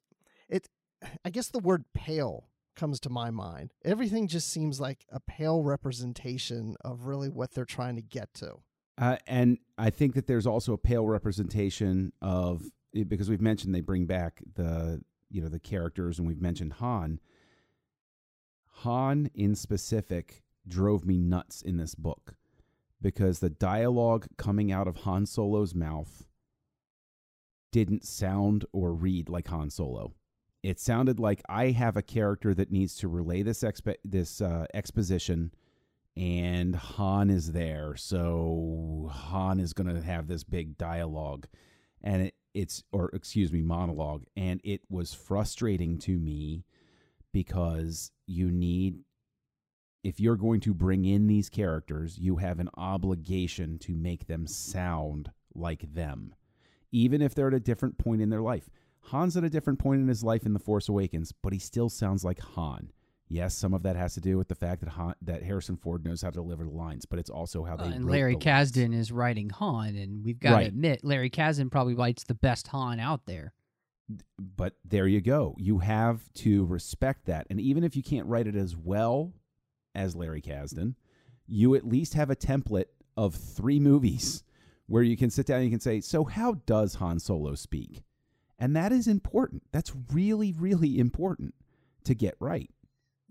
it. 0.48 0.70
I 1.26 1.30
guess 1.30 1.50
the 1.50 1.60
word 1.60 1.84
pale 1.94 2.48
comes 2.76 3.00
to 3.02 3.10
my 3.10 3.32
mind. 3.32 3.74
Everything 3.84 4.28
just 4.28 4.50
seems 4.50 4.80
like 4.80 5.06
a 5.10 5.20
pale 5.20 5.64
representation 5.64 6.76
of 6.84 7.06
really 7.06 7.30
what 7.30 7.54
they're 7.54 7.66
trying 7.66 7.96
to 7.96 8.02
get 8.02 8.34
to. 8.36 8.58
Uh, 8.98 9.18
and 9.28 9.58
I 9.78 9.90
think 9.90 10.14
that 10.16 10.28
there's 10.28 10.48
also 10.48 10.74
a 10.74 10.78
pale 10.78 11.06
representation 11.06 12.14
of 12.22 12.64
because 12.94 13.30
we've 13.30 13.42
mentioned 13.42 13.76
they 13.76 13.82
bring 13.82 14.06
back 14.06 14.42
the 14.56 15.02
you 15.30 15.42
know 15.42 15.50
the 15.50 15.60
characters 15.60 16.18
and 16.18 16.28
we've 16.28 16.42
mentioned 16.42 16.74
Han. 16.74 17.20
Han 18.80 19.30
in 19.34 19.56
specific 19.56 20.44
drove 20.68 21.06
me 21.06 21.18
nuts 21.18 21.62
in 21.62 21.78
this 21.78 21.96
book 21.96 22.36
because 23.02 23.40
the 23.40 23.50
dialogue 23.50 24.28
coming 24.38 24.72
out 24.72 24.88
of 24.88 24.98
Han 24.98 25.26
Solo's 25.26 25.76
mouth 25.76 26.26
didn't 27.72 28.06
sound 28.06 28.66
or 28.72 28.94
read 28.94 29.28
like 29.28 29.50
Han 29.50 29.70
Solo. 29.70 30.14
It 30.66 30.80
sounded 30.80 31.20
like 31.20 31.44
I 31.48 31.70
have 31.70 31.96
a 31.96 32.02
character 32.02 32.52
that 32.56 32.72
needs 32.72 32.96
to 32.96 33.08
relay 33.08 33.44
this 33.44 33.64
this 34.04 34.42
uh, 34.42 34.66
exposition, 34.74 35.52
and 36.18 36.76
Han 36.76 37.30
is 37.30 37.52
there, 37.52 37.96
so 37.96 39.12
Han 39.14 39.60
is 39.60 39.74
going 39.74 39.94
to 39.94 40.02
have 40.02 40.26
this 40.28 40.44
big 40.44 40.76
dialogue, 40.76 41.46
and 42.02 42.24
it, 42.24 42.34
it's 42.56 42.84
or 42.92 43.12
excuse 43.14 43.54
me 43.54 43.62
monologue, 43.62 44.24
and 44.36 44.60
it 44.64 44.82
was 44.90 45.14
frustrating 45.14 46.00
to 46.00 46.18
me 46.18 46.66
because 47.32 48.10
you 48.26 48.50
need 48.50 49.04
if 50.04 50.20
you're 50.20 50.36
going 50.36 50.62
to 50.62 50.74
bring 50.74 51.06
in 51.06 51.28
these 51.28 51.48
characters, 51.48 52.18
you 52.18 52.38
have 52.38 52.60
an 52.60 52.72
obligation 52.76 53.78
to 53.78 53.96
make 53.96 54.26
them 54.26 54.48
sound 54.48 55.30
like 55.54 55.94
them, 55.94 56.34
even 56.92 57.22
if 57.22 57.36
they're 57.36 57.50
at 57.50 57.54
a 57.54 57.60
different 57.60 58.00
point 58.00 58.20
in 58.20 58.32
their 58.32 58.42
life. 58.42 58.68
Han's 59.12 59.38
at 59.38 59.44
a 59.44 59.50
different 59.50 59.80
point 59.80 60.02
in 60.02 60.08
his 60.08 60.24
life 60.24 60.46
in 60.46 60.54
The 60.54 60.60
Force 60.60 60.90
Awakens, 60.90 61.32
but 61.32 61.54
he 61.54 61.60
still 61.60 61.90
sounds 61.90 62.24
like 62.24 62.40
Han. 62.40 62.92
Yes, 63.28 63.56
some 63.56 63.74
of 63.74 63.82
that 63.84 63.96
has 63.96 64.14
to 64.14 64.22
do 64.22 64.38
with 64.38 64.48
the 64.50 64.56
fact 64.56 64.82
that 64.82 64.90
Han, 64.92 65.16
that 65.24 65.42
Harrison 65.44 65.78
Ford 65.78 66.06
knows 66.06 66.22
how 66.22 66.30
to 66.30 66.36
deliver 66.36 66.64
the 66.64 66.70
lines, 66.70 67.06
but 67.06 67.18
it's 67.18 67.30
also 67.30 67.64
how 67.64 67.76
they. 67.76 67.86
Uh, 67.86 67.90
and 67.92 68.06
Larry 68.10 68.36
the 68.36 68.46
lines. 68.46 68.72
Kasdan 68.72 68.94
is 68.94 69.12
writing 69.12 69.50
Han, 69.50 69.96
and 69.96 70.24
we've 70.24 70.40
got 70.40 70.54
Right. 70.54 70.62
to 70.64 70.68
admit, 70.70 71.04
Larry 71.04 71.30
Kasdan 71.32 71.72
probably 71.72 71.96
writes 71.96 72.24
the 72.24 72.36
best 72.36 72.68
Han 72.68 73.00
out 73.00 73.26
there. 73.26 73.54
but 74.38 74.74
there 74.86 75.08
you 75.08 75.20
go. 75.22 75.56
You 75.58 75.80
have 75.80 76.32
to 76.36 76.66
respect 76.66 77.26
that. 77.26 77.48
And 77.50 77.60
even 77.60 77.84
if 77.84 77.96
you 77.96 78.04
can't 78.04 78.28
write 78.28 78.46
it 78.46 78.56
as 78.56 78.76
well 78.76 79.34
as 79.96 80.16
Larry 80.16 80.42
Kasdan, 80.44 80.94
you 81.48 81.74
at 81.74 81.88
least 81.88 82.14
have 82.14 82.30
a 82.30 82.36
template 82.36 82.86
of 83.18 83.34
three 83.34 83.80
movies 83.80 84.44
where 84.86 85.02
you 85.02 85.18
can 85.18 85.32
sit 85.32 85.48
down 85.48 85.58
and 85.58 85.66
you 85.66 85.72
can 85.72 85.80
say, 85.80 86.02
So, 86.02 86.24
how 86.26 86.54
does 86.68 86.96
Han 86.96 87.18
Solo 87.20 87.56
speak? 87.56 88.04
And 88.58 88.76
that 88.76 88.92
is 88.92 89.08
important. 89.08 89.64
That's 89.72 89.92
really, 90.12 90.54
really 90.54 90.98
important 91.00 91.54
to 92.06 92.16
get 92.16 92.36
right. 92.40 92.70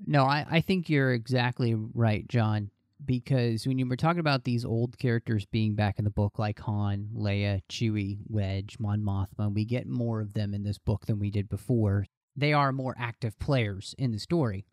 No, 0.06 0.24
I, 0.24 0.44
I 0.50 0.60
think 0.60 0.88
you're 0.88 1.12
exactly 1.12 1.74
right, 1.74 2.28
John. 2.28 2.70
because 3.04 3.66
when 3.66 3.78
you 3.78 3.86
were 3.86 3.96
talking 3.96 4.20
about 4.20 4.44
these 4.44 4.64
old 4.64 4.98
characters 4.98 5.46
being 5.46 5.74
back 5.74 5.98
in 5.98 6.04
the 6.04 6.10
book, 6.10 6.38
like 6.38 6.58
Han, 6.60 7.10
Leia, 7.14 7.62
Chewie, 7.70 8.18
Wedge, 8.28 8.76
Mon 8.78 9.00
Mothma, 9.00 9.52
we 9.52 9.64
get 9.64 9.86
more 9.86 10.20
of 10.20 10.34
them 10.34 10.54
in 10.54 10.62
this 10.62 10.78
book 10.78 11.06
than 11.06 11.18
we 11.18 11.30
did 11.30 11.48
before. 11.48 12.06
They 12.36 12.52
are 12.52 12.72
more 12.72 12.94
active 12.98 13.38
players 13.38 13.94
in 13.98 14.12
the 14.12 14.18
story. 14.18 14.66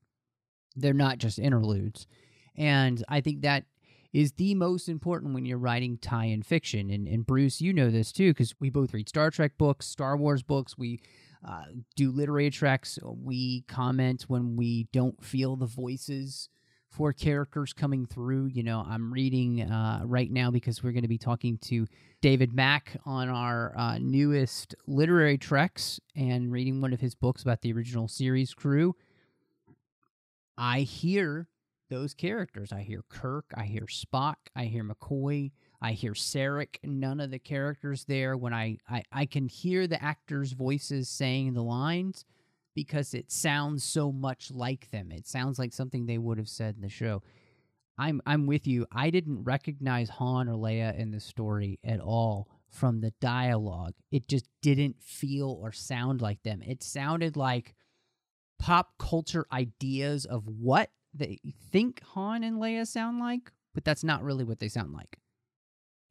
They're 0.75 0.93
not 0.93 1.17
just 1.17 1.39
interludes. 1.39 2.07
And 2.55 3.03
I 3.07 3.21
think 3.21 3.41
that 3.41 3.65
is 4.13 4.33
the 4.33 4.55
most 4.55 4.89
important 4.89 5.33
when 5.33 5.45
you're 5.45 5.57
writing 5.57 5.97
tie 5.97 6.25
in 6.25 6.43
fiction. 6.43 6.89
And, 6.89 7.07
and 7.07 7.25
Bruce, 7.25 7.61
you 7.61 7.73
know 7.73 7.89
this 7.89 8.11
too, 8.11 8.31
because 8.31 8.53
we 8.59 8.69
both 8.69 8.93
read 8.93 9.09
Star 9.09 9.31
Trek 9.31 9.57
books, 9.57 9.87
Star 9.87 10.17
Wars 10.17 10.43
books. 10.43 10.77
We 10.77 11.01
uh, 11.47 11.65
do 11.95 12.11
literary 12.11 12.49
treks. 12.49 12.99
We 13.03 13.63
comment 13.67 14.23
when 14.27 14.55
we 14.55 14.87
don't 14.91 15.23
feel 15.23 15.55
the 15.55 15.65
voices 15.65 16.49
for 16.89 17.13
characters 17.13 17.71
coming 17.71 18.05
through. 18.05 18.47
You 18.47 18.63
know, 18.63 18.85
I'm 18.87 19.13
reading 19.13 19.61
uh, 19.61 20.01
right 20.03 20.29
now 20.29 20.51
because 20.51 20.83
we're 20.83 20.91
going 20.91 21.03
to 21.03 21.07
be 21.07 21.17
talking 21.17 21.57
to 21.59 21.87
David 22.21 22.53
Mack 22.53 22.97
on 23.05 23.29
our 23.29 23.73
uh, 23.77 23.97
newest 23.97 24.75
literary 24.87 25.37
treks 25.37 25.99
and 26.15 26.51
reading 26.51 26.81
one 26.81 26.93
of 26.93 26.99
his 26.99 27.15
books 27.15 27.41
about 27.41 27.61
the 27.61 27.71
original 27.71 28.07
series 28.07 28.53
crew. 28.53 28.95
I 30.57 30.81
hear 30.81 31.47
those 31.91 32.15
characters. 32.15 32.71
I 32.71 32.81
hear 32.81 33.03
Kirk, 33.09 33.45
I 33.55 33.65
hear 33.65 33.83
Spock, 33.83 34.35
I 34.55 34.63
hear 34.65 34.83
McCoy, 34.83 35.51
I 35.81 35.91
hear 35.91 36.13
Sarek. 36.13 36.77
None 36.83 37.19
of 37.19 37.31
the 37.31 37.39
characters 37.39 38.05
there. 38.05 38.37
When 38.37 38.53
I, 38.53 38.77
I, 38.89 39.03
I 39.11 39.25
can 39.25 39.47
hear 39.47 39.85
the 39.85 40.01
actors' 40.01 40.53
voices 40.53 41.09
saying 41.09 41.53
the 41.53 41.63
lines 41.63 42.25
because 42.73 43.13
it 43.13 43.31
sounds 43.31 43.83
so 43.83 44.11
much 44.11 44.51
like 44.51 44.89
them. 44.91 45.11
It 45.11 45.27
sounds 45.27 45.59
like 45.59 45.73
something 45.73 46.05
they 46.05 46.17
would 46.17 46.37
have 46.37 46.49
said 46.49 46.75
in 46.75 46.81
the 46.81 46.89
show. 46.89 47.21
I'm 47.97 48.21
I'm 48.25 48.47
with 48.47 48.65
you. 48.65 48.87
I 48.91 49.09
didn't 49.09 49.43
recognize 49.43 50.09
Han 50.09 50.47
or 50.47 50.55
Leia 50.55 50.97
in 50.97 51.11
the 51.11 51.19
story 51.19 51.77
at 51.83 51.99
all 51.99 52.47
from 52.69 53.01
the 53.01 53.11
dialogue. 53.19 53.93
It 54.11 54.27
just 54.27 54.47
didn't 54.61 55.03
feel 55.03 55.59
or 55.61 55.71
sound 55.73 56.21
like 56.21 56.41
them. 56.43 56.61
It 56.61 56.81
sounded 56.83 57.35
like 57.35 57.75
pop 58.59 58.93
culture 58.97 59.45
ideas 59.51 60.25
of 60.25 60.47
what 60.47 60.89
they 61.13 61.39
think 61.71 62.01
Han 62.13 62.43
and 62.43 62.57
Leia 62.57 62.87
sound 62.87 63.19
like, 63.19 63.51
but 63.73 63.83
that's 63.83 64.03
not 64.03 64.23
really 64.23 64.43
what 64.43 64.59
they 64.59 64.69
sound 64.69 64.93
like. 64.93 65.17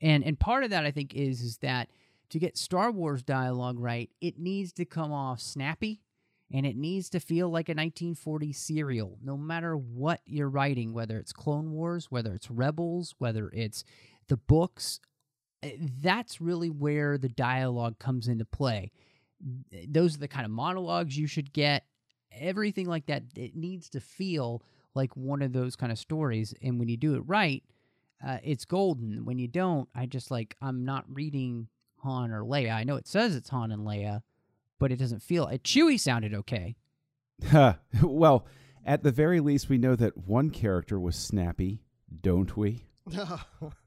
And 0.01 0.25
and 0.25 0.39
part 0.39 0.65
of 0.65 0.71
that 0.71 0.85
I 0.85 0.91
think 0.91 1.15
is 1.15 1.41
is 1.43 1.59
that 1.59 1.91
to 2.31 2.39
get 2.39 2.57
Star 2.57 2.91
Wars 2.91 3.23
dialogue 3.23 3.79
right, 3.79 4.11
it 4.21 4.39
needs 4.39 4.73
to 4.75 4.85
come 4.85 5.13
off 5.13 5.41
snappy 5.41 6.01
and 6.53 6.65
it 6.67 6.77
needs 6.77 7.11
to 7.11 7.21
feel 7.21 7.49
like 7.49 7.69
a 7.69 7.75
1940s 7.75 8.57
serial 8.57 9.19
no 9.23 9.37
matter 9.37 9.77
what 9.77 10.21
you're 10.27 10.49
writing 10.49 10.93
whether 10.93 11.19
it's 11.19 11.33
Clone 11.33 11.71
Wars, 11.73 12.11
whether 12.11 12.35
it's 12.35 12.51
Rebels, 12.51 13.15
whether 13.19 13.51
it's 13.53 13.85
the 14.29 14.37
books 14.37 15.01
eh, 15.63 15.77
that's 15.79 16.41
really 16.41 16.71
where 16.71 17.19
the 17.19 17.29
dialogue 17.29 17.99
comes 17.99 18.29
into 18.29 18.45
play. 18.45 18.91
Those 19.89 20.17
are 20.17 20.21
the 20.21 20.29
kind 20.29 20.45
of 20.45 20.51
monologues 20.51 21.17
you 21.17 21.27
should 21.27 21.53
get. 21.53 21.85
Everything 22.33 22.87
like 22.87 23.07
that, 23.07 23.25
it 23.35 23.57
needs 23.57 23.89
to 23.91 24.01
feel 24.01 24.63
like 24.95 25.17
one 25.17 25.43
of 25.43 25.53
those 25.53 25.77
kind 25.77 25.93
of 25.93 25.99
stories. 25.99 26.55
And 26.63 26.79
when 26.79 26.89
you 26.89 26.97
do 26.97 27.15
it 27.15 27.23
right, 27.27 27.63
uh, 28.27 28.39
it's 28.43 28.65
golden. 28.65 29.25
When 29.25 29.39
you 29.39 29.49
don't, 29.49 29.89
I 29.95 30.07
just 30.07 30.31
like 30.31 30.57
I'm 30.61 30.85
not 30.85 31.05
reading 31.09 31.69
Han 31.99 32.31
or 32.31 32.43
Leia. 32.43 32.75
I 32.75 32.85
know 32.85 32.97
it 32.97 33.07
says 33.07 33.35
it's 33.35 33.51
Han 33.51 33.73
and 33.73 33.87
Leia, 33.87 34.23
but 34.79 34.93
it 34.93 34.97
doesn't 34.97 35.23
feel. 35.23 35.47
It 35.49 35.63
Chewie 35.63 35.99
sounded 35.99 36.35
okay. 36.35 36.77
well, 38.03 38.47
at 38.85 39.03
the 39.03 39.11
very 39.11 39.41
least, 39.41 39.69
we 39.69 39.79
know 39.79 39.97
that 39.97 40.17
one 40.17 40.51
character 40.51 40.99
was 40.99 41.17
snappy, 41.17 41.83
don't 42.21 42.57
we? 42.57 42.85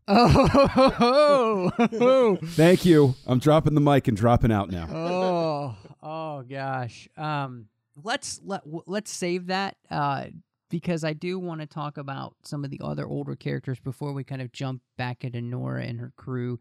oh, 0.07 1.71
Thank 2.43 2.85
you. 2.85 3.15
I'm 3.25 3.39
dropping 3.39 3.73
the 3.75 3.81
mic 3.81 4.07
and 4.07 4.17
dropping 4.17 4.51
out 4.51 4.69
now. 4.71 4.87
oh, 4.91 5.75
oh 6.01 6.41
gosh. 6.43 7.07
Um, 7.17 7.67
let's 8.03 8.41
let 8.43 8.61
let's 8.85 9.11
save 9.11 9.47
that. 9.47 9.77
Uh, 9.89 10.25
because 10.73 11.03
I 11.03 11.13
do 11.13 11.37
want 11.37 11.61
to 11.61 11.67
talk 11.67 11.99
about 11.99 12.33
some 12.41 12.65
of 12.65 12.71
the 12.71 12.81
other 12.83 13.05
older 13.05 13.35
characters 13.35 13.79
before 13.79 14.11
we 14.11 14.23
kind 14.23 14.41
of 14.41 14.51
jump 14.51 14.81
back 14.97 15.23
into 15.23 15.37
Norra 15.37 15.87
and 15.87 15.99
her 15.99 16.11
crew. 16.17 16.59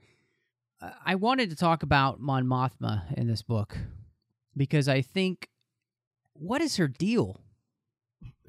Uh, 0.82 0.90
I 1.02 1.14
wanted 1.14 1.48
to 1.48 1.56
talk 1.56 1.82
about 1.82 2.20
Mon 2.20 2.44
Mothma 2.44 3.10
in 3.14 3.26
this 3.26 3.40
book 3.40 3.74
because 4.54 4.86
I 4.86 5.00
think 5.00 5.48
what 6.34 6.60
is 6.60 6.76
her 6.76 6.88
deal? 6.88 7.40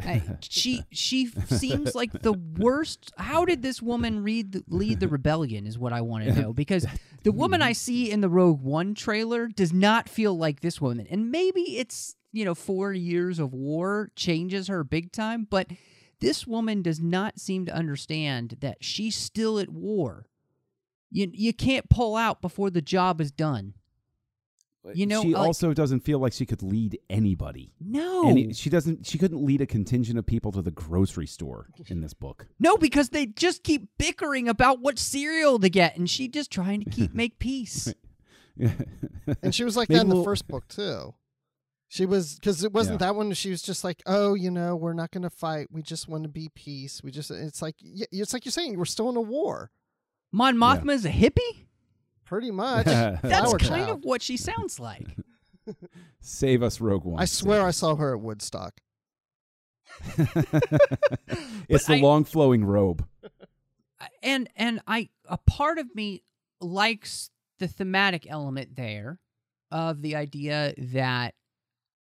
I, 0.01 0.21
she 0.41 0.83
she 0.91 1.27
seems 1.27 1.95
like 1.95 2.11
the 2.11 2.33
worst. 2.57 3.13
How 3.17 3.45
did 3.45 3.61
this 3.61 3.81
woman 3.81 4.21
read 4.21 4.51
the, 4.51 4.63
lead 4.67 4.99
the 4.99 5.07
rebellion? 5.07 5.65
Is 5.65 5.79
what 5.79 5.93
I 5.93 6.01
want 6.01 6.25
to 6.25 6.33
know 6.33 6.51
because 6.51 6.85
the 7.23 7.31
woman 7.31 7.61
mm-hmm. 7.61 7.69
I 7.69 7.73
see 7.73 8.11
in 8.11 8.21
the 8.21 8.29
Rogue 8.29 8.61
One 8.61 8.93
trailer 8.93 9.47
does 9.47 9.73
not 9.73 10.09
feel 10.09 10.37
like 10.37 10.61
this 10.61 10.79
woman, 10.79 11.07
and 11.09 11.31
maybe 11.31 11.77
it's 11.77 12.15
you 12.33 12.43
know, 12.43 12.55
four 12.55 12.91
years 12.91 13.39
of 13.39 13.53
war 13.53 14.09
changes 14.15 14.67
her 14.67 14.83
big 14.83 15.11
time, 15.11 15.47
but 15.49 15.67
this 16.19 16.47
woman 16.47 16.81
does 16.81 16.99
not 16.99 17.39
seem 17.39 17.65
to 17.67 17.73
understand 17.73 18.57
that 18.59 18.83
she's 18.83 19.15
still 19.15 19.59
at 19.59 19.69
war. 19.69 20.25
You 21.11 21.29
you 21.31 21.53
can't 21.53 21.89
pull 21.89 22.15
out 22.15 22.41
before 22.41 22.71
the 22.71 22.81
job 22.81 23.21
is 23.21 23.31
done. 23.31 23.75
You 24.93 25.05
know, 25.05 25.21
she 25.21 25.29
like- 25.33 25.45
also 25.47 25.73
doesn't 25.73 26.01
feel 26.01 26.19
like 26.19 26.33
she 26.33 26.45
could 26.45 26.61
lead 26.61 26.99
anybody. 27.09 27.73
No, 27.79 28.27
Any, 28.29 28.51
she 28.53 28.69
doesn't. 28.69 29.05
She 29.05 29.17
couldn't 29.17 29.43
lead 29.45 29.61
a 29.61 29.65
contingent 29.65 30.19
of 30.19 30.25
people 30.25 30.51
to 30.51 30.61
the 30.61 30.71
grocery 30.71 31.27
store 31.27 31.67
in 31.87 32.01
this 32.01 32.13
book. 32.13 32.47
no, 32.59 32.75
because 32.77 33.09
they 33.09 33.25
just 33.25 33.63
keep 33.63 33.87
bickering 33.97 34.49
about 34.49 34.81
what 34.81 34.99
cereal 34.99 35.57
to 35.59 35.69
get, 35.69 35.95
and 35.97 36.09
she 36.09 36.27
just 36.27 36.51
trying 36.51 36.81
to 36.83 36.89
keep 36.89 37.13
make 37.15 37.39
peace. 37.39 37.93
and 39.41 39.53
she 39.55 39.63
was 39.63 39.75
like 39.77 39.89
Maybe 39.89 39.97
that 39.99 40.03
in 40.03 40.09
the 40.09 40.15
we'll- 40.15 40.23
first 40.23 40.47
book 40.47 40.67
too. 40.67 41.13
She 41.89 42.07
was 42.07 42.35
because 42.35 42.63
it 42.63 42.73
wasn't 42.73 42.99
Yeah. 43.01 43.07
that 43.07 43.15
one. 43.15 43.31
She 43.33 43.51
was 43.51 43.61
just 43.61 43.83
like, 43.83 44.01
oh, 44.07 44.33
you 44.33 44.49
know, 44.49 44.75
we're 44.75 44.93
not 44.93 45.11
going 45.11 45.21
to 45.21 45.29
fight. 45.29 45.67
We 45.71 45.83
just 45.83 46.07
want 46.07 46.23
to 46.23 46.29
be 46.29 46.49
peace. 46.55 47.03
We 47.03 47.11
just. 47.11 47.29
It's 47.29 47.61
like 47.61 47.75
it's 47.81 48.33
like 48.33 48.45
you're 48.45 48.51
saying 48.51 48.77
we're 48.77 48.85
still 48.85 49.09
in 49.11 49.15
a 49.15 49.21
war, 49.21 49.69
Mon 50.31 50.55
Mothma 50.55 50.93
is 50.93 51.05
a 51.05 51.11
hippie. 51.11 51.67
Pretty 52.25 52.51
much. 52.63 52.85
That's 52.85 53.21
Flower 53.21 53.57
kind 53.57 53.85
child. 53.85 53.89
of 53.99 54.05
what 54.05 54.21
she 54.21 54.37
sounds 54.37 54.79
like. 54.79 55.07
Save 56.21 56.63
us, 56.63 56.81
Rogue 56.81 57.05
One. 57.05 57.21
I 57.21 57.25
swear 57.25 57.61
I 57.65 57.71
saw 57.71 57.95
her 57.95 58.13
at 58.15 58.21
Woodstock. 58.21 58.79
it's 61.69 61.85
the 61.85 61.95
I- 61.95 61.99
long 62.01 62.23
flowing 62.23 62.65
robe. 62.65 63.05
and 64.21 64.49
and 64.55 64.81
I 64.87 65.09
a 65.27 65.37
part 65.37 65.77
of 65.77 65.93
me 65.95 66.23
likes 66.59 67.29
the 67.59 67.67
thematic 67.67 68.25
element 68.29 68.75
there 68.75 69.19
of 69.71 70.01
the 70.01 70.15
idea 70.15 70.73
that 70.77 71.35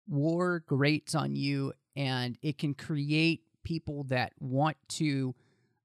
war 0.09 0.63
grates 0.67 1.15
on 1.15 1.35
you 1.37 1.73
and 1.95 2.39
it 2.43 2.59
can 2.59 2.75
create 2.75 3.43
people 3.65 4.05
that 4.05 4.33
want 4.41 4.77
to 4.89 5.35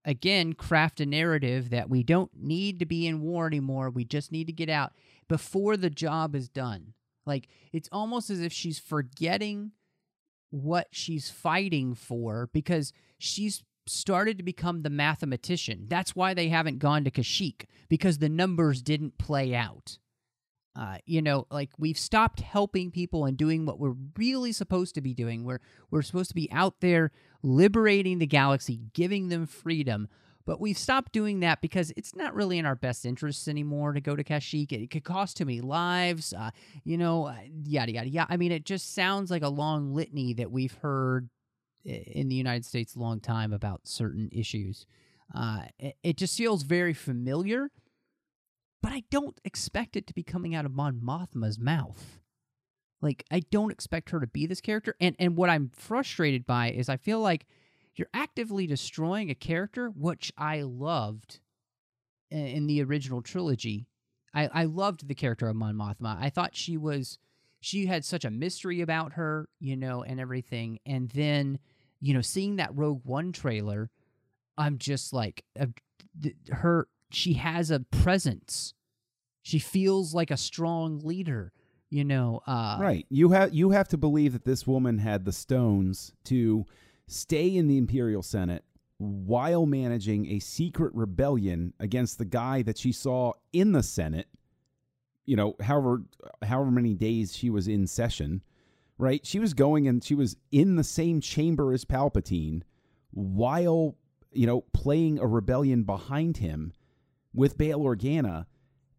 again 0.08 0.54
craft 0.54 1.00
a 1.00 1.06
narrative 1.06 1.70
that 1.70 1.90
we 1.90 2.02
don't 2.02 2.32
need 2.36 2.80
to 2.80 2.86
be 2.86 3.06
in 3.06 3.22
war 3.22 3.46
anymore 3.46 3.92
we 3.92 4.04
just 4.04 4.32
need 4.32 4.48
to 4.48 4.54
get 4.54 4.70
out 4.70 4.94
before 5.28 5.78
the 5.78 5.90
job 5.90 6.34
is 6.34 6.50
done 6.50 6.94
like 7.28 7.48
it's 7.72 7.90
almost 7.92 8.32
as 8.32 8.42
if 8.42 8.52
she's 8.52 8.80
forgetting 8.80 9.72
what 10.50 10.88
she's 10.92 11.30
fighting 11.30 11.94
for 11.94 12.50
because 12.54 12.94
she's 13.20 13.64
started 13.90 14.38
to 14.38 14.44
become 14.44 14.82
the 14.82 14.90
mathematician. 14.90 15.86
That's 15.88 16.16
why 16.16 16.34
they 16.34 16.50
haven't 16.50 16.80
gone 16.80 17.04
to 17.04 17.12
Kashyyyk 17.12 17.66
because 17.90 18.18
the 18.18 18.30
numbers 18.30 18.82
didn't 18.82 19.18
play 19.18 19.56
out. 19.56 19.98
Uh, 20.78 20.98
you 21.06 21.22
know, 21.22 21.48
like 21.50 21.72
we've 21.78 21.98
stopped 21.98 22.42
helping 22.42 22.92
people 22.92 23.26
and 23.26 23.36
doing 23.38 23.66
what 23.66 23.80
we're 23.80 23.96
really 24.16 24.52
supposed 24.52 24.94
to 24.96 25.02
be 25.02 25.14
doing. 25.14 25.44
We're 25.44 25.60
we're 25.90 26.04
supposed 26.04 26.30
to 26.30 26.36
be 26.36 26.52
out 26.52 26.82
there 26.82 27.12
liberating 27.42 28.20
the 28.20 28.28
galaxy, 28.28 28.82
giving 28.94 29.30
them 29.30 29.48
freedom. 29.48 30.08
But 30.46 30.62
we've 30.62 30.78
stopped 30.78 31.12
doing 31.12 31.42
that 31.42 31.62
because 31.62 31.92
it's 31.98 32.16
not 32.16 32.34
really 32.34 32.58
in 32.58 32.66
our 32.66 32.76
best 32.76 33.06
interests 33.06 33.50
anymore 33.50 33.92
to 33.92 34.00
go 34.00 34.16
to 34.16 34.24
Kashyyyk. 34.24 34.72
It, 34.72 34.84
it 34.84 34.90
could 34.92 35.04
cost 35.04 35.36
too 35.36 35.46
many 35.46 35.60
lives, 35.60 36.32
uh, 36.32 36.52
you 36.86 36.98
know, 36.98 37.26
uh, 37.26 37.36
yada 37.66 37.92
yada 37.92 38.10
yada. 38.10 38.32
I 38.32 38.38
mean, 38.38 38.52
it 38.52 38.64
just 38.64 38.94
sounds 38.94 39.30
like 39.30 39.44
a 39.44 39.50
long 39.50 39.94
litany 39.94 40.34
that 40.36 40.52
we've 40.52 40.76
heard 40.76 41.30
in 41.84 42.30
the 42.30 42.36
United 42.36 42.66
States 42.66 42.96
a 42.96 43.00
long 43.00 43.20
time 43.20 43.52
about 43.52 43.82
certain 43.86 44.30
issues. 44.32 44.86
Uh, 45.34 45.64
it, 45.80 45.96
it 46.04 46.18
just 46.18 46.38
feels 46.38 46.64
very 46.64 46.94
familiar, 46.94 47.72
but 48.82 48.92
I 48.92 49.04
don't 49.10 49.40
expect 49.44 49.96
it 49.96 50.08
to 50.08 50.14
be 50.14 50.24
coming 50.24 50.56
out 50.56 50.66
of 50.66 50.74
Mon 50.74 51.00
Mothma's 51.04 51.60
mouth. 51.60 52.20
Like 53.02 53.26
I 53.32 53.42
don't 53.52 53.72
expect 53.72 54.10
her 54.10 54.20
to 54.20 54.28
be 54.28 54.46
this 54.46 54.62
character, 54.62 54.96
and 55.00 55.16
and 55.20 55.36
what 55.36 55.50
I'm 55.50 55.72
frustrated 55.74 56.46
by 56.46 56.72
is 56.72 56.90
I 56.90 56.98
feel 56.98 57.20
like 57.20 57.46
you're 57.96 58.10
actively 58.14 58.68
destroying 58.68 59.30
a 59.30 59.36
character 59.36 59.90
which 59.90 60.32
I 60.38 60.62
loved 60.62 61.40
in 62.30 62.68
the 62.68 62.84
original 62.84 63.22
trilogy. 63.22 63.88
I 64.34 64.50
I 64.54 64.64
loved 64.66 65.08
the 65.08 65.16
character 65.16 65.48
of 65.48 65.56
Mon 65.56 65.76
Mothma. 65.76 66.18
I 66.20 66.30
thought 66.30 66.56
she 66.56 66.78
was 66.78 67.20
she 67.60 67.86
had 67.86 68.06
such 68.06 68.26
a 68.26 68.30
mystery 68.30 68.82
about 68.82 69.14
her, 69.14 69.50
you 69.60 69.76
know, 69.76 70.04
and 70.04 70.20
everything. 70.20 70.80
And 70.86 71.10
then, 71.10 71.60
you 72.00 72.14
know, 72.14 72.22
seeing 72.22 72.58
that 72.58 72.76
Rogue 72.76 73.02
One 73.04 73.32
trailer, 73.32 73.90
I'm 74.58 74.78
just 74.78 75.14
like 75.14 75.44
uh, 75.60 75.68
th- 76.22 76.36
her. 76.50 76.88
She 77.12 77.34
has 77.34 77.72
a 77.72 77.80
presence. 77.80 78.74
She 79.42 79.60
feels 79.60 80.14
like 80.14 80.32
a 80.32 80.38
strong 80.38 81.00
leader. 81.00 81.54
You 81.90 82.04
know, 82.04 82.42
uh, 82.46 82.78
right. 82.82 83.06
You 83.10 83.30
have 83.30 83.54
you 83.54 83.70
have 83.70 83.88
to 83.90 83.98
believe 83.98 84.34
that 84.34 84.44
this 84.44 84.68
woman 84.68 84.98
had 84.98 85.24
the 85.24 85.32
stones 85.32 86.12
to 86.26 86.66
stay 87.08 87.56
in 87.56 87.68
the 87.68 87.78
Imperial 87.78 88.22
Senate 88.22 88.66
while 88.98 89.66
managing 89.66 90.28
a 90.28 90.40
secret 90.40 90.94
rebellion 90.94 91.74
against 91.80 92.18
the 92.18 92.26
guy 92.26 92.62
that 92.64 92.78
she 92.78 92.92
saw 92.92 93.32
in 93.54 93.72
the 93.72 93.84
Senate. 93.84 94.28
You 95.26 95.38
know, 95.38 95.56
however 95.62 96.04
however 96.44 96.72
many 96.72 96.94
days 96.94 97.34
she 97.34 97.50
was 97.50 97.70
in 97.70 97.88
session, 97.88 98.42
right? 98.98 99.26
She 99.26 99.40
was 99.40 99.54
going 99.54 99.88
and 99.88 100.04
she 100.04 100.16
was 100.16 100.36
in 100.52 100.76
the 100.76 100.84
same 100.84 101.22
chamber 101.22 101.72
as 101.72 101.86
Palpatine 101.86 102.64
while, 103.12 103.96
you 104.34 104.46
know, 104.46 104.62
playing 104.74 105.20
a 105.20 105.28
rebellion 105.28 105.84
behind 105.84 106.38
him 106.38 106.74
with 107.38 107.58
Bail 107.58 107.80
Organa. 107.80 108.48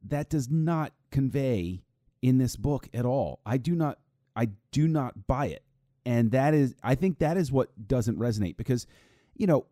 That 0.07 0.30
does 0.30 0.49
not 0.49 0.93
convey 1.11 1.82
in 2.22 2.39
this 2.39 2.57
book 2.57 2.89
at 2.95 3.05
all. 3.05 3.41
I 3.45 3.59
do 3.59 3.74
not 3.74 3.99
I 4.34 4.51
do 4.70 4.86
not 4.86 5.26
buy 5.26 5.47
it. 5.47 5.64
And 6.07 6.30
that 6.30 6.55
is 6.55 6.74
I 6.82 6.95
think 6.95 7.18
that 7.18 7.36
is 7.36 7.53
what 7.53 7.68
doesn't 7.86 8.18
resonate 8.18 8.57
because 8.57 8.86
you 9.34 9.47
know 9.47 9.66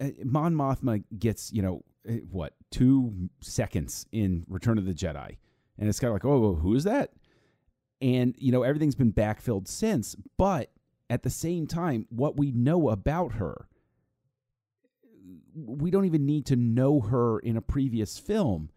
uh, 0.00 0.10
Mon 0.24 0.54
Mothma 0.54 1.02
gets, 1.18 1.52
you 1.52 1.62
know, 1.62 1.82
uh, 2.08 2.12
what, 2.30 2.54
2 2.72 3.30
seconds 3.40 4.06
in 4.12 4.44
Return 4.48 4.78
of 4.78 4.84
the 4.84 4.94
Jedi. 4.94 5.36
And 5.78 5.88
it's 5.88 6.00
kind 6.00 6.10
of 6.10 6.14
like, 6.14 6.24
"Oh, 6.24 6.54
who 6.54 6.74
is 6.74 6.84
that?" 6.84 7.12
And 8.00 8.34
you 8.38 8.52
know, 8.52 8.62
everything's 8.62 8.94
been 8.94 9.12
backfilled 9.12 9.66
since, 9.66 10.14
but 10.36 10.70
at 11.08 11.22
the 11.22 11.30
same 11.30 11.66
time, 11.66 12.06
what 12.10 12.36
we 12.36 12.52
know 12.52 12.90
about 12.90 13.32
her 13.34 13.66
we 15.54 15.90
don't 15.90 16.04
even 16.04 16.26
need 16.26 16.46
to 16.46 16.56
know 16.56 17.00
her 17.00 17.38
in 17.38 17.56
a 17.56 17.62
previous 17.62 18.18
film. 18.18 18.70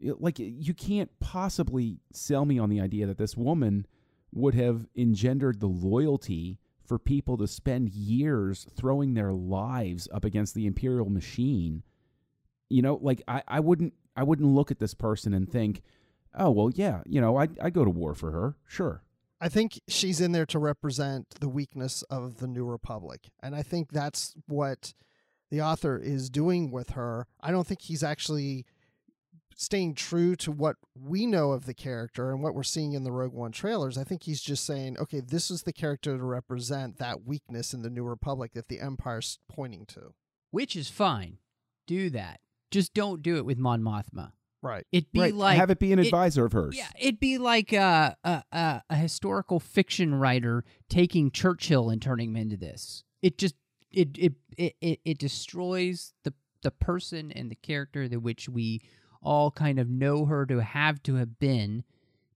Like 0.00 0.38
you 0.38 0.74
can't 0.74 1.10
possibly 1.20 1.98
sell 2.12 2.44
me 2.44 2.58
on 2.58 2.68
the 2.68 2.80
idea 2.80 3.06
that 3.06 3.18
this 3.18 3.36
woman 3.36 3.86
would 4.32 4.54
have 4.54 4.86
engendered 4.96 5.60
the 5.60 5.68
loyalty 5.68 6.58
for 6.84 6.98
people 6.98 7.36
to 7.36 7.46
spend 7.46 7.90
years 7.90 8.66
throwing 8.74 9.14
their 9.14 9.32
lives 9.32 10.08
up 10.12 10.24
against 10.24 10.54
the 10.54 10.66
imperial 10.66 11.08
machine. 11.08 11.82
You 12.68 12.82
know 12.82 12.98
like 13.02 13.22
i, 13.28 13.42
I 13.46 13.60
wouldn't 13.60 13.92
i 14.16 14.22
wouldn't 14.22 14.48
look 14.48 14.70
at 14.70 14.78
this 14.78 14.94
person 14.94 15.34
and 15.34 15.48
think 15.48 15.82
oh 16.34 16.50
well 16.50 16.70
yeah 16.74 17.02
you 17.04 17.20
know 17.20 17.36
i 17.36 17.46
i 17.60 17.70
go 17.70 17.84
to 17.84 17.90
war 17.90 18.14
for 18.14 18.32
her. 18.32 18.56
Sure. 18.66 19.02
I 19.42 19.48
think 19.48 19.80
she's 19.88 20.20
in 20.20 20.30
there 20.30 20.46
to 20.46 20.58
represent 20.60 21.30
the 21.40 21.48
weakness 21.48 22.02
of 22.02 22.36
the 22.36 22.46
New 22.46 22.64
Republic. 22.64 23.28
And 23.42 23.56
I 23.56 23.62
think 23.62 23.90
that's 23.90 24.36
what 24.46 24.94
the 25.52 25.60
author 25.60 25.98
is 25.98 26.30
doing 26.30 26.70
with 26.70 26.90
her. 26.90 27.26
I 27.38 27.50
don't 27.50 27.66
think 27.66 27.82
he's 27.82 28.02
actually 28.02 28.64
staying 29.54 29.94
true 29.94 30.34
to 30.36 30.50
what 30.50 30.76
we 30.98 31.26
know 31.26 31.52
of 31.52 31.66
the 31.66 31.74
character 31.74 32.30
and 32.30 32.42
what 32.42 32.54
we're 32.54 32.62
seeing 32.62 32.94
in 32.94 33.04
the 33.04 33.12
Rogue 33.12 33.34
One 33.34 33.52
trailers. 33.52 33.98
I 33.98 34.04
think 34.04 34.22
he's 34.22 34.40
just 34.40 34.64
saying, 34.64 34.96
okay, 34.98 35.20
this 35.20 35.50
is 35.50 35.62
the 35.62 35.72
character 35.74 36.16
to 36.16 36.24
represent 36.24 36.96
that 36.96 37.26
weakness 37.26 37.74
in 37.74 37.82
the 37.82 37.90
New 37.90 38.02
Republic 38.02 38.52
that 38.54 38.68
the 38.68 38.80
Empire's 38.80 39.38
pointing 39.46 39.84
to. 39.88 40.14
Which 40.50 40.74
is 40.74 40.88
fine. 40.88 41.36
Do 41.86 42.08
that. 42.10 42.40
Just 42.70 42.94
don't 42.94 43.22
do 43.22 43.36
it 43.36 43.44
with 43.44 43.58
Mon 43.58 43.82
Mothma. 43.82 44.32
Right. 44.62 44.86
It'd 44.90 45.12
be 45.12 45.20
right. 45.20 45.34
like 45.34 45.58
have 45.58 45.68
it 45.68 45.78
be 45.78 45.92
an 45.92 45.98
it- 45.98 46.06
advisor 46.06 46.46
of 46.46 46.52
hers 46.52 46.76
Yeah, 46.78 46.88
it'd 46.98 47.20
be 47.20 47.36
like 47.36 47.74
a, 47.74 48.16
a 48.24 48.42
a 48.52 48.82
a 48.88 48.96
historical 48.96 49.60
fiction 49.60 50.14
writer 50.14 50.64
taking 50.88 51.30
Churchill 51.30 51.90
and 51.90 52.00
turning 52.00 52.30
him 52.30 52.36
into 52.36 52.56
this. 52.56 53.04
It 53.20 53.36
just 53.36 53.54
it 53.92 54.16
it 54.18 54.32
it 54.56 55.00
it, 55.04 55.18
destroys 55.18 56.12
the 56.24 56.32
the 56.62 56.70
person 56.70 57.32
and 57.32 57.50
the 57.50 57.56
character 57.56 58.08
that 58.08 58.20
which 58.20 58.48
we 58.48 58.80
all 59.22 59.50
kind 59.50 59.78
of 59.78 59.88
know 59.88 60.24
her 60.26 60.46
to 60.46 60.58
have 60.62 61.02
to 61.04 61.14
have 61.16 61.38
been 61.38 61.84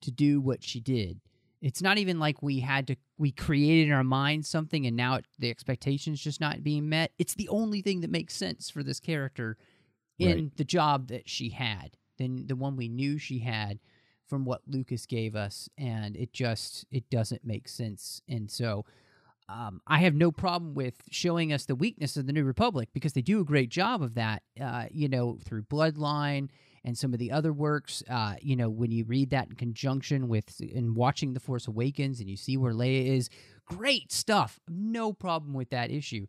to 0.00 0.10
do 0.10 0.40
what 0.40 0.62
she 0.62 0.80
did. 0.80 1.20
It's 1.62 1.82
not 1.82 1.98
even 1.98 2.18
like 2.18 2.42
we 2.42 2.60
had 2.60 2.86
to 2.88 2.96
we 3.18 3.32
created 3.32 3.88
in 3.88 3.92
our 3.94 4.04
minds 4.04 4.48
something 4.48 4.86
and 4.86 4.96
now 4.96 5.14
it, 5.16 5.24
the 5.38 5.50
expectations 5.50 6.20
just 6.20 6.40
not 6.40 6.62
being 6.62 6.88
met. 6.88 7.12
It's 7.18 7.34
the 7.34 7.48
only 7.48 7.80
thing 7.82 8.02
that 8.02 8.10
makes 8.10 8.34
sense 8.34 8.70
for 8.70 8.82
this 8.82 9.00
character 9.00 9.56
in 10.18 10.28
Right. 10.28 10.56
the 10.56 10.64
job 10.64 11.08
that 11.08 11.28
she 11.28 11.50
had, 11.50 11.96
than 12.18 12.46
the 12.46 12.56
one 12.56 12.76
we 12.76 12.88
knew 12.88 13.18
she 13.18 13.40
had 13.40 13.78
from 14.26 14.44
what 14.44 14.62
Lucas 14.66 15.06
gave 15.06 15.36
us, 15.36 15.68
and 15.78 16.16
it 16.16 16.32
just 16.32 16.84
it 16.90 17.08
doesn't 17.10 17.44
make 17.44 17.68
sense. 17.68 18.22
And 18.28 18.50
so, 18.50 18.84
um, 19.48 19.80
I 19.86 19.98
have 19.98 20.14
no 20.14 20.32
problem 20.32 20.74
with 20.74 20.94
showing 21.10 21.52
us 21.52 21.66
the 21.66 21.74
weakness 21.74 22.16
of 22.16 22.26
the 22.26 22.32
New 22.32 22.44
Republic 22.44 22.88
because 22.92 23.12
they 23.12 23.22
do 23.22 23.40
a 23.40 23.44
great 23.44 23.68
job 23.68 24.02
of 24.02 24.14
that. 24.14 24.42
Uh, 24.60 24.86
you 24.90 25.08
know, 25.08 25.38
through 25.44 25.62
Bloodline 25.64 26.48
and 26.84 26.96
some 26.96 27.12
of 27.12 27.18
the 27.18 27.32
other 27.32 27.52
works. 27.52 28.02
Uh, 28.08 28.34
you 28.40 28.56
know, 28.56 28.68
when 28.68 28.90
you 28.90 29.04
read 29.04 29.30
that 29.30 29.48
in 29.48 29.54
conjunction 29.54 30.28
with 30.28 30.60
and 30.60 30.96
watching 30.96 31.34
The 31.34 31.40
Force 31.40 31.66
Awakens, 31.66 32.20
and 32.20 32.28
you 32.28 32.36
see 32.36 32.56
where 32.56 32.72
Leia 32.72 33.06
is, 33.06 33.28
great 33.66 34.12
stuff. 34.12 34.60
No 34.68 35.12
problem 35.12 35.54
with 35.54 35.70
that 35.70 35.90
issue 35.90 36.26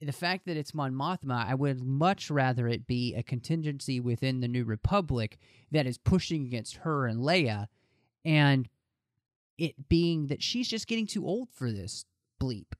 the 0.00 0.12
fact 0.12 0.46
that 0.46 0.56
it's 0.56 0.74
Mon 0.74 0.92
Mothma, 0.92 1.46
I 1.46 1.54
would 1.54 1.82
much 1.82 2.30
rather 2.30 2.68
it 2.68 2.86
be 2.86 3.14
a 3.14 3.22
contingency 3.22 3.98
within 3.98 4.40
the 4.40 4.48
New 4.48 4.64
Republic 4.64 5.38
that 5.72 5.86
is 5.86 5.98
pushing 5.98 6.44
against 6.44 6.76
her 6.78 7.06
and 7.06 7.20
Leia, 7.20 7.66
and 8.24 8.68
it 9.58 9.88
being 9.88 10.28
that 10.28 10.42
she's 10.42 10.68
just 10.68 10.86
getting 10.86 11.06
too 11.06 11.26
old 11.26 11.48
for 11.52 11.70
this 11.70 12.04
bleep, 12.40 12.72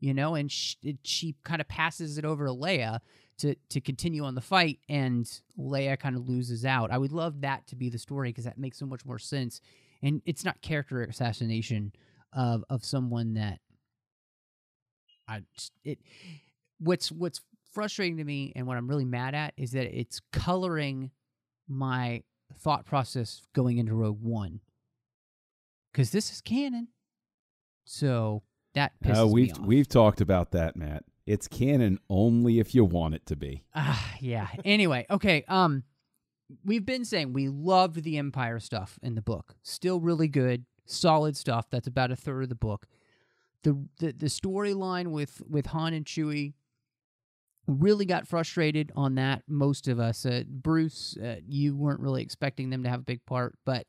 you 0.00 0.12
know, 0.12 0.34
and 0.34 0.50
she, 0.50 0.98
she 1.04 1.36
kind 1.44 1.60
of 1.60 1.68
passes 1.68 2.18
it 2.18 2.24
over 2.24 2.46
to 2.46 2.52
Leia 2.52 2.98
to 3.38 3.54
to 3.70 3.80
continue 3.80 4.24
on 4.24 4.34
the 4.34 4.40
fight, 4.40 4.80
and 4.88 5.26
Leia 5.58 5.98
kind 5.98 6.16
of 6.16 6.28
loses 6.28 6.64
out. 6.64 6.90
I 6.90 6.98
would 6.98 7.12
love 7.12 7.40
that 7.40 7.66
to 7.68 7.76
be 7.76 7.88
the 7.88 7.98
story 7.98 8.30
because 8.30 8.44
that 8.44 8.58
makes 8.58 8.78
so 8.78 8.86
much 8.86 9.06
more 9.06 9.18
sense, 9.18 9.60
and 10.02 10.20
it's 10.26 10.44
not 10.44 10.60
character 10.60 11.02
assassination 11.02 11.92
of 12.32 12.64
of 12.68 12.84
someone 12.84 13.34
that 13.34 13.60
I 15.28 15.42
it 15.84 16.00
what's 16.78 17.10
what's 17.10 17.40
frustrating 17.72 18.16
to 18.16 18.24
me 18.24 18.52
and 18.56 18.66
what 18.66 18.76
I'm 18.76 18.88
really 18.88 19.04
mad 19.04 19.34
at 19.34 19.54
is 19.56 19.72
that 19.72 19.86
it's 19.96 20.20
coloring 20.32 21.12
my 21.68 22.22
thought 22.58 22.84
process 22.84 23.42
going 23.54 23.78
into 23.78 23.94
Rogue 23.94 24.20
One 24.20 24.60
because 25.92 26.10
this 26.10 26.30
is 26.32 26.40
canon. 26.40 26.88
So 27.84 28.42
that 28.74 28.92
pisses 29.04 29.24
Uh, 29.24 29.26
we've 29.28 29.52
off. 29.52 29.60
we've 29.66 29.88
talked 29.88 30.20
about 30.20 30.52
that, 30.52 30.76
Matt. 30.76 31.04
It's 31.26 31.46
canon 31.48 31.98
only 32.08 32.58
if 32.58 32.74
you 32.74 32.84
want 32.84 33.14
it 33.14 33.26
to 33.26 33.36
be. 33.36 33.64
Ah, 33.74 34.16
yeah. 34.20 34.48
Anyway, 34.64 35.06
okay. 35.10 35.44
Um, 35.48 35.84
we've 36.64 36.84
been 36.86 37.04
saying 37.04 37.32
we 37.32 37.48
loved 37.48 38.02
the 38.02 38.18
Empire 38.18 38.58
stuff 38.58 38.98
in 39.02 39.14
the 39.14 39.22
book. 39.22 39.54
Still 39.62 40.00
really 40.00 40.28
good, 40.28 40.64
solid 40.86 41.36
stuff. 41.36 41.66
That's 41.70 41.86
about 41.86 42.10
a 42.10 42.16
third 42.16 42.42
of 42.44 42.48
the 42.48 42.54
book. 42.54 42.86
The 43.62 43.84
the, 43.98 44.12
the 44.12 44.26
storyline 44.26 45.08
with 45.08 45.42
with 45.48 45.66
Han 45.66 45.92
and 45.94 46.04
Chewie 46.04 46.54
really 47.66 48.04
got 48.06 48.26
frustrated 48.26 48.90
on 48.96 49.14
that. 49.16 49.42
Most 49.46 49.86
of 49.86 50.00
us, 50.00 50.24
uh, 50.26 50.42
Bruce, 50.48 51.16
uh, 51.22 51.36
you 51.46 51.76
weren't 51.76 52.00
really 52.00 52.22
expecting 52.22 52.70
them 52.70 52.82
to 52.82 52.88
have 52.88 53.00
a 53.00 53.04
big 53.04 53.24
part, 53.26 53.56
but 53.64 53.86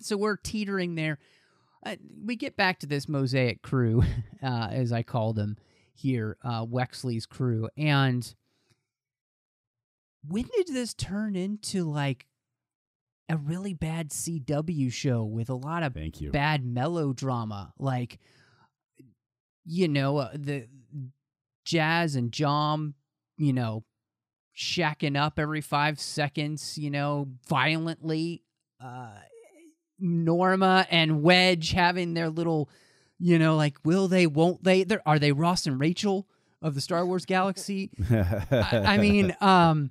so 0.00 0.16
we're 0.16 0.36
teetering 0.36 0.94
there. 0.94 1.18
Uh, 1.84 1.96
we 2.24 2.36
get 2.36 2.56
back 2.56 2.80
to 2.80 2.86
this 2.86 3.08
mosaic 3.08 3.62
crew, 3.62 4.02
uh, 4.42 4.68
as 4.70 4.92
I 4.92 5.02
call 5.02 5.32
them 5.32 5.56
here, 5.94 6.36
uh, 6.44 6.64
Wexley's 6.64 7.26
crew, 7.26 7.68
and 7.76 8.34
when 10.28 10.44
did 10.56 10.68
this 10.68 10.92
turn 10.94 11.36
into 11.36 11.84
like 11.84 12.26
a 13.28 13.36
really 13.36 13.74
bad 13.74 14.10
CW 14.10 14.92
show 14.92 15.24
with 15.24 15.48
a 15.48 15.54
lot 15.54 15.82
of 15.82 15.94
Thank 15.94 16.20
you. 16.20 16.30
bad 16.30 16.64
melodrama 16.64 17.72
like 17.78 18.18
you 19.64 19.88
know 19.88 20.18
uh, 20.18 20.30
the 20.34 20.68
jazz 21.64 22.14
and 22.14 22.30
jom 22.30 22.94
you 23.36 23.52
know 23.52 23.82
shacking 24.56 25.20
up 25.20 25.38
every 25.38 25.60
five 25.60 25.98
seconds 25.98 26.78
you 26.78 26.90
know 26.90 27.28
violently 27.48 28.42
uh 28.80 29.10
norma 29.98 30.86
and 30.90 31.22
wedge 31.22 31.72
having 31.72 32.14
their 32.14 32.28
little 32.28 32.68
you 33.18 33.38
know 33.38 33.56
like 33.56 33.76
will 33.84 34.08
they 34.08 34.26
won't 34.26 34.62
they 34.62 34.84
They're, 34.84 35.02
are 35.06 35.18
they 35.18 35.32
ross 35.32 35.66
and 35.66 35.80
rachel 35.80 36.26
of 36.62 36.74
the 36.74 36.80
star 36.80 37.04
wars 37.06 37.24
galaxy 37.26 37.90
I, 38.10 38.82
I 38.86 38.98
mean, 38.98 39.34
um, 39.40 39.90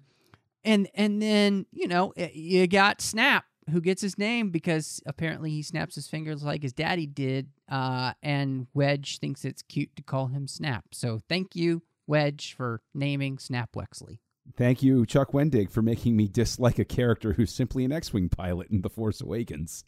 and 0.64 0.90
and 0.94 1.22
then 1.22 1.66
you 1.72 1.88
know 1.88 2.14
you 2.34 2.68
got 2.68 3.02
Snap, 3.02 3.46
who 3.70 3.80
gets 3.80 4.02
his 4.02 4.18
name 4.18 4.50
because 4.50 5.02
apparently 5.06 5.52
he 5.52 5.62
snaps 5.62 5.96
his 5.96 6.08
fingers 6.08 6.44
like 6.44 6.64
his 6.64 6.74
daddy 6.74 7.06
did, 7.06 7.50
uh, 7.70 8.14
and 8.22 8.68
Wedge 8.74 9.20
thinks 9.20 9.46
it's 9.46 9.62
cute 9.62 9.96
to 9.96 10.04
call 10.04 10.28
him 10.28 10.48
Snap. 10.48 10.86
So 10.92 11.20
thank 11.30 11.56
you, 11.56 11.84
Wedge, 12.08 12.54
for 12.54 12.82
naming 12.94 13.38
Snap 13.38 13.72
Wexley. 13.76 14.20
Thank 14.58 14.84
you, 14.84 15.06
Chuck 15.06 15.32
Wendig, 15.32 15.70
for 15.70 15.82
making 15.82 16.16
me 16.16 16.28
dislike 16.28 16.80
a 16.80 16.86
character 16.86 17.34
who's 17.34 17.52
simply 17.52 17.84
an 17.84 17.92
X-wing 17.92 18.30
pilot 18.30 18.70
in 18.70 18.82
The 18.82 18.90
Force 18.90 19.22
Awakens. 19.22 19.84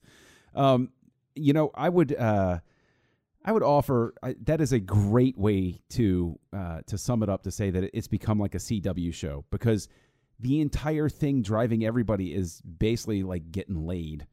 Um, 0.55 0.89
you 1.35 1.53
know, 1.53 1.71
I 1.75 1.89
would, 1.89 2.15
uh, 2.15 2.59
I 3.47 3.51
would 3.53 3.63
offer 3.63 4.13
I, 4.21 4.35
that 4.43 4.59
is 4.59 4.73
a 4.73 4.79
great 4.79 5.37
way 5.37 5.81
to 5.91 6.37
uh, 6.51 6.81
to 6.87 6.97
sum 6.97 7.23
it 7.23 7.29
up 7.29 7.43
to 7.43 7.51
say 7.51 7.69
that 7.69 7.89
it's 7.93 8.09
become 8.09 8.37
like 8.39 8.55
a 8.55 8.57
CW 8.57 9.13
show 9.13 9.45
because 9.51 9.87
the 10.37 10.59
entire 10.59 11.07
thing 11.07 11.43
driving 11.43 11.85
everybody 11.85 12.33
is 12.33 12.61
basically 12.61 13.23
like 13.23 13.49
getting 13.51 13.87
laid, 13.87 14.27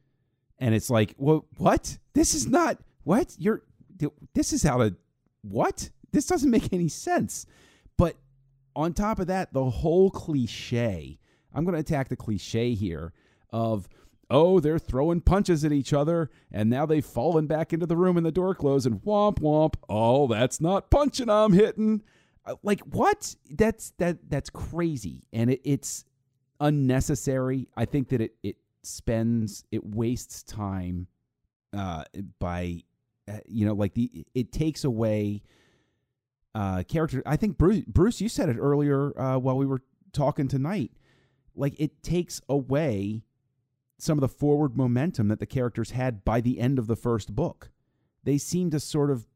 and 0.59 0.75
it's 0.75 0.91
like, 0.91 1.15
well, 1.17 1.47
what? 1.59 1.97
This 2.15 2.35
is 2.35 2.49
not 2.49 2.79
what 3.05 3.37
you're. 3.39 3.63
This 4.35 4.53
is 4.53 4.65
how 4.65 4.79
to 4.79 4.97
what? 5.43 5.91
This 6.11 6.27
doesn't 6.27 6.51
make 6.51 6.73
any 6.73 6.89
sense. 6.89 7.47
On 8.77 8.93
top 8.93 9.19
of 9.19 9.27
that, 9.29 9.53
the 9.53 9.71
whole 9.71 10.11
cliche. 10.11 11.19
I'm 11.55 11.65
going 11.65 11.75
to 11.75 11.81
attack 11.81 12.09
the 12.09 12.17
cliche 12.17 12.75
here 12.75 13.13
of 13.51 13.89
oh, 14.31 14.59
they're 14.59 14.79
throwing 14.79 15.21
punches 15.21 15.65
at 15.65 15.73
each 15.73 15.93
other, 15.93 16.31
and 16.51 16.71
now 16.71 16.87
they've 16.87 17.05
fallen 17.05 17.47
back 17.47 17.73
into 17.73 17.87
the 17.87 17.97
room 17.97 18.17
and 18.17 18.27
the 18.27 18.33
door 18.33 18.55
closed, 18.55 18.87
and 18.87 19.01
womp 19.03 19.39
womp. 19.41 19.75
Oh, 19.89 20.27
that's 20.27 20.61
not 20.61 20.91
punching 20.91 21.29
I'm 21.29 21.53
hitting. 21.53 22.03
Uh, 22.45 22.57
like 22.63 22.81
what? 22.81 23.35
That's 23.51 23.93
that 23.99 24.29
that's 24.29 24.51
crazy, 24.51 25.25
and 25.33 25.51
it, 25.51 25.61
it's 25.65 26.05
unnecessary. 26.61 27.69
I 27.77 27.85
think 27.85 28.09
that 28.09 28.21
it 28.21 28.35
it 28.43 28.57
spends 28.83 29.65
it 29.71 29.85
wastes 29.85 30.43
time 30.43 31.07
uh, 31.73 32.05
by 32.39 32.83
uh, 33.29 33.39
you 33.47 33.67
know 33.67 33.75
like 33.75 33.95
the 33.95 34.27
it 34.35 34.53
takes 34.53 34.85
away 34.85 35.43
uh 36.55 36.83
character. 36.85 37.23
I 37.27 37.37
think 37.37 37.59
Bruce 37.59 37.85
Bruce 37.87 38.21
you 38.21 38.29
said 38.29 38.49
it 38.49 38.59
earlier 38.59 39.19
uh, 39.19 39.39
while 39.39 39.57
we 39.57 39.67
were 39.67 39.83
talking 40.13 40.49
tonight. 40.49 40.93
Like 41.55 41.75
it 41.79 42.03
takes 42.03 42.41
away 42.49 43.25
some 43.99 44.19
of 44.19 44.23
the 44.23 44.29
forward 44.29 44.77
momentum 44.77 45.29
that 45.29 45.41
the 45.41 45.47
characters 45.47 45.93
had 45.93 46.25
by 46.25 46.41
the 46.41 46.59
end 46.59 46.79
of 46.79 46.87
the 46.87 46.97
first 46.97 47.35
book. 47.35 47.71
They 48.25 48.39
seem 48.39 48.71
to 48.71 48.81
sort 48.81 49.11
of 49.11 49.27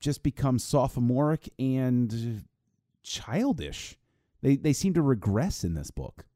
just 0.00 0.22
become 0.22 0.58
sophomoric 0.58 1.48
and 1.58 2.44
childish. 3.02 3.96
They 4.42 4.56
they 4.56 4.72
seem 4.72 4.94
to 4.94 5.02
regress 5.02 5.64
in 5.64 5.74
this 5.74 5.90
book. 5.90 6.26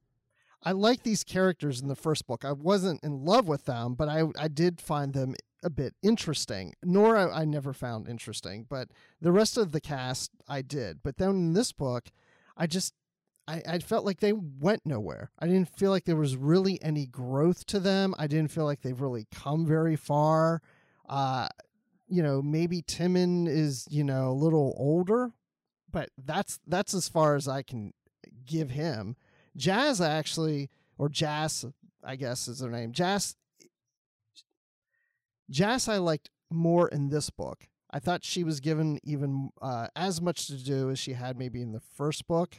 I 0.62 0.72
like 0.72 1.02
these 1.02 1.22
characters 1.22 1.80
in 1.80 1.88
the 1.88 1.94
first 1.94 2.26
book. 2.26 2.44
I 2.44 2.52
wasn't 2.52 3.04
in 3.04 3.24
love 3.24 3.46
with 3.46 3.66
them, 3.66 3.94
but 3.94 4.08
I 4.08 4.24
I 4.38 4.48
did 4.48 4.80
find 4.80 5.12
them 5.12 5.34
a 5.66 5.70
bit 5.70 5.94
interesting. 6.00 6.72
Norra 6.84 7.28
I 7.34 7.44
never 7.44 7.72
found 7.72 8.08
interesting, 8.08 8.66
but 8.70 8.88
the 9.20 9.32
rest 9.32 9.58
of 9.58 9.72
the 9.72 9.80
cast 9.80 10.30
I 10.48 10.62
did. 10.62 11.02
But 11.02 11.16
then 11.16 11.30
in 11.30 11.52
this 11.54 11.72
book, 11.72 12.08
I 12.56 12.68
just 12.68 12.94
I, 13.48 13.62
I 13.68 13.78
felt 13.80 14.04
like 14.04 14.20
they 14.20 14.32
went 14.32 14.86
nowhere. 14.86 15.32
I 15.40 15.48
didn't 15.48 15.76
feel 15.76 15.90
like 15.90 16.04
there 16.04 16.14
was 16.14 16.36
really 16.36 16.80
any 16.82 17.06
growth 17.06 17.66
to 17.66 17.80
them. 17.80 18.14
I 18.16 18.28
didn't 18.28 18.52
feel 18.52 18.64
like 18.64 18.82
they've 18.82 19.00
really 19.00 19.26
come 19.34 19.66
very 19.66 19.96
far. 19.96 20.62
Uh, 21.08 21.48
you 22.06 22.22
know, 22.22 22.40
maybe 22.40 22.80
Temmin 22.80 23.48
is, 23.48 23.88
you 23.90 24.04
know, 24.04 24.30
a 24.30 24.32
little 24.32 24.72
older, 24.78 25.32
but 25.90 26.10
that's 26.16 26.60
that's 26.68 26.94
as 26.94 27.08
far 27.08 27.34
as 27.34 27.48
I 27.48 27.62
can 27.62 27.92
give 28.46 28.70
him. 28.70 29.16
Jazz 29.56 30.00
actually, 30.00 30.70
or 30.96 31.08
Jazz, 31.08 31.64
I 32.04 32.14
guess 32.14 32.46
is 32.46 32.60
her 32.60 32.70
name. 32.70 32.92
Jazz 32.92 33.34
Jazz 35.50 35.88
I 35.88 35.98
liked 35.98 36.30
more 36.50 36.88
in 36.88 37.08
this 37.08 37.30
book. 37.30 37.68
I 37.90 37.98
thought 37.98 38.24
she 38.24 38.44
was 38.44 38.60
given 38.60 38.98
even 39.04 39.50
uh, 39.62 39.88
as 39.94 40.20
much 40.20 40.48
to 40.48 40.62
do 40.62 40.90
as 40.90 40.98
she 40.98 41.12
had 41.12 41.38
maybe 41.38 41.62
in 41.62 41.72
the 41.72 41.80
first 41.80 42.26
book. 42.26 42.56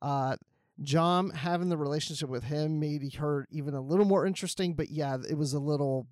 Uh, 0.00 0.36
John 0.80 1.30
having 1.30 1.68
the 1.68 1.76
relationship 1.76 2.28
with 2.28 2.44
him 2.44 2.78
made 2.78 3.14
her 3.14 3.46
even 3.50 3.74
a 3.74 3.80
little 3.80 4.04
more 4.04 4.26
interesting, 4.26 4.74
but 4.74 4.90
yeah, 4.90 5.16
it 5.28 5.36
was 5.36 5.52
a 5.52 5.58
little 5.58 6.06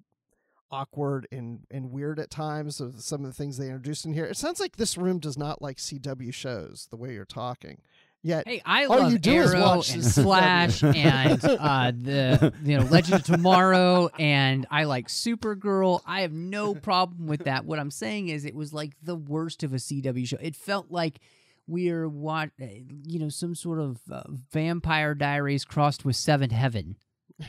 awkward 0.70 1.26
and, 1.32 1.60
and 1.70 1.90
weird 1.90 2.20
at 2.20 2.30
times 2.30 2.80
of 2.80 3.00
some 3.00 3.24
of 3.24 3.26
the 3.26 3.34
things 3.34 3.56
they 3.56 3.66
introduced 3.66 4.04
in 4.04 4.12
here. 4.12 4.24
It 4.24 4.36
sounds 4.36 4.60
like 4.60 4.76
this 4.76 4.96
room 4.96 5.18
does 5.18 5.36
not 5.36 5.60
like 5.60 5.78
CW 5.78 6.32
shows 6.32 6.86
the 6.90 6.96
way 6.96 7.12
you're 7.12 7.24
talking. 7.24 7.80
Yet, 8.22 8.46
Hey, 8.46 8.60
I 8.66 8.84
all 8.84 8.98
love 8.98 9.12
you 9.12 9.18
do 9.18 9.32
is 9.40 9.54
Arrow 9.54 9.60
watch 9.62 9.94
and 9.94 10.02
the 10.02 10.10
Flash 10.22 10.82
and 10.84 11.42
uh, 11.44 11.92
the 11.94 12.52
you 12.62 12.76
know 12.78 12.84
Legend 12.84 13.14
of 13.14 13.22
Tomorrow, 13.24 14.10
and 14.18 14.66
I 14.70 14.84
like 14.84 15.08
Supergirl. 15.08 16.00
I 16.06 16.20
have 16.20 16.32
no 16.32 16.74
problem 16.74 17.26
with 17.26 17.44
that. 17.44 17.64
What 17.64 17.78
I'm 17.78 17.90
saying 17.90 18.28
is, 18.28 18.44
it 18.44 18.54
was 18.54 18.74
like 18.74 18.92
the 19.02 19.16
worst 19.16 19.62
of 19.62 19.72
a 19.72 19.76
CW 19.76 20.26
show. 20.26 20.36
It 20.40 20.54
felt 20.54 20.90
like 20.90 21.20
we're 21.66 22.08
what 22.08 22.50
you 22.58 23.18
know 23.20 23.30
some 23.30 23.54
sort 23.54 23.78
of 23.80 23.98
uh, 24.12 24.22
Vampire 24.52 25.14
Diaries 25.14 25.64
crossed 25.64 26.04
with 26.04 26.16
Seventh 26.16 26.52
Heaven. 26.52 26.96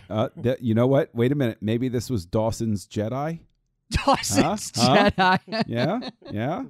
Uh, 0.10 0.30
th- 0.42 0.60
you 0.62 0.74
know 0.74 0.88
what? 0.88 1.14
Wait 1.14 1.34
a 1.34 1.36
minute. 1.36 1.58
Maybe 1.60 1.90
this 1.90 2.10
was 2.10 2.26
Dawson's 2.26 2.88
Jedi. 2.88 3.40
Dawson's 3.92 4.72
Huh? 4.76 5.12
Jedi. 5.12 5.64
Yeah, 5.68 6.00
yeah. 6.32 6.64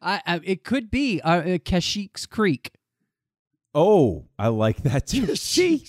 I, 0.00 0.22
I, 0.26 0.40
it 0.44 0.64
could 0.64 0.90
be 0.90 1.20
uh, 1.20 1.30
uh, 1.30 1.44
Kashyyyk 1.58 2.28
Creek. 2.28 2.72
Oh, 3.74 4.26
I 4.38 4.48
like 4.48 4.82
that 4.84 5.06
too. 5.06 5.34
See, 5.36 5.86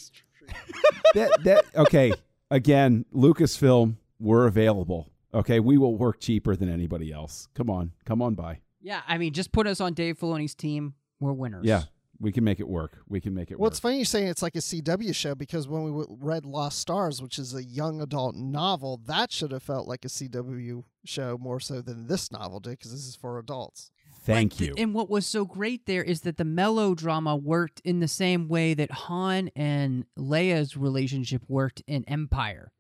that 1.14 1.32
that 1.44 1.66
okay. 1.76 2.14
Again, 2.50 3.06
Lucasfilm, 3.14 3.98
we're 4.20 4.46
available. 4.48 5.12
Okay, 5.34 5.60
we 5.60 5.78
will 5.78 5.98
work 5.98 6.22
cheaper 6.22 6.56
than 6.56 6.70
anybody 6.70 7.12
else. 7.12 7.50
Come 7.54 7.70
on, 7.70 7.92
come 8.06 8.22
on 8.22 8.36
by. 8.36 8.60
Yeah, 8.82 9.02
I 9.08 9.18
mean, 9.18 9.34
just 9.34 9.52
put 9.52 9.68
us 9.68 9.82
on 9.82 9.94
Dave 9.94 10.18
Filoni's 10.18 10.56
team. 10.56 10.94
We're 11.20 11.34
winners. 11.34 11.66
Yeah, 11.66 11.84
we 12.20 12.32
can 12.32 12.46
make 12.46 12.62
it 12.62 12.68
work. 12.68 13.00
We 13.10 13.20
can 13.20 13.34
make 13.34 13.52
it 13.52 13.56
Well, 13.56 13.60
work. 13.60 13.62
Well, 13.62 13.68
it's 13.72 13.80
funny 13.80 13.98
you're 13.98 14.06
saying 14.06 14.28
it's 14.28 14.42
like 14.42 14.56
a 14.56 14.60
CW 14.60 15.14
show 15.14 15.36
because 15.36 15.68
when 15.68 15.84
we 15.84 16.06
read 16.10 16.46
Lost 16.46 16.80
Stars, 16.80 17.22
which 17.22 17.38
is 17.38 17.54
a 17.54 17.64
young 17.64 18.02
adult 18.02 18.36
novel, 18.36 19.02
that 19.06 19.32
should 19.32 19.52
have 19.52 19.64
felt 19.64 19.88
like 19.88 20.06
a 20.06 20.10
CW 20.10 20.84
show 21.04 21.38
more 21.38 21.60
so 21.60 21.82
than 21.82 22.08
this 22.08 22.32
novel 22.32 22.62
did 22.62 22.72
because 22.72 22.92
this 22.92 23.06
is 23.06 23.16
for 23.16 23.38
adults. 23.38 23.92
Thank 24.34 24.58
Th- 24.58 24.70
you. 24.70 24.76
And 24.78 24.94
what 24.94 25.10
was 25.10 25.26
so 25.26 25.46
great 25.46 25.86
there 25.86 26.04
is 26.04 26.22
that 26.22 26.38
the 26.38 26.46
melodrama 26.46 27.36
worked 27.36 27.80
in 27.82 28.00
the 28.00 28.08
same 28.08 28.48
way 28.48 28.74
that 28.74 28.92
Han 28.92 29.50
and 29.56 30.06
Leia's 30.18 30.76
relationship 30.76 31.44
worked 31.48 31.82
in 31.88 32.04
Empire. 32.08 32.72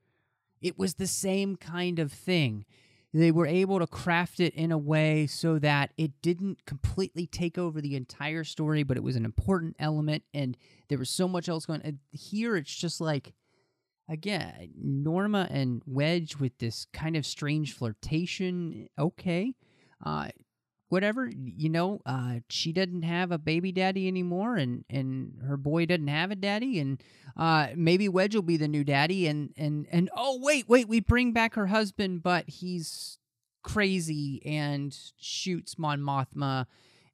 It 0.62 0.78
was 0.78 0.95
the 0.95 1.08
same 1.08 1.56
kind 1.56 2.00
of 2.00 2.12
thing. 2.12 2.66
They 3.14 3.32
were 3.32 3.48
able 3.48 3.80
to 3.80 3.88
craft 3.88 4.39
it 4.39 4.54
in 4.54 4.72
a 4.72 4.78
way 4.78 5.28
so 5.28 5.58
that 5.60 5.91
it 5.98 6.22
didn't 6.22 6.66
completely 6.66 7.26
take 7.26 7.58
over 7.58 7.80
the 7.80 7.95
entire 7.95 8.43
story, 8.43 8.84
but 8.84 8.98
it 8.98 9.04
was 9.04 9.16
an 9.16 9.26
important 9.26 9.76
element, 9.80 10.24
and 10.34 10.58
there 10.89 10.98
was 10.98 11.10
so 11.10 11.28
much 11.28 11.48
else 11.48 11.66
going. 11.66 11.82
And 11.84 12.00
here, 12.12 12.58
it's 12.58 12.76
just 12.76 13.00
like, 13.00 13.34
again, 14.10 14.72
Norma 14.76 15.48
and 15.50 15.82
Wedge 15.86 16.36
with 16.38 16.58
this 16.58 16.86
kind 16.91 17.16
of 17.16 17.26
strange 17.26 17.74
flirtation. 17.74 18.89
Okay, 19.00 19.54
uh, 20.06 20.28
whatever 20.89 21.29
you 21.29 21.69
know 21.69 22.01
uh 22.05 22.35
she 22.49 22.71
doesn't 22.71 23.03
have 23.03 23.31
a 23.31 23.38
baby 23.38 23.71
daddy 23.71 24.07
anymore 24.07 24.55
and 24.55 24.85
and 24.89 25.33
her 25.45 25.57
boy 25.57 25.85
doesn't 25.85 26.07
have 26.07 26.31
a 26.31 26.35
daddy 26.35 26.79
and 26.79 27.01
uh 27.35 27.67
maybe 27.75 28.07
wedge 28.07 28.33
will 28.33 28.41
be 28.41 28.57
the 28.57 28.67
new 28.67 28.83
daddy 28.83 29.27
and 29.27 29.53
and 29.57 29.85
and 29.91 30.09
oh 30.15 30.39
wait 30.41 30.67
wait 30.69 30.88
we 30.88 30.99
bring 30.99 31.33
back 31.33 31.55
her 31.55 31.67
husband 31.67 32.23
but 32.23 32.47
he's 32.49 33.19
crazy 33.63 34.41
and 34.45 34.97
shoots 35.17 35.77
mon 35.77 35.99
mothma 35.99 36.65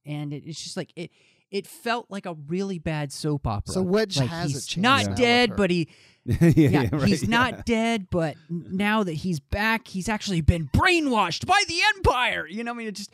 and 0.06 0.34
it, 0.34 0.44
it's 0.46 0.64
just 0.64 0.78
like 0.78 0.94
it 0.96 1.10
it 1.50 1.68
felt 1.68 2.08
like 2.10 2.26
a 2.26 2.34
really 2.48 2.80
bad 2.80 3.12
soap 3.12 3.46
opera 3.46 3.74
So 3.74 3.82
Wedge 3.84 4.18
like 4.18 4.30
has 4.30 4.52
a 4.52 4.68
chance 4.68 4.78
not 4.78 5.16
dead 5.16 5.56
but 5.56 5.72
he 5.72 5.90
yeah, 6.26 6.48
yeah, 6.56 6.90
right, 6.94 7.04
he's 7.04 7.24
yeah. 7.24 7.30
not 7.30 7.66
dead, 7.66 8.08
but 8.10 8.36
now 8.50 9.04
that 9.04 9.12
he's 9.12 9.42
back, 9.42 9.90
he's 9.90 10.08
actually 10.08 10.40
been 10.40 10.70
brainwashed 10.70 11.46
by 11.46 11.62
the 11.68 11.76
Empire. 11.98 12.48
You 12.48 12.64
know, 12.64 12.72
I 12.72 12.76
mean, 12.76 12.88
it 12.88 12.96
just 12.96 13.12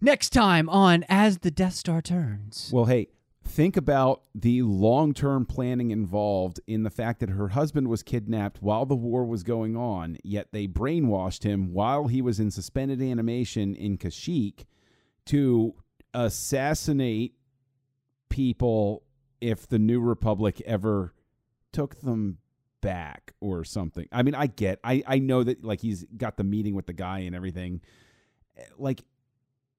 next 0.00 0.30
time 0.30 0.68
on 0.68 1.04
As 1.08 1.38
the 1.38 1.50
Death 1.50 1.74
Star 1.74 2.00
Turns. 2.00 2.70
Well, 2.72 2.86
hey, 2.86 3.08
think 3.44 3.76
about 3.76 4.22
the 4.34 4.62
long 4.62 5.12
term 5.12 5.44
planning 5.44 5.90
involved 5.90 6.60
in 6.66 6.82
the 6.82 6.90
fact 6.90 7.20
that 7.20 7.30
her 7.30 7.48
husband 7.48 7.88
was 7.88 8.02
kidnapped 8.02 8.62
while 8.62 8.86
the 8.86 8.96
war 8.96 9.24
was 9.24 9.42
going 9.42 9.76
on, 9.76 10.18
yet 10.22 10.48
they 10.52 10.66
brainwashed 10.66 11.42
him 11.42 11.72
while 11.72 12.06
he 12.06 12.22
was 12.22 12.40
in 12.40 12.50
suspended 12.50 13.02
animation 13.02 13.74
in 13.74 13.98
Kashyyyk 13.98 14.64
to 15.26 15.74
assassinate 16.14 17.34
people 18.28 19.02
if 19.40 19.66
the 19.66 19.78
New 19.78 20.00
Republic 20.00 20.60
ever 20.66 21.14
took 21.72 22.00
them 22.00 22.38
back 22.80 23.32
or 23.40 23.64
something. 23.64 24.08
I 24.12 24.22
mean, 24.22 24.34
I 24.34 24.46
get, 24.46 24.80
I, 24.82 25.02
I 25.06 25.18
know 25.18 25.42
that 25.42 25.64
like 25.64 25.80
he's 25.80 26.04
got 26.16 26.36
the 26.36 26.44
meeting 26.44 26.74
with 26.74 26.86
the 26.86 26.92
guy 26.92 27.20
and 27.20 27.34
everything. 27.34 27.80
Like, 28.76 29.02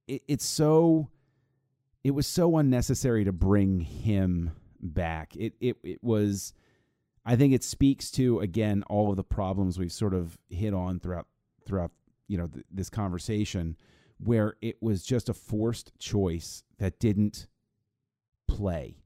it, 0.07 0.21
it's 0.27 0.45
so 0.45 1.09
it 2.03 2.11
was 2.11 2.27
so 2.27 2.57
unnecessary 2.57 3.23
to 3.25 3.31
bring 3.31 3.79
him 3.79 4.51
back. 4.81 5.35
It 5.35 5.53
it 5.59 5.77
it 5.83 6.03
was 6.03 6.53
I 7.25 7.35
think 7.35 7.53
it 7.53 7.63
speaks 7.63 8.11
to 8.11 8.39
again 8.39 8.83
all 8.87 9.09
of 9.09 9.17
the 9.17 9.23
problems 9.23 9.77
we've 9.77 9.91
sort 9.91 10.13
of 10.13 10.37
hit 10.49 10.73
on 10.73 10.99
throughout 10.99 11.27
throughout 11.65 11.91
you 12.27 12.37
know 12.37 12.47
th- 12.47 12.65
this 12.71 12.89
conversation 12.89 13.77
where 14.17 14.55
it 14.61 14.81
was 14.81 15.03
just 15.03 15.29
a 15.29 15.33
forced 15.33 15.97
choice 15.99 16.63
that 16.77 16.99
didn't 16.99 17.47
play. 18.47 18.97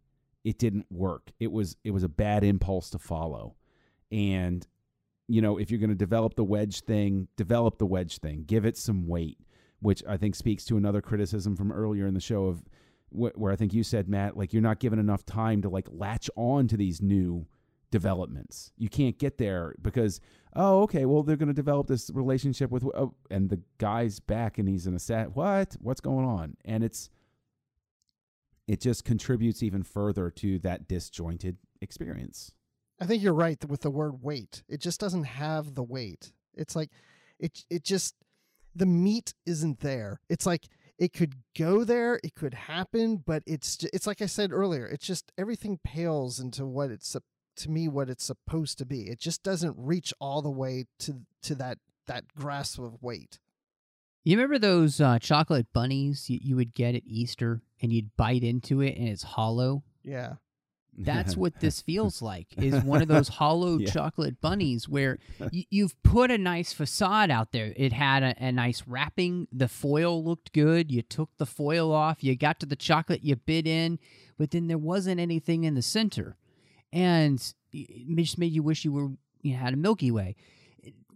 It 0.44 0.60
didn't 0.60 0.86
work. 0.92 1.32
It 1.40 1.52
was 1.52 1.78
it 1.84 1.92
was 1.92 2.04
a 2.04 2.10
bad 2.10 2.44
impulse 2.44 2.90
to 2.92 3.00
follow. 3.00 3.56
And 4.12 4.66
you 5.28 5.42
know, 5.42 5.58
if 5.58 5.72
you're 5.72 5.80
going 5.80 5.90
to 5.90 5.96
develop 5.96 6.36
the 6.36 6.44
wedge 6.44 6.82
thing, 6.82 7.28
develop 7.36 7.78
the 7.78 7.86
wedge 7.86 8.20
thing. 8.20 8.44
Give 8.46 8.66
it 8.66 8.78
some 8.78 9.08
weight, 9.08 9.40
which 9.82 10.04
I 10.08 10.18
think 10.18 10.36
speaks 10.36 10.66
to 10.66 10.78
another 10.78 11.02
criticism 11.02 11.56
from 11.56 11.72
earlier 11.72 12.08
in 12.08 12.14
the 12.14 12.20
show 12.20 12.46
of 12.46 12.64
wh- 13.10 13.38
where 13.38 13.52
I 13.52 13.56
think 13.56 13.74
you 13.74 13.84
said 13.84 14.08
Matt, 14.08 14.38
like 14.38 14.54
you're 14.54 14.62
not 14.62 14.80
given 14.80 15.00
enough 15.00 15.26
time 15.26 15.62
to 15.62 15.70
like 15.70 15.88
latch 15.92 16.30
on 16.36 16.68
to 16.68 16.78
these 16.78 17.02
new 17.02 17.48
developments. 17.92 18.72
You 18.78 18.90
can't 18.90 19.18
get 19.18 19.38
there 19.38 19.76
because 19.82 20.20
oh, 20.56 20.82
okay, 20.84 21.06
well 21.06 21.24
they're 21.24 21.36
going 21.36 21.48
to 21.48 21.54
develop 21.54 21.88
this 21.88 22.10
relationship 22.14 22.72
with 22.72 22.84
oh, 22.84 23.14
and 23.30 23.50
the 23.50 23.62
guy's 23.78 24.20
back 24.20 24.58
and 24.58 24.68
he's 24.68 24.88
in 24.88 24.96
a 24.96 25.00
set. 25.00 25.36
What? 25.36 25.76
What's 25.80 26.02
going 26.02 26.26
on? 26.26 26.58
And 26.66 26.84
it's 26.84 27.10
it 28.68 28.82
just 28.82 29.06
contributes 29.06 29.62
even 29.62 29.84
further 29.84 30.32
to 30.32 30.60
that 30.60 30.88
disjointed 30.88 31.58
experience. 31.82 32.52
I 33.00 33.06
think 33.06 33.22
you're 33.22 33.34
right 33.34 33.64
with 33.66 33.82
the 33.82 33.92
word 33.92 34.22
weight. 34.22 34.64
It 34.68 34.80
just 34.80 35.00
doesn't 35.00 35.26
have 35.26 35.76
the 35.76 35.84
weight. 35.84 36.32
It's 36.54 36.76
like 36.76 36.90
it 37.40 37.64
it 37.70 37.84
just 37.84 38.16
the 38.76 38.86
meat 38.86 39.34
isn't 39.46 39.80
there. 39.80 40.20
It's 40.30 40.46
like 40.46 40.68
it 40.98 41.14
could 41.14 41.36
go 41.58 41.84
there, 41.84 42.20
it 42.24 42.36
could 42.36 42.54
happen, 42.54 43.24
but 43.26 43.44
it's 43.46 43.84
it's 43.94 44.08
like 44.08 44.22
I 44.22 44.28
said 44.28 44.52
earlier. 44.52 44.86
It's 44.86 45.06
just 45.06 45.32
everything 45.38 45.80
pales 45.84 46.40
into 46.40 46.66
what 46.66 46.92
it's 46.92 47.16
to 47.58 47.70
me 47.70 47.88
what 47.88 48.10
it's 48.10 48.26
supposed 48.26 48.78
to 48.80 48.86
be. 48.86 49.04
It 49.04 49.20
just 49.20 49.44
doesn't 49.44 49.76
reach 49.78 50.14
all 50.20 50.42
the 50.42 50.50
way 50.50 50.86
to 51.00 51.22
to 51.44 51.56
that 51.56 51.80
that 52.08 52.26
grasp 52.36 52.80
of 52.80 53.02
weight. 53.02 53.40
You 54.24 54.38
remember 54.38 54.58
those 54.58 55.00
uh, 55.00 55.20
chocolate 55.20 55.68
bunnies 55.72 56.30
you, 56.30 56.40
you 56.42 56.56
would 56.56 56.74
get 56.74 56.96
at 56.96 57.04
Easter, 57.06 57.62
and 57.82 57.94
you'd 57.94 58.16
bite 58.18 58.44
into 58.44 58.82
it, 58.82 58.98
and 58.98 59.08
it's 59.08 59.24
hollow. 59.24 59.84
Yeah. 60.04 60.34
That's 60.98 61.36
what 61.38 61.60
this 61.60 61.82
feels 61.82 62.22
like. 62.22 62.48
Is 62.58 62.84
one 62.84 63.02
of 63.02 63.08
those 63.08 63.28
hollow 63.40 63.78
Yeah. 63.78 63.90
chocolate 63.92 64.40
bunnies 64.42 64.88
where 64.90 65.20
y- 65.40 65.66
you've 65.70 66.02
put 66.04 66.32
a 66.32 66.38
nice 66.38 66.72
facade 66.74 67.30
out 67.30 67.52
there. 67.52 67.74
It 67.76 67.94
had 67.94 68.24
a, 68.24 68.36
a 68.44 68.52
nice 68.52 68.84
wrapping. 68.88 69.48
The 69.52 69.68
foil 69.68 70.24
looked 70.24 70.54
good. 70.54 70.92
You 70.92 71.02
took 71.02 71.30
the 71.38 71.46
foil 71.46 71.92
off. 71.92 72.24
You 72.24 72.36
got 72.36 72.60
to 72.62 72.66
the 72.66 72.76
chocolate. 72.76 73.24
You 73.24 73.36
bit 73.36 73.68
in, 73.68 74.00
but 74.38 74.52
then 74.52 74.68
there 74.68 74.78
wasn't 74.78 75.20
anything 75.20 75.64
in 75.66 75.76
the 75.76 75.82
center, 75.82 76.38
and 76.94 77.42
it 77.74 78.16
just 78.18 78.38
made 78.38 78.52
you 78.54 78.64
wish 78.64 78.86
you 78.86 78.92
were 78.94 79.10
you 79.42 79.54
know, 79.54 79.60
had 79.60 79.74
a 79.74 79.78
Milky 79.78 80.12
Way. 80.12 80.36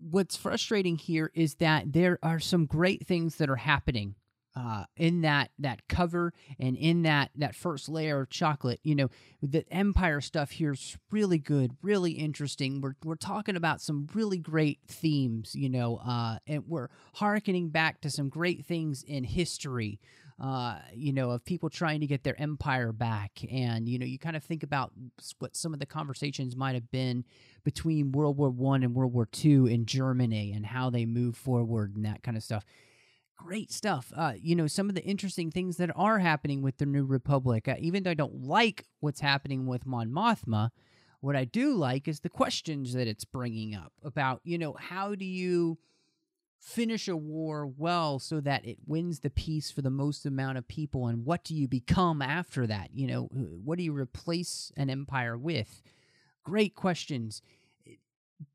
What's 0.01 0.37
frustrating 0.37 0.95
here 0.97 1.29
is 1.33 1.55
that 1.55 1.91
there 1.91 2.19
are 2.23 2.39
some 2.39 2.65
great 2.65 3.05
things 3.05 3.35
that 3.35 3.49
are 3.49 3.57
happening 3.57 4.15
uh, 4.55 4.83
in 4.97 5.21
that 5.21 5.51
that 5.59 5.87
cover 5.87 6.33
and 6.59 6.75
in 6.75 7.03
that 7.03 7.31
that 7.35 7.55
first 7.55 7.87
layer 7.87 8.21
of 8.21 8.29
chocolate. 8.29 8.79
You 8.83 8.95
know, 8.95 9.09
the 9.41 9.65
Empire 9.71 10.21
stuff 10.21 10.51
here 10.51 10.73
is 10.73 10.97
really 11.11 11.37
good, 11.37 11.75
really 11.81 12.11
interesting. 12.11 12.81
We're 12.81 12.95
we're 13.03 13.15
talking 13.15 13.55
about 13.55 13.81
some 13.81 14.07
really 14.13 14.37
great 14.37 14.79
themes, 14.87 15.55
you 15.55 15.69
know, 15.69 15.97
uh, 15.97 16.37
and 16.47 16.63
we're 16.67 16.89
harkening 17.15 17.69
back 17.69 18.01
to 18.01 18.09
some 18.09 18.29
great 18.29 18.65
things 18.65 19.03
in 19.03 19.23
history. 19.23 19.99
Uh, 20.41 20.79
you 20.93 21.11
know, 21.11 21.31
of 21.31 21.43
people 21.43 21.69
trying 21.69 21.99
to 21.99 22.07
get 22.07 22.23
their 22.23 22.39
empire 22.39 22.93
back, 22.93 23.41
and 23.51 23.89
you 23.89 23.99
know, 23.99 24.05
you 24.05 24.17
kind 24.17 24.37
of 24.37 24.43
think 24.43 24.63
about 24.63 24.93
what 25.39 25.53
some 25.53 25.73
of 25.73 25.81
the 25.81 25.85
conversations 25.85 26.55
might 26.55 26.75
have 26.75 26.89
been 26.91 27.25
between 27.65 28.13
World 28.13 28.37
War 28.37 28.49
One 28.49 28.81
and 28.83 28.95
World 28.95 29.13
War 29.13 29.25
Two 29.25 29.65
in 29.67 29.85
Germany, 29.85 30.53
and 30.53 30.65
how 30.65 30.89
they 30.89 31.05
move 31.05 31.35
forward 31.35 31.93
and 31.93 32.05
that 32.05 32.23
kind 32.23 32.37
of 32.37 32.43
stuff 32.43 32.63
great 33.39 33.71
stuff. 33.71 34.11
Uh, 34.15 34.33
you 34.39 34.53
know, 34.53 34.67
some 34.67 34.89
of 34.89 34.95
the 34.95 35.03
interesting 35.03 35.49
things 35.49 35.77
that 35.77 35.89
are 35.95 36.19
happening 36.19 36.61
with 36.61 36.77
the 36.77 36.85
New 36.85 37.05
Republic. 37.05 37.67
Uh, 37.67 37.75
even 37.79 38.03
though 38.03 38.11
I 38.11 38.15
don't 38.15 38.43
like 38.43 38.85
what's 38.99 39.21
happening 39.21 39.65
with 39.65 39.85
Mon 39.85 40.09
Mothma, 40.09 40.71
what 41.21 41.35
I 41.35 41.45
do 41.45 41.73
like 41.73 42.07
is 42.07 42.19
the 42.19 42.29
questions 42.29 42.93
that 42.93 43.07
it's 43.07 43.25
bringing 43.25 43.73
up 43.73 43.93
about, 44.03 44.41
you 44.43 44.57
know, 44.57 44.73
how 44.73 45.15
do 45.15 45.25
you 45.25 45.77
finish 46.59 47.07
a 47.07 47.15
war 47.15 47.65
well 47.65 48.19
so 48.19 48.41
that 48.41 48.65
it 48.65 48.77
wins 48.85 49.21
the 49.21 49.29
peace 49.29 49.71
for 49.71 49.81
the 49.81 49.89
most 49.89 50.25
amount 50.25 50.57
of 50.57 50.67
people 50.67 51.07
and 51.07 51.25
what 51.25 51.41
do 51.45 51.55
you 51.55 51.69
become 51.69 52.21
after 52.21 52.67
that 52.67 52.89
you 52.93 53.07
know 53.07 53.29
what 53.63 53.77
do 53.77 53.83
you 53.85 53.95
replace 53.95 54.69
an 54.75 54.89
empire 54.89 55.37
with 55.37 55.81
great 56.43 56.75
questions 56.75 57.41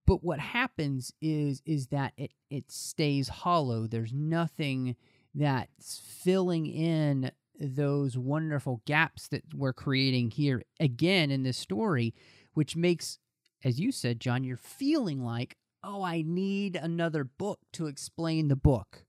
but 0.07 0.23
what 0.23 0.39
happens 0.41 1.13
is 1.21 1.63
is 1.67 1.89
that 1.89 2.13
it 2.17 2.33
it 2.51 2.71
stays 2.71 3.29
hollow 3.29 3.87
there's 3.87 4.13
nothing 4.13 4.97
that's 5.35 5.99
filling 5.99 6.67
in 6.67 7.31
those 7.59 8.17
wonderful 8.19 8.83
gaps 8.87 9.29
that 9.29 9.43
we're 9.55 9.73
creating 9.73 10.31
here 10.31 10.63
again 10.81 11.31
in 11.31 11.43
this 11.43 11.57
story 11.57 12.15
which 12.55 12.77
makes 12.77 13.19
as 13.65 13.81
you 13.81 13.91
said 13.93 14.21
John 14.21 14.45
you're 14.45 14.57
feeling 14.57 15.23
like 15.25 15.57
oh 15.83 16.03
I 16.03 16.23
need 16.23 16.77
another 16.77 17.25
book 17.25 17.61
to 17.75 17.87
explain 17.87 18.49
the 18.49 18.57
book 18.57 19.05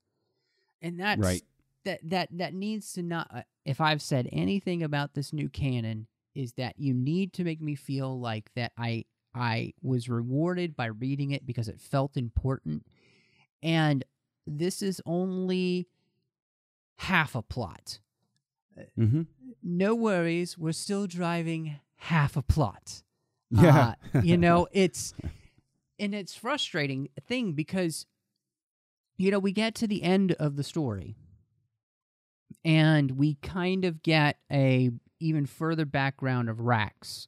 and 0.81 0.99
that's 0.99 1.19
Right. 1.21 1.43
that 1.85 1.99
that 2.03 2.29
that 2.31 2.53
needs 2.53 2.93
to 2.93 3.01
not 3.03 3.27
uh, 3.33 3.41
if 3.65 3.81
I've 3.81 4.01
said 4.01 4.29
anything 4.31 4.83
about 4.83 5.13
this 5.13 5.33
new 5.33 5.49
canon 5.49 6.07
is 6.35 6.53
that 6.53 6.75
you 6.77 6.93
need 6.93 7.33
to 7.33 7.43
make 7.43 7.61
me 7.61 7.75
feel 7.75 8.19
like 8.19 8.51
that 8.55 8.71
I 8.77 9.05
I 9.35 9.73
was 9.81 10.07
rewarded 10.07 10.75
by 10.75 10.85
reading 10.85 11.31
it 11.31 11.45
because 11.45 11.67
it 11.67 11.79
felt 11.79 12.15
important 12.17 12.85
and 13.61 14.03
this 14.47 14.81
is 14.81 15.01
only 15.05 15.87
half 16.97 17.35
a 17.35 17.41
plot. 17.41 17.99
Mm-hmm. 18.97 19.23
No 19.63 19.95
worries, 19.95 20.57
we're 20.57 20.71
still 20.71 21.07
driving 21.07 21.79
half 21.97 22.37
a 22.37 22.41
plot. 22.41 23.01
Yeah. 23.51 23.93
Uh, 24.13 24.21
you 24.21 24.37
know, 24.37 24.67
it's 24.71 25.13
and 25.99 26.15
it's 26.15 26.35
frustrating 26.35 27.09
thing 27.27 27.53
because 27.53 28.07
you 29.17 29.31
know, 29.31 29.39
we 29.39 29.51
get 29.51 29.75
to 29.75 29.87
the 29.87 30.03
end 30.03 30.33
of 30.33 30.55
the 30.57 30.63
story 30.63 31.15
and 32.65 33.11
we 33.11 33.35
kind 33.35 33.85
of 33.85 34.01
get 34.01 34.37
a 34.51 34.89
even 35.19 35.45
further 35.45 35.85
background 35.85 36.49
of 36.49 36.59
Rax. 36.59 37.27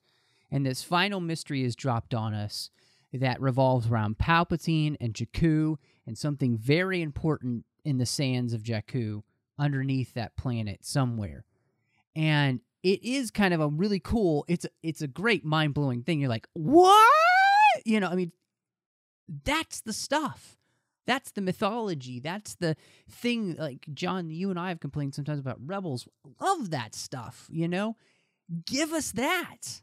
And 0.51 0.65
this 0.65 0.83
final 0.83 1.19
mystery 1.19 1.63
is 1.63 1.75
dropped 1.75 2.13
on 2.13 2.33
us 2.33 2.69
that 3.13 3.41
revolves 3.41 3.87
around 3.87 4.17
Palpatine 4.17 4.95
and 4.99 5.13
Jakku 5.13 5.77
and 6.05 6.17
something 6.17 6.57
very 6.57 7.01
important 7.01 7.65
in 7.83 7.97
the 7.97 8.05
sands 8.05 8.53
of 8.53 8.63
Jakku 8.63 9.23
underneath 9.57 10.13
that 10.13 10.35
planet 10.35 10.85
somewhere. 10.85 11.45
And 12.15 12.61
it 12.83 13.03
is 13.03 13.31
kind 13.31 13.53
of 13.53 13.59
a 13.59 13.67
really 13.67 13.99
cool 13.99 14.45
it's 14.47 14.65
it's 14.83 15.01
a 15.01 15.07
great 15.07 15.43
mind-blowing 15.43 16.03
thing. 16.03 16.19
You're 16.19 16.29
like, 16.29 16.47
"What?" 16.53 17.05
You 17.85 17.99
know, 17.99 18.07
I 18.07 18.15
mean, 18.15 18.31
that's 19.43 19.81
the 19.81 19.93
stuff. 19.93 20.57
That's 21.05 21.31
the 21.31 21.41
mythology. 21.41 22.19
That's 22.19 22.55
the 22.55 22.75
thing. 23.09 23.55
Like 23.55 23.85
John, 23.93 24.29
you 24.29 24.49
and 24.49 24.59
I 24.59 24.69
have 24.69 24.79
complained 24.79 25.15
sometimes 25.15 25.39
about 25.39 25.59
Rebels. 25.65 26.07
Love 26.39 26.69
that 26.71 26.95
stuff. 26.95 27.47
You 27.49 27.67
know, 27.67 27.95
give 28.65 28.93
us 28.93 29.11
that. 29.13 29.81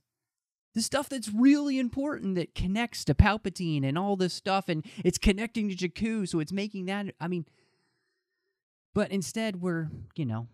The 0.74 0.82
stuff 0.82 1.08
that's 1.08 1.28
really 1.32 1.78
important 1.78 2.34
that 2.34 2.54
connects 2.54 3.04
to 3.04 3.14
Palpatine 3.14 3.84
and 3.84 3.96
all 3.96 4.16
this 4.16 4.34
stuff, 4.34 4.68
and 4.68 4.84
it's 5.04 5.18
connecting 5.18 5.68
to 5.68 5.76
Jakku, 5.76 6.28
so 6.28 6.40
it's 6.40 6.52
making 6.52 6.86
that. 6.86 7.06
I 7.20 7.28
mean, 7.28 7.46
but 8.94 9.10
instead 9.10 9.60
we're 9.60 9.88
you 10.16 10.26
know 10.26 10.48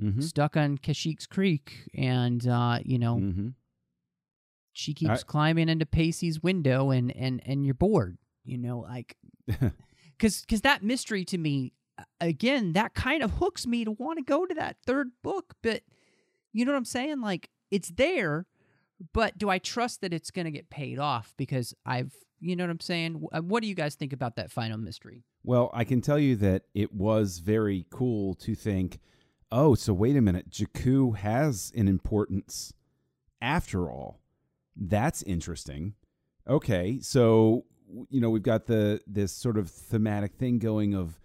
Mm-hmm. 0.00 0.20
stuck 0.20 0.58
on 0.58 0.76
Kashyyyk's 0.76 1.26
Creek, 1.26 1.88
and 1.94 2.46
uh, 2.46 2.80
you 2.84 2.98
know 2.98 3.16
Mm-hmm. 3.16 3.48
she 4.74 4.92
keeps 4.92 5.24
climbing 5.24 5.70
into 5.70 5.86
Pacey's 5.86 6.42
window, 6.42 6.90
and 6.90 7.10
and 7.16 7.40
and 7.46 7.64
you're 7.64 7.74
bored. 7.74 8.18
You 8.44 8.58
know, 8.58 8.80
like 8.80 9.16
because 9.46 10.42
because 10.42 10.60
that 10.60 10.82
mystery 10.82 11.24
to 11.24 11.38
me 11.38 11.72
again 12.20 12.74
that 12.74 12.92
kind 12.94 13.22
of 13.22 13.30
hooks 13.32 13.66
me 13.66 13.86
to 13.86 13.90
want 13.90 14.18
to 14.18 14.22
go 14.22 14.44
to 14.44 14.54
that 14.54 14.76
third 14.86 15.08
book 15.22 15.54
but 15.62 15.80
you 16.52 16.62
know 16.62 16.72
what 16.72 16.76
i'm 16.76 16.84
saying 16.84 17.22
like 17.22 17.48
it's 17.70 17.88
there 17.88 18.44
but 19.12 19.36
do 19.38 19.48
i 19.48 19.58
trust 19.58 20.00
that 20.00 20.12
it's 20.12 20.30
going 20.30 20.44
to 20.44 20.50
get 20.50 20.70
paid 20.70 20.98
off 20.98 21.34
because 21.36 21.74
i've 21.84 22.12
you 22.40 22.54
know 22.56 22.64
what 22.64 22.70
i'm 22.70 22.80
saying 22.80 23.24
uh, 23.32 23.40
what 23.40 23.62
do 23.62 23.68
you 23.68 23.74
guys 23.74 23.94
think 23.94 24.12
about 24.12 24.36
that 24.36 24.50
final 24.50 24.78
mystery 24.78 25.22
Well, 25.44 25.70
I 25.72 25.84
can 25.84 26.00
tell 26.00 26.18
you 26.18 26.34
that 26.36 26.62
it 26.74 26.92
was 26.92 27.38
very 27.38 27.86
cool 27.90 28.34
to 28.34 28.56
think, 28.56 28.98
oh, 29.52 29.76
so 29.76 29.92
wait 29.94 30.16
a 30.16 30.20
minute, 30.20 30.50
Jakku 30.50 31.16
has 31.16 31.72
an 31.76 31.86
importance 31.86 32.74
after 33.40 33.88
all. 33.88 34.18
That's 34.74 35.22
interesting. 35.22 35.94
Okay, 36.48 36.98
so 37.00 37.64
you 38.10 38.20
know 38.20 38.30
we've 38.30 38.42
got 38.42 38.66
the 38.66 39.00
this 39.06 39.30
sort 39.30 39.56
of 39.56 39.70
thematic 39.70 40.34
thing 40.34 40.58
going 40.58 40.94
of 40.94 41.20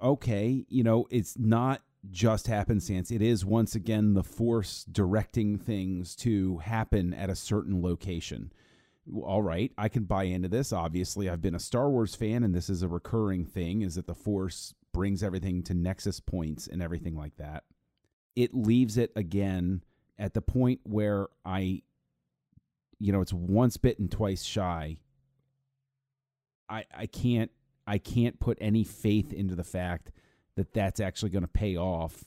okay, 0.00 0.64
you 0.68 0.84
know 0.84 1.06
it's 1.10 1.36
not 1.36 1.82
just 2.10 2.46
happenstance. 2.46 3.10
It 3.10 3.22
is 3.22 3.44
once 3.44 3.74
again 3.74 4.14
the 4.14 4.22
force 4.22 4.84
directing 4.84 5.58
things 5.58 6.14
to 6.16 6.58
happen 6.58 7.14
at 7.14 7.30
a 7.30 7.36
certain 7.36 7.82
location 7.82 8.52
all 9.22 9.42
right, 9.42 9.72
I 9.78 9.88
can 9.88 10.04
buy 10.04 10.24
into 10.24 10.48
this. 10.48 10.72
Obviously, 10.72 11.28
I've 11.28 11.42
been 11.42 11.54
a 11.54 11.60
Star 11.60 11.88
Wars 11.88 12.14
fan, 12.14 12.42
and 12.42 12.54
this 12.54 12.68
is 12.68 12.82
a 12.82 12.88
recurring 12.88 13.44
thing: 13.44 13.82
is 13.82 13.94
that 13.94 14.06
the 14.06 14.14
Force 14.14 14.74
brings 14.92 15.22
everything 15.22 15.62
to 15.64 15.74
nexus 15.74 16.20
points 16.20 16.66
and 16.66 16.82
everything 16.82 17.16
like 17.16 17.36
that. 17.36 17.64
It 18.34 18.54
leaves 18.54 18.96
it 18.98 19.12
again 19.14 19.82
at 20.18 20.34
the 20.34 20.42
point 20.42 20.80
where 20.84 21.28
I, 21.44 21.82
you 22.98 23.12
know, 23.12 23.20
it's 23.20 23.32
once 23.32 23.76
bitten, 23.76 24.08
twice 24.08 24.42
shy. 24.42 24.98
I 26.68 26.84
I 26.92 27.06
can't 27.06 27.50
I 27.86 27.98
can't 27.98 28.40
put 28.40 28.58
any 28.60 28.82
faith 28.82 29.32
into 29.32 29.54
the 29.54 29.64
fact 29.64 30.10
that 30.56 30.72
that's 30.74 31.00
actually 31.00 31.30
going 31.30 31.42
to 31.44 31.48
pay 31.48 31.76
off 31.76 32.24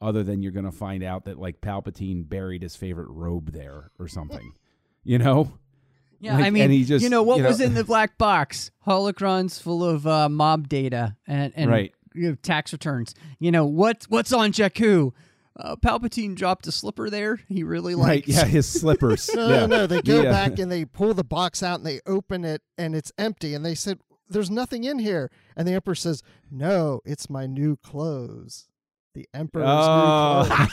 other 0.00 0.22
than 0.22 0.42
you're 0.42 0.52
going 0.52 0.64
to 0.64 0.70
find 0.72 1.02
out 1.02 1.24
that 1.24 1.38
like 1.38 1.60
Palpatine 1.60 2.28
buried 2.28 2.62
his 2.62 2.76
favorite 2.76 3.08
robe 3.08 3.52
there 3.52 3.90
or 3.98 4.06
something. 4.08 4.52
you 5.04 5.18
know? 5.18 5.52
Yeah, 6.20 6.34
Like, 6.36 6.46
I 6.46 6.50
mean, 6.50 6.62
and 6.64 6.72
he 6.72 6.84
just, 6.84 7.02
you 7.02 7.08
know 7.10 7.22
what 7.22 7.36
you 7.36 7.42
know- 7.44 7.48
was 7.50 7.60
in 7.60 7.74
the 7.74 7.84
black 7.84 8.18
box? 8.18 8.70
Holocrons 8.86 9.60
full 9.62 9.84
of 9.84 10.06
uh, 10.06 10.28
mob 10.28 10.68
data 10.68 11.16
and 11.26 11.52
and 11.56 11.70
Right. 11.70 11.94
you 12.14 12.30
know, 12.30 12.34
tax 12.42 12.72
returns. 12.72 13.14
You 13.38 13.52
know 13.52 13.64
what's 13.66 14.08
what's 14.10 14.32
on 14.32 14.52
Jakku? 14.52 15.12
Uh, 15.56 15.76
Palpatine 15.76 16.34
dropped 16.36 16.66
a 16.68 16.72
slipper 16.72 17.08
there. 17.10 17.40
He 17.48 17.62
really 17.64 17.94
Right, 17.96 18.26
yeah, 18.26 18.44
his 18.44 18.66
slippers. 18.68 19.28
No, 19.34 19.48
yeah. 19.48 19.56
no, 19.60 19.66
no. 19.66 19.86
They 19.86 20.02
go 20.02 20.22
Yeah. 20.22 20.30
back 20.30 20.58
and 20.58 20.70
they 20.70 20.84
pull 20.84 21.14
the 21.14 21.24
box 21.24 21.62
out 21.62 21.78
and 21.78 21.86
they 21.86 22.00
open 22.06 22.44
it 22.44 22.62
and 22.76 22.94
it's 22.96 23.10
empty. 23.18 23.54
And 23.54 23.64
they 23.64 23.74
said, 23.74 23.98
"There's 24.28 24.50
nothing 24.50 24.84
in 24.84 24.98
here." 24.98 25.30
And 25.56 25.66
the 25.66 25.72
Emperor 25.74 25.94
says, 25.94 26.22
"No, 26.50 27.00
it's 27.04 27.28
my 27.30 27.46
new 27.46 27.76
clothes." 27.76 28.68
The 29.14 29.26
Emperor's 29.34 29.66
Oh. 29.68 30.46
New 30.48 30.66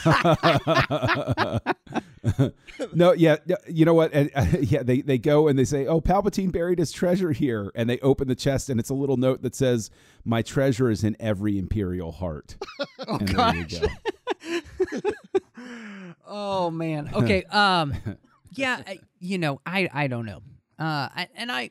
clothes. 2.32 2.52
no, 2.94 3.12
yeah, 3.12 3.36
yeah, 3.46 3.56
you 3.68 3.84
know 3.84 3.94
what? 3.94 4.12
And, 4.12 4.30
uh, 4.34 4.46
yeah, 4.60 4.82
they 4.82 5.00
they 5.00 5.18
go 5.18 5.48
and 5.48 5.58
they 5.58 5.64
say, 5.64 5.86
"Oh, 5.86 6.00
Palpatine 6.00 6.52
buried 6.52 6.78
his 6.78 6.92
treasure 6.92 7.32
here," 7.32 7.72
and 7.74 7.88
they 7.90 7.98
open 8.00 8.28
the 8.28 8.34
chest, 8.34 8.68
and 8.68 8.78
it's 8.78 8.90
a 8.90 8.94
little 8.94 9.16
note 9.16 9.42
that 9.42 9.54
says, 9.54 9.90
"My 10.24 10.42
treasure 10.42 10.90
is 10.90 11.02
in 11.02 11.16
every 11.18 11.58
Imperial 11.58 12.12
heart." 12.12 12.56
Oh 13.08 13.18
and 13.18 13.28
there 13.28 13.36
gosh. 13.36 13.72
you 13.72 14.62
go. 15.02 15.10
oh 16.26 16.70
man. 16.70 17.10
Okay. 17.14 17.42
Um. 17.44 17.94
Yeah. 18.52 18.82
I, 18.86 18.98
you 19.20 19.38
know, 19.38 19.60
I 19.66 19.88
I 19.92 20.06
don't 20.08 20.26
know. 20.26 20.42
Uh. 20.78 21.08
I, 21.14 21.28
and 21.36 21.50
I. 21.52 21.70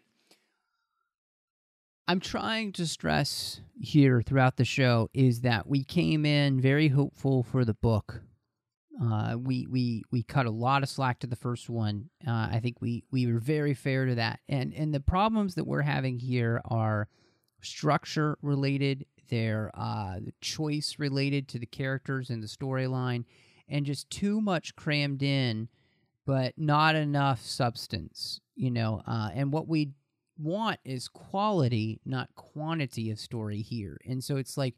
I'm 2.07 2.19
trying 2.19 2.71
to 2.73 2.85
stress 2.85 3.61
here 3.79 4.21
throughout 4.21 4.57
the 4.57 4.65
show 4.65 5.09
is 5.13 5.41
that 5.41 5.67
we 5.67 5.83
came 5.83 6.23
in 6.23 6.61
very 6.61 6.87
hopeful 6.87 7.41
for 7.41 7.65
the 7.65 7.73
book. 7.73 8.21
Uh, 9.01 9.35
we 9.39 9.65
we 9.69 10.03
we 10.11 10.21
cut 10.21 10.45
a 10.45 10.51
lot 10.51 10.83
of 10.83 10.89
slack 10.89 11.19
to 11.19 11.27
the 11.27 11.35
first 11.35 11.67
one. 11.67 12.09
Uh, 12.25 12.49
I 12.51 12.59
think 12.61 12.79
we 12.79 13.03
we 13.11 13.25
were 13.25 13.39
very 13.39 13.73
fair 13.73 14.05
to 14.05 14.15
that, 14.15 14.39
and 14.47 14.73
and 14.73 14.93
the 14.93 14.99
problems 14.99 15.55
that 15.55 15.65
we're 15.65 15.81
having 15.81 16.19
here 16.19 16.61
are 16.65 17.09
structure 17.61 18.37
related. 18.41 19.05
They're 19.27 19.71
uh, 19.73 20.19
choice 20.41 20.97
related 20.99 21.47
to 21.49 21.59
the 21.59 21.65
characters 21.65 22.29
and 22.29 22.41
the 22.41 22.47
storyline, 22.47 23.25
and 23.67 23.85
just 23.85 24.11
too 24.11 24.39
much 24.39 24.75
crammed 24.75 25.23
in, 25.23 25.69
but 26.25 26.53
not 26.55 26.95
enough 26.95 27.41
substance. 27.41 28.39
You 28.55 28.69
know, 28.69 29.01
uh, 29.07 29.31
and 29.33 29.51
what 29.51 29.67
we 29.67 29.89
want 30.37 30.79
is 30.85 31.07
quality, 31.07 31.99
not 32.05 32.29
quantity 32.35 33.11
of 33.11 33.19
story 33.19 33.61
here. 33.61 33.97
And 34.05 34.23
so 34.23 34.37
it's 34.37 34.57
like, 34.57 34.75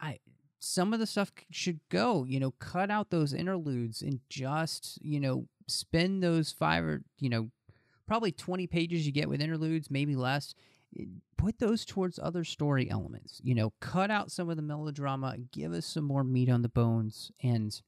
I 0.00 0.18
some 0.60 0.94
of 0.94 1.00
the 1.00 1.06
stuff 1.06 1.32
should 1.50 1.80
go. 1.90 2.24
You 2.24 2.40
know, 2.40 2.52
cut 2.52 2.90
out 2.90 3.10
those 3.10 3.32
interludes 3.32 4.02
and 4.02 4.20
just 4.28 4.98
you 5.02 5.20
know 5.20 5.46
spend 5.66 6.22
those 6.22 6.52
five 6.52 6.84
or 6.84 7.02
you 7.18 7.28
know 7.28 7.50
probably 8.06 8.32
twenty 8.32 8.66
pages 8.66 9.06
you 9.06 9.12
get 9.12 9.28
with 9.28 9.40
interludes, 9.42 9.90
maybe 9.90 10.16
less. 10.16 10.54
eh, 10.98 11.04
Put 11.36 11.58
those 11.58 11.84
towards 11.84 12.18
other 12.18 12.44
story 12.44 12.90
elements. 12.90 13.40
You 13.44 13.54
know, 13.54 13.72
cut 13.80 14.10
out 14.10 14.30
some 14.32 14.48
of 14.48 14.56
the 14.56 14.62
melodrama, 14.62 15.36
give 15.52 15.72
us 15.72 15.84
some 15.86 16.04
more 16.04 16.24
meat 16.24 16.48
on 16.48 16.62
the 16.62 16.70
bones, 16.70 17.30
and 17.42 17.78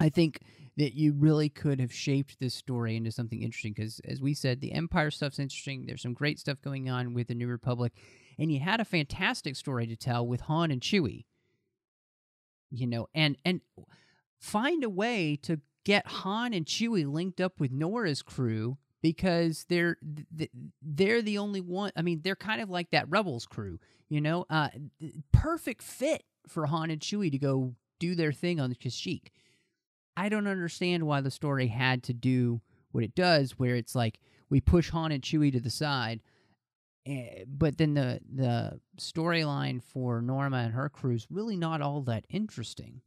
I 0.00 0.08
think 0.08 0.40
that 0.78 0.94
you 0.94 1.12
really 1.12 1.48
could 1.48 1.80
have 1.80 1.92
shaped 1.92 2.38
this 2.38 2.54
story 2.54 2.96
into 2.96 3.10
something 3.10 3.42
interesting 3.42 3.72
because, 3.72 4.00
as 4.04 4.22
we 4.22 4.32
said, 4.32 4.60
the 4.60 4.72
Empire 4.72 5.10
stuff's 5.10 5.40
interesting. 5.40 5.84
There's 5.84 6.02
some 6.02 6.14
great 6.14 6.38
stuff 6.38 6.62
going 6.62 6.88
on 6.88 7.14
with 7.14 7.26
the 7.26 7.34
New 7.34 7.48
Republic, 7.48 7.92
and 8.38 8.52
you 8.52 8.60
had 8.60 8.80
a 8.80 8.84
fantastic 8.84 9.56
story 9.56 9.88
to 9.88 9.96
tell 9.96 10.24
with 10.26 10.42
Han 10.42 10.70
and 10.70 10.80
Chewie. 10.80 11.24
You 12.70 12.86
know, 12.86 13.08
and 13.12 13.36
and 13.44 13.60
find 14.40 14.84
a 14.84 14.90
way 14.90 15.36
to 15.42 15.60
get 15.84 16.06
Han 16.06 16.54
and 16.54 16.64
Chewie 16.64 17.10
linked 17.10 17.40
up 17.40 17.58
with 17.58 17.72
Norra's 17.72 18.22
crew 18.22 18.78
because 19.02 19.66
they're 19.68 19.96
they're 20.80 21.22
the 21.22 21.38
only 21.38 21.60
one. 21.60 21.90
I 21.96 22.02
mean, 22.02 22.20
they're 22.22 22.36
kind 22.36 22.60
of 22.60 22.70
like 22.70 22.92
that 22.92 23.08
Rebels 23.08 23.46
crew. 23.46 23.80
You 24.08 24.20
know, 24.20 24.46
uh, 24.48 24.68
perfect 25.32 25.82
fit 25.82 26.22
for 26.46 26.66
Han 26.66 26.90
and 26.92 27.00
Chewie 27.00 27.32
to 27.32 27.38
go 27.38 27.74
do 27.98 28.14
their 28.14 28.32
thing 28.32 28.60
on 28.60 28.70
the 28.70 28.76
Kashyyyk. 28.76 29.30
I 30.18 30.28
don't 30.28 30.48
understand 30.48 31.06
why 31.06 31.20
the 31.20 31.30
story 31.30 31.68
had 31.68 32.02
to 32.04 32.12
do 32.12 32.60
what 32.90 33.04
it 33.04 33.14
does, 33.14 33.52
where 33.52 33.76
it's 33.76 33.94
like 33.94 34.18
we 34.50 34.60
push 34.60 34.90
Han 34.90 35.12
and 35.12 35.22
Chewie 35.22 35.52
to 35.52 35.60
the 35.60 35.70
side, 35.70 36.20
eh, 37.06 37.44
but 37.46 37.78
then 37.78 37.94
the 37.94 38.20
the 38.28 38.80
storyline 38.98 39.80
for 39.80 40.20
Norma 40.20 40.56
and 40.56 40.74
her 40.74 40.88
crew 40.88 41.14
is 41.14 41.28
really 41.30 41.56
not 41.56 41.80
all 41.80 42.02
that 42.02 42.24
interesting. 42.30 43.00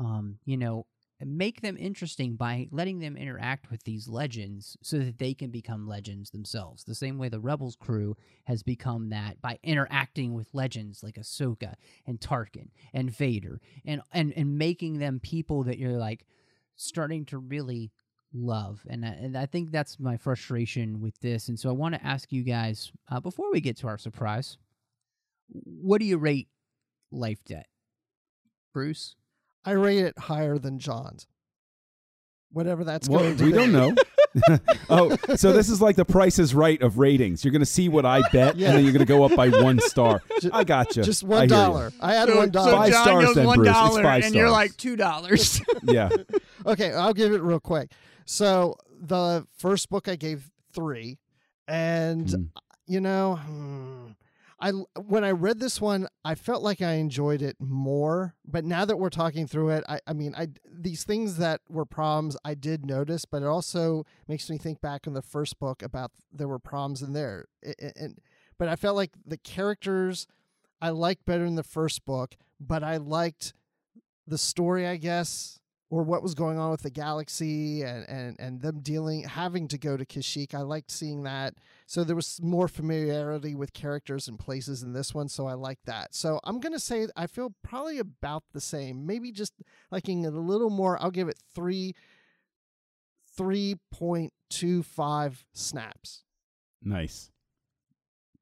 Um, 0.00 0.38
you 0.44 0.56
know, 0.56 0.86
make 1.24 1.60
them 1.60 1.76
interesting 1.78 2.34
by 2.34 2.66
letting 2.72 2.98
them 2.98 3.16
interact 3.16 3.70
with 3.70 3.84
these 3.84 4.08
legends 4.08 4.76
so 4.82 4.98
that 4.98 5.18
they 5.18 5.34
can 5.34 5.50
become 5.50 5.86
legends 5.86 6.30
themselves. 6.30 6.82
The 6.82 6.96
same 6.96 7.16
way 7.16 7.28
the 7.28 7.38
Rebels 7.38 7.76
crew 7.76 8.16
has 8.46 8.64
become 8.64 9.10
that 9.10 9.40
by 9.40 9.60
interacting 9.62 10.34
with 10.34 10.48
legends 10.52 11.04
like 11.04 11.14
Ahsoka 11.14 11.74
and 12.06 12.18
Tarkin 12.18 12.70
and 12.92 13.14
Vader 13.14 13.60
and 13.84 14.02
and 14.12 14.32
and 14.34 14.58
making 14.58 14.98
them 14.98 15.20
people 15.20 15.62
that 15.62 15.78
you're 15.78 15.98
like 15.98 16.26
starting 16.80 17.24
to 17.26 17.38
really 17.38 17.90
love. 18.32 18.80
And 18.88 19.04
I, 19.04 19.08
and 19.08 19.36
I 19.36 19.46
think 19.46 19.70
that's 19.70 19.98
my 20.00 20.16
frustration 20.16 21.00
with 21.00 21.18
this. 21.20 21.48
And 21.48 21.58
so 21.58 21.68
I 21.68 21.72
want 21.72 21.94
to 21.94 22.04
ask 22.04 22.32
you 22.32 22.42
guys 22.42 22.92
uh, 23.10 23.20
before 23.20 23.50
we 23.52 23.60
get 23.60 23.76
to 23.78 23.88
our 23.88 23.98
surprise, 23.98 24.56
what 25.48 25.98
do 26.00 26.06
you 26.06 26.16
rate 26.16 26.48
Life 27.10 27.42
Debt, 27.44 27.66
Bruce? 28.72 29.16
I 29.64 29.72
rate 29.72 29.98
it 30.04 30.18
higher 30.18 30.58
than 30.58 30.78
John's. 30.78 31.26
Whatever 32.52 32.82
that's 32.84 33.08
Well, 33.08 33.20
going 33.20 33.36
to 33.36 33.44
we 33.44 33.50
be. 33.52 33.56
don't 33.58 33.72
know. 33.72 33.94
oh, 34.90 35.16
so 35.36 35.52
this 35.52 35.68
is 35.68 35.80
like 35.82 35.96
the 35.96 36.04
Price 36.04 36.38
is 36.38 36.54
Right 36.54 36.80
of 36.82 36.98
ratings. 36.98 37.44
You're 37.44 37.50
going 37.52 37.60
to 37.60 37.66
see 37.66 37.88
what 37.88 38.06
I 38.06 38.22
bet, 38.32 38.56
Yeah. 38.56 38.68
and 38.68 38.76
then 38.78 38.84
you're 38.84 38.92
going 38.92 39.04
to 39.04 39.12
go 39.12 39.24
up 39.24 39.34
by 39.34 39.48
one 39.48 39.80
star. 39.80 40.22
Ju- 40.40 40.50
I 40.52 40.62
got 40.64 40.96
you. 40.96 41.02
Just 41.02 41.24
one 41.24 41.48
hear 41.48 41.90
I 42.00 42.14
had 42.14 42.28
one 42.32 42.50
dollar. 42.50 42.72
Five 42.72 42.92
John 42.92 43.04
stars 43.04 43.24
goes 43.26 43.34
then, 43.34 43.46
one 43.46 43.56
Bruce. 43.58 43.68
It's 43.70 43.76
dollar, 43.76 44.02
five 44.02 44.24
and 44.24 44.34
you're 44.34 44.50
like 44.50 44.76
two 44.76 44.94
dollars. 44.96 45.60
Yeah. 45.82 46.10
Okay, 46.66 46.92
I'll 46.92 47.14
give 47.14 47.32
it 47.32 47.42
real 47.42 47.60
quick. 47.60 47.92
So 48.24 48.76
the 49.00 49.46
first 49.56 49.88
book 49.88 50.08
I 50.08 50.16
gave 50.16 50.50
three, 50.72 51.18
and 51.66 52.26
Mm. 52.26 52.48
you 52.86 53.00
know, 53.00 53.36
hmm, 53.36 54.06
I 54.60 54.72
when 55.00 55.24
I 55.24 55.30
read 55.30 55.58
this 55.58 55.80
one, 55.80 56.06
I 56.24 56.34
felt 56.34 56.62
like 56.62 56.82
I 56.82 56.94
enjoyed 56.94 57.40
it 57.40 57.56
more. 57.60 58.34
But 58.44 58.64
now 58.64 58.84
that 58.84 58.98
we're 58.98 59.08
talking 59.10 59.46
through 59.46 59.70
it, 59.70 59.84
I, 59.88 60.00
I 60.06 60.12
mean, 60.12 60.34
I 60.36 60.48
these 60.70 61.04
things 61.04 61.36
that 61.38 61.60
were 61.68 61.86
problems 61.86 62.36
I 62.44 62.54
did 62.54 62.84
notice, 62.84 63.24
but 63.24 63.42
it 63.42 63.46
also 63.46 64.04
makes 64.28 64.50
me 64.50 64.58
think 64.58 64.80
back 64.82 65.06
in 65.06 65.14
the 65.14 65.22
first 65.22 65.58
book 65.58 65.82
about 65.82 66.10
there 66.32 66.48
were 66.48 66.58
problems 66.58 67.00
in 67.02 67.12
there, 67.14 67.46
I- 67.64 67.92
and 67.96 68.18
but 68.58 68.68
I 68.68 68.76
felt 68.76 68.96
like 68.96 69.12
the 69.24 69.38
characters 69.38 70.26
I 70.82 70.90
liked 70.90 71.24
better 71.24 71.44
in 71.46 71.54
the 71.54 71.62
first 71.62 72.04
book, 72.04 72.36
but 72.60 72.82
I 72.82 72.96
liked 72.98 73.54
the 74.26 74.38
story, 74.38 74.86
I 74.86 74.96
guess, 74.96 75.59
or 75.90 76.02
what 76.04 76.22
was 76.22 76.34
going 76.34 76.56
on 76.56 76.70
with 76.70 76.82
the 76.82 76.90
galaxy 76.90 77.82
and, 77.82 78.08
and, 78.08 78.36
and 78.38 78.62
them 78.62 78.78
dealing, 78.78 79.24
having 79.24 79.66
to 79.66 79.76
go 79.76 79.96
to 79.96 80.06
Kashyyyk. 80.06 80.54
I 80.54 80.60
liked 80.60 80.92
seeing 80.92 81.24
that. 81.24 81.54
So 81.86 82.04
there 82.04 82.14
was 82.14 82.38
more 82.40 82.68
familiarity 82.68 83.56
with 83.56 83.72
characters 83.72 84.28
and 84.28 84.38
places 84.38 84.84
in 84.84 84.92
this 84.92 85.12
one. 85.12 85.28
So 85.28 85.48
I 85.48 85.54
like 85.54 85.80
that. 85.86 86.14
So 86.14 86.38
I'm 86.44 86.60
going 86.60 86.72
to 86.72 86.78
say 86.78 87.08
I 87.16 87.26
feel 87.26 87.52
probably 87.64 87.98
about 87.98 88.44
the 88.52 88.60
same, 88.60 89.04
maybe 89.04 89.32
just 89.32 89.52
liking 89.90 90.22
it 90.24 90.32
a 90.32 90.40
little 90.40 90.70
more. 90.70 90.96
I'll 91.02 91.10
give 91.10 91.28
it 91.28 91.40
three, 91.52 91.96
3.25 93.36 95.36
snaps. 95.52 96.22
Nice. 96.82 97.30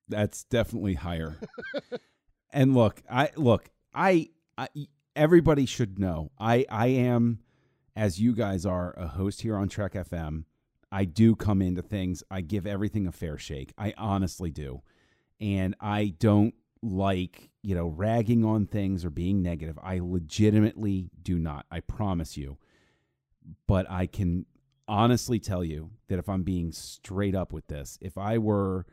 That's 0.06 0.44
definitely 0.44 0.94
higher. 0.94 1.40
and 2.52 2.74
look, 2.74 3.02
I 3.10 3.30
look, 3.36 3.70
I, 3.94 4.28
I 4.58 4.68
everybody 5.18 5.66
should 5.66 5.98
know. 5.98 6.30
I 6.38 6.64
I 6.70 6.86
am 6.86 7.40
as 7.96 8.20
you 8.20 8.32
guys 8.32 8.64
are 8.64 8.94
a 8.96 9.08
host 9.08 9.42
here 9.42 9.56
on 9.56 9.68
Trek 9.68 9.92
FM. 9.92 10.44
I 10.90 11.04
do 11.04 11.34
come 11.34 11.60
into 11.60 11.82
things. 11.82 12.22
I 12.30 12.40
give 12.40 12.66
everything 12.66 13.06
a 13.06 13.12
fair 13.12 13.36
shake. 13.36 13.74
I 13.76 13.92
honestly 13.98 14.50
do. 14.50 14.82
And 15.40 15.74
I 15.80 16.14
don't 16.18 16.54
like, 16.80 17.50
you 17.62 17.74
know, 17.74 17.88
ragging 17.88 18.44
on 18.44 18.66
things 18.66 19.04
or 19.04 19.10
being 19.10 19.42
negative. 19.42 19.78
I 19.82 19.98
legitimately 19.98 21.10
do 21.20 21.38
not. 21.38 21.66
I 21.70 21.80
promise 21.80 22.36
you. 22.36 22.56
But 23.66 23.90
I 23.90 24.06
can 24.06 24.46
honestly 24.86 25.38
tell 25.38 25.64
you 25.64 25.90
that 26.08 26.18
if 26.18 26.28
I'm 26.28 26.42
being 26.44 26.72
straight 26.72 27.34
up 27.34 27.52
with 27.52 27.66
this, 27.66 27.98
if 28.00 28.16
I 28.16 28.38
were 28.38 28.86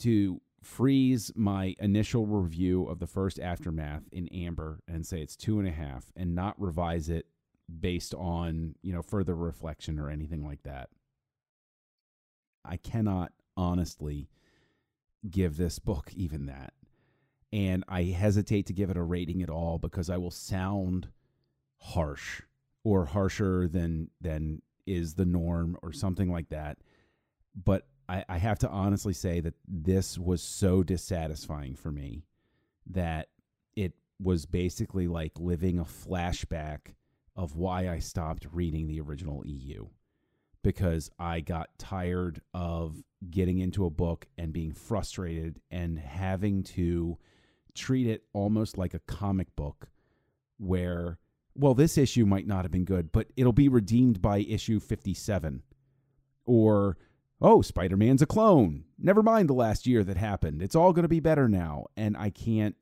to 0.00 0.40
freeze 0.68 1.32
my 1.34 1.74
initial 1.80 2.26
review 2.26 2.84
of 2.84 2.98
the 2.98 3.06
first 3.06 3.40
aftermath 3.40 4.02
in 4.12 4.28
amber 4.28 4.80
and 4.86 5.06
say 5.06 5.20
it's 5.20 5.36
two 5.36 5.58
and 5.58 5.68
a 5.68 5.72
half 5.72 6.12
and 6.16 6.34
not 6.34 6.60
revise 6.60 7.08
it 7.08 7.26
based 7.80 8.14
on 8.14 8.74
you 8.82 8.92
know 8.92 9.02
further 9.02 9.34
reflection 9.34 9.98
or 9.98 10.08
anything 10.08 10.46
like 10.46 10.62
that 10.62 10.88
i 12.64 12.76
cannot 12.76 13.32
honestly 13.56 14.28
give 15.28 15.56
this 15.56 15.78
book 15.78 16.10
even 16.14 16.46
that. 16.46 16.72
And 17.52 17.84
I 17.88 18.04
hesitate 18.04 18.66
to 18.66 18.72
give 18.72 18.90
it 18.90 18.96
a 18.96 19.02
rating 19.02 19.42
at 19.42 19.50
all 19.50 19.78
because 19.78 20.10
I 20.10 20.18
will 20.18 20.30
sound 20.30 21.08
harsh 21.78 22.42
or 22.84 23.06
harsher 23.06 23.68
than 23.68 24.10
than 24.20 24.62
is 24.86 25.14
the 25.14 25.24
norm 25.24 25.76
or 25.82 25.92
something 25.92 26.30
like 26.30 26.50
that. 26.50 26.78
But 27.54 27.86
I, 28.08 28.24
I 28.28 28.38
have 28.38 28.58
to 28.60 28.68
honestly 28.68 29.12
say 29.12 29.40
that 29.40 29.54
this 29.66 30.18
was 30.18 30.42
so 30.42 30.82
dissatisfying 30.82 31.74
for 31.74 31.90
me 31.90 32.24
that 32.86 33.28
it 33.76 33.92
was 34.20 34.46
basically 34.46 35.06
like 35.06 35.32
living 35.38 35.78
a 35.78 35.84
flashback 35.84 36.94
of 37.36 37.56
why 37.56 37.88
I 37.88 37.98
stopped 37.98 38.46
reading 38.50 38.88
the 38.88 39.00
original 39.00 39.42
EU 39.46 39.86
because 40.62 41.10
I 41.18 41.40
got 41.40 41.70
tired 41.78 42.40
of 42.52 43.02
getting 43.30 43.58
into 43.58 43.84
a 43.84 43.90
book 43.90 44.26
and 44.36 44.52
being 44.52 44.72
frustrated 44.72 45.60
and 45.70 45.98
having 45.98 46.62
to 46.64 47.18
treat 47.74 48.06
it 48.06 48.24
almost 48.32 48.76
like 48.76 48.94
a 48.94 48.98
comic 49.00 49.54
book 49.54 49.88
where 50.58 51.18
well 51.54 51.74
this 51.74 51.96
issue 51.96 52.26
might 52.26 52.46
not 52.46 52.64
have 52.64 52.72
been 52.72 52.84
good 52.84 53.12
but 53.12 53.28
it'll 53.36 53.52
be 53.52 53.68
redeemed 53.68 54.20
by 54.20 54.38
issue 54.38 54.80
57 54.80 55.62
or 56.44 56.96
oh 57.40 57.62
Spider-Man's 57.62 58.22
a 58.22 58.26
clone 58.26 58.84
never 58.98 59.22
mind 59.22 59.48
the 59.48 59.54
last 59.54 59.86
year 59.86 60.04
that 60.04 60.16
happened 60.16 60.62
it's 60.62 60.74
all 60.76 60.92
going 60.92 61.02
to 61.04 61.08
be 61.08 61.20
better 61.20 61.48
now 61.48 61.86
and 61.96 62.16
I 62.16 62.30
can't 62.30 62.76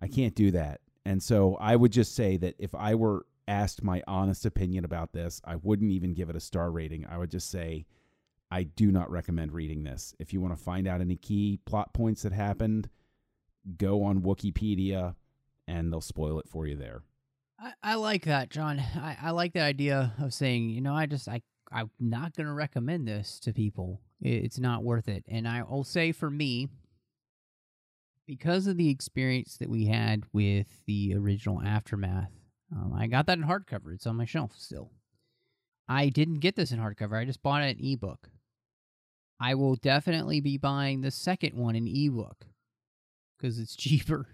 I 0.00 0.08
can't 0.08 0.34
do 0.34 0.50
that 0.52 0.80
and 1.04 1.22
so 1.22 1.56
I 1.56 1.76
would 1.76 1.92
just 1.92 2.14
say 2.14 2.36
that 2.38 2.54
if 2.58 2.74
I 2.74 2.94
were 2.94 3.26
asked 3.50 3.82
my 3.82 4.02
honest 4.06 4.46
opinion 4.46 4.84
about 4.84 5.12
this, 5.12 5.40
I 5.44 5.56
wouldn't 5.56 5.90
even 5.90 6.14
give 6.14 6.30
it 6.30 6.36
a 6.36 6.40
star 6.40 6.70
rating. 6.70 7.04
I 7.10 7.18
would 7.18 7.30
just 7.30 7.50
say 7.50 7.84
I 8.50 8.62
do 8.62 8.92
not 8.92 9.10
recommend 9.10 9.52
reading 9.52 9.82
this. 9.82 10.14
If 10.18 10.32
you 10.32 10.40
want 10.40 10.56
to 10.56 10.62
find 10.62 10.86
out 10.86 11.00
any 11.00 11.16
key 11.16 11.58
plot 11.64 11.92
points 11.92 12.22
that 12.22 12.32
happened, 12.32 12.88
go 13.76 14.04
on 14.04 14.20
Wikipedia 14.20 15.16
and 15.66 15.92
they'll 15.92 16.00
spoil 16.00 16.38
it 16.38 16.48
for 16.48 16.66
you 16.66 16.76
there. 16.76 17.02
I, 17.58 17.72
I 17.82 17.94
like 17.96 18.24
that, 18.26 18.50
John. 18.50 18.78
I, 18.78 19.16
I 19.20 19.30
like 19.32 19.52
that 19.54 19.64
idea 19.64 20.14
of 20.20 20.32
saying, 20.32 20.70
you 20.70 20.80
know, 20.80 20.94
I 20.94 21.06
just 21.06 21.28
I 21.28 21.42
I'm 21.72 21.90
not 22.00 22.34
going 22.34 22.46
to 22.46 22.52
recommend 22.52 23.06
this 23.06 23.38
to 23.40 23.52
people. 23.52 24.00
It's 24.20 24.58
not 24.58 24.82
worth 24.82 25.08
it. 25.08 25.24
And 25.28 25.46
I'll 25.46 25.84
say 25.84 26.12
for 26.12 26.30
me, 26.30 26.68
because 28.26 28.66
of 28.66 28.76
the 28.76 28.90
experience 28.90 29.56
that 29.56 29.68
we 29.68 29.86
had 29.86 30.24
with 30.32 30.82
the 30.86 31.14
original 31.16 31.62
Aftermath, 31.62 32.32
um, 32.74 32.92
I 32.94 33.06
got 33.06 33.26
that 33.26 33.38
in 33.38 33.44
hardcover. 33.44 33.94
It's 33.94 34.06
on 34.06 34.16
my 34.16 34.24
shelf 34.24 34.52
still. 34.56 34.90
I 35.88 36.08
didn't 36.08 36.38
get 36.38 36.54
this 36.54 36.70
in 36.70 36.78
hardcover. 36.78 37.18
I 37.18 37.24
just 37.24 37.42
bought 37.42 37.62
it 37.62 37.78
in 37.78 37.84
ebook. 37.84 38.30
I 39.40 39.54
will 39.54 39.74
definitely 39.76 40.40
be 40.40 40.58
buying 40.58 41.00
the 41.00 41.10
second 41.10 41.56
one 41.56 41.74
in 41.74 41.88
ebook 41.88 42.46
because 43.36 43.58
it's 43.58 43.74
cheaper. 43.76 44.26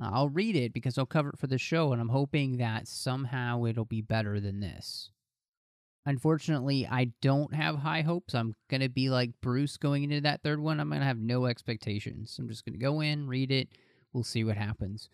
I'll 0.00 0.28
read 0.28 0.56
it 0.56 0.72
because 0.74 0.98
I'll 0.98 1.06
cover 1.06 1.30
it 1.30 1.38
for 1.38 1.46
the 1.46 1.58
show, 1.58 1.92
and 1.92 2.00
I'm 2.00 2.10
hoping 2.10 2.58
that 2.58 2.86
somehow 2.86 3.64
it'll 3.64 3.86
be 3.86 4.02
better 4.02 4.40
than 4.40 4.60
this. 4.60 5.10
Unfortunately, 6.06 6.86
I 6.86 7.10
don't 7.20 7.52
have 7.52 7.78
high 7.78 8.02
hopes. 8.02 8.34
I'm 8.34 8.54
going 8.70 8.80
to 8.80 8.88
be 8.88 9.10
like 9.10 9.32
Bruce 9.42 9.76
going 9.76 10.04
into 10.04 10.20
that 10.20 10.42
third 10.42 10.60
one. 10.60 10.78
I'm 10.78 10.88
going 10.88 11.00
to 11.00 11.06
have 11.06 11.18
no 11.18 11.46
expectations. 11.46 12.36
I'm 12.38 12.48
just 12.48 12.64
going 12.64 12.74
to 12.74 12.84
go 12.84 13.00
in, 13.00 13.26
read 13.26 13.50
it. 13.50 13.68
We'll 14.12 14.22
see 14.22 14.44
what 14.44 14.56
happens. 14.56 15.08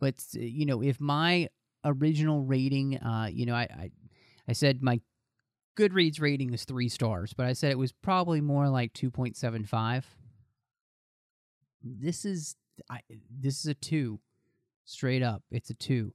But, 0.00 0.16
you 0.32 0.66
know, 0.66 0.82
if 0.82 1.00
my 1.00 1.48
original 1.84 2.42
rating, 2.42 2.98
uh, 2.98 3.28
you 3.32 3.46
know, 3.46 3.54
I, 3.54 3.62
I, 3.62 3.90
I 4.48 4.52
said 4.52 4.82
my 4.82 5.00
Goodreads 5.78 6.20
rating 6.20 6.52
is 6.52 6.64
three 6.64 6.88
stars, 6.88 7.32
but 7.32 7.46
I 7.46 7.52
said 7.52 7.70
it 7.70 7.78
was 7.78 7.92
probably 7.92 8.40
more 8.40 8.68
like 8.68 8.92
2.75. 8.94 10.02
This 11.82 12.24
is 12.24 12.56
I, 12.90 13.00
this 13.30 13.60
is 13.60 13.66
a 13.66 13.74
two, 13.74 14.20
straight 14.84 15.22
up. 15.22 15.42
It's 15.50 15.70
a 15.70 15.74
two. 15.74 16.12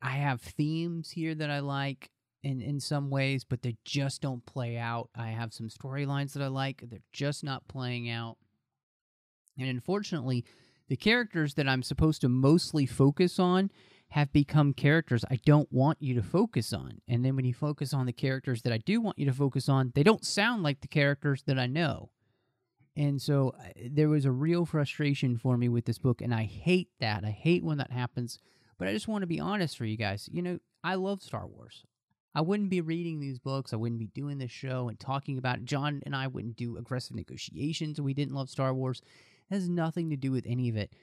I 0.00 0.10
have 0.10 0.40
themes 0.40 1.10
here 1.10 1.34
that 1.34 1.50
I 1.50 1.60
like 1.60 2.10
in 2.44 2.60
in 2.60 2.78
some 2.78 3.10
ways, 3.10 3.44
but 3.44 3.62
they 3.62 3.76
just 3.84 4.20
don't 4.20 4.44
play 4.46 4.76
out. 4.76 5.08
I 5.16 5.28
have 5.28 5.52
some 5.52 5.68
storylines 5.68 6.32
that 6.34 6.42
I 6.42 6.48
like. 6.48 6.84
They're 6.88 7.00
just 7.12 7.42
not 7.42 7.66
playing 7.68 8.08
out. 8.08 8.36
And 9.58 9.68
unfortunately, 9.68 10.44
the 10.88 10.96
characters 10.96 11.54
that 11.54 11.68
I'm 11.68 11.82
supposed 11.82 12.20
to 12.20 12.28
mostly 12.28 12.86
focus 12.86 13.38
on 13.38 13.70
have 14.10 14.32
become 14.32 14.74
characters 14.74 15.24
I 15.30 15.40
don't 15.44 15.72
want 15.72 15.98
you 16.00 16.14
to 16.14 16.22
focus 16.22 16.72
on. 16.72 17.00
And 17.08 17.24
then 17.24 17.34
when 17.34 17.44
you 17.44 17.54
focus 17.54 17.92
on 17.92 18.06
the 18.06 18.12
characters 18.12 18.62
that 18.62 18.72
I 18.72 18.78
do 18.78 19.00
want 19.00 19.18
you 19.18 19.26
to 19.26 19.32
focus 19.32 19.68
on, 19.68 19.92
they 19.94 20.02
don't 20.02 20.24
sound 20.24 20.62
like 20.62 20.80
the 20.80 20.88
characters 20.88 21.42
that 21.46 21.58
I 21.58 21.66
know. 21.66 22.10
And 22.96 23.20
so 23.20 23.54
there 23.90 24.08
was 24.08 24.24
a 24.24 24.30
real 24.30 24.66
frustration 24.66 25.36
for 25.36 25.56
me 25.56 25.68
with 25.68 25.84
this 25.84 25.98
book, 25.98 26.20
and 26.20 26.32
I 26.32 26.44
hate 26.44 26.90
that. 27.00 27.24
I 27.24 27.30
hate 27.30 27.64
when 27.64 27.78
that 27.78 27.90
happens. 27.90 28.38
But 28.78 28.86
I 28.86 28.92
just 28.92 29.08
want 29.08 29.22
to 29.22 29.26
be 29.26 29.40
honest 29.40 29.76
for 29.76 29.84
you 29.84 29.96
guys. 29.96 30.28
You 30.30 30.42
know, 30.42 30.58
I 30.84 30.94
love 30.94 31.22
Star 31.22 31.46
Wars. 31.46 31.84
I 32.34 32.40
wouldn't 32.40 32.70
be 32.70 32.80
reading 32.80 33.20
these 33.20 33.38
books. 33.38 33.72
I 33.72 33.76
wouldn't 33.76 34.00
be 34.00 34.08
doing 34.08 34.38
this 34.38 34.50
show 34.50 34.88
and 34.88 34.98
talking 34.98 35.38
about 35.38 35.58
it. 35.58 35.64
John 35.64 36.02
and 36.04 36.16
I 36.16 36.26
wouldn't 36.26 36.56
do 36.56 36.76
aggressive 36.76 37.14
negotiations. 37.14 38.00
We 38.00 38.14
didn't 38.14 38.34
love 38.34 38.50
Star 38.50 38.74
Wars. 38.74 39.00
It 39.50 39.54
has 39.54 39.68
nothing 39.68 40.10
to 40.10 40.16
do 40.16 40.32
with 40.32 40.44
any 40.46 40.68
of 40.68 40.76
it. 40.76 40.94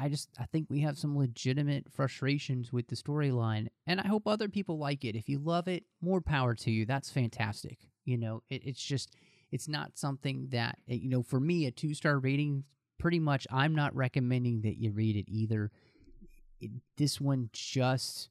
I 0.00 0.08
just 0.08 0.28
I 0.38 0.44
think 0.44 0.68
we 0.70 0.80
have 0.80 0.96
some 0.96 1.18
legitimate 1.18 1.86
frustrations 1.90 2.72
with 2.72 2.86
the 2.86 2.94
storyline, 2.94 3.66
and 3.86 4.00
I 4.00 4.06
hope 4.06 4.28
other 4.28 4.48
people 4.48 4.78
like 4.78 5.04
it. 5.04 5.16
If 5.16 5.28
you 5.28 5.40
love 5.40 5.66
it, 5.66 5.84
more 6.00 6.20
power 6.20 6.54
to 6.54 6.70
you. 6.70 6.86
That's 6.86 7.10
fantastic. 7.10 7.78
You 8.04 8.16
know, 8.16 8.42
it, 8.48 8.62
it's 8.64 8.82
just 8.82 9.16
it's 9.50 9.66
not 9.66 9.98
something 9.98 10.48
that 10.50 10.78
eh, 10.88 10.94
you 10.94 11.08
know 11.08 11.24
for 11.24 11.40
me 11.40 11.66
a 11.66 11.72
two 11.72 11.94
star 11.94 12.18
rating. 12.18 12.64
Pretty 12.98 13.20
much, 13.20 13.46
I'm 13.52 13.76
not 13.76 13.94
recommending 13.94 14.62
that 14.62 14.76
you 14.76 14.90
read 14.90 15.14
it 15.16 15.26
either. 15.28 15.70
It, 16.60 16.70
this 16.96 17.20
one 17.20 17.50
just 17.52 18.28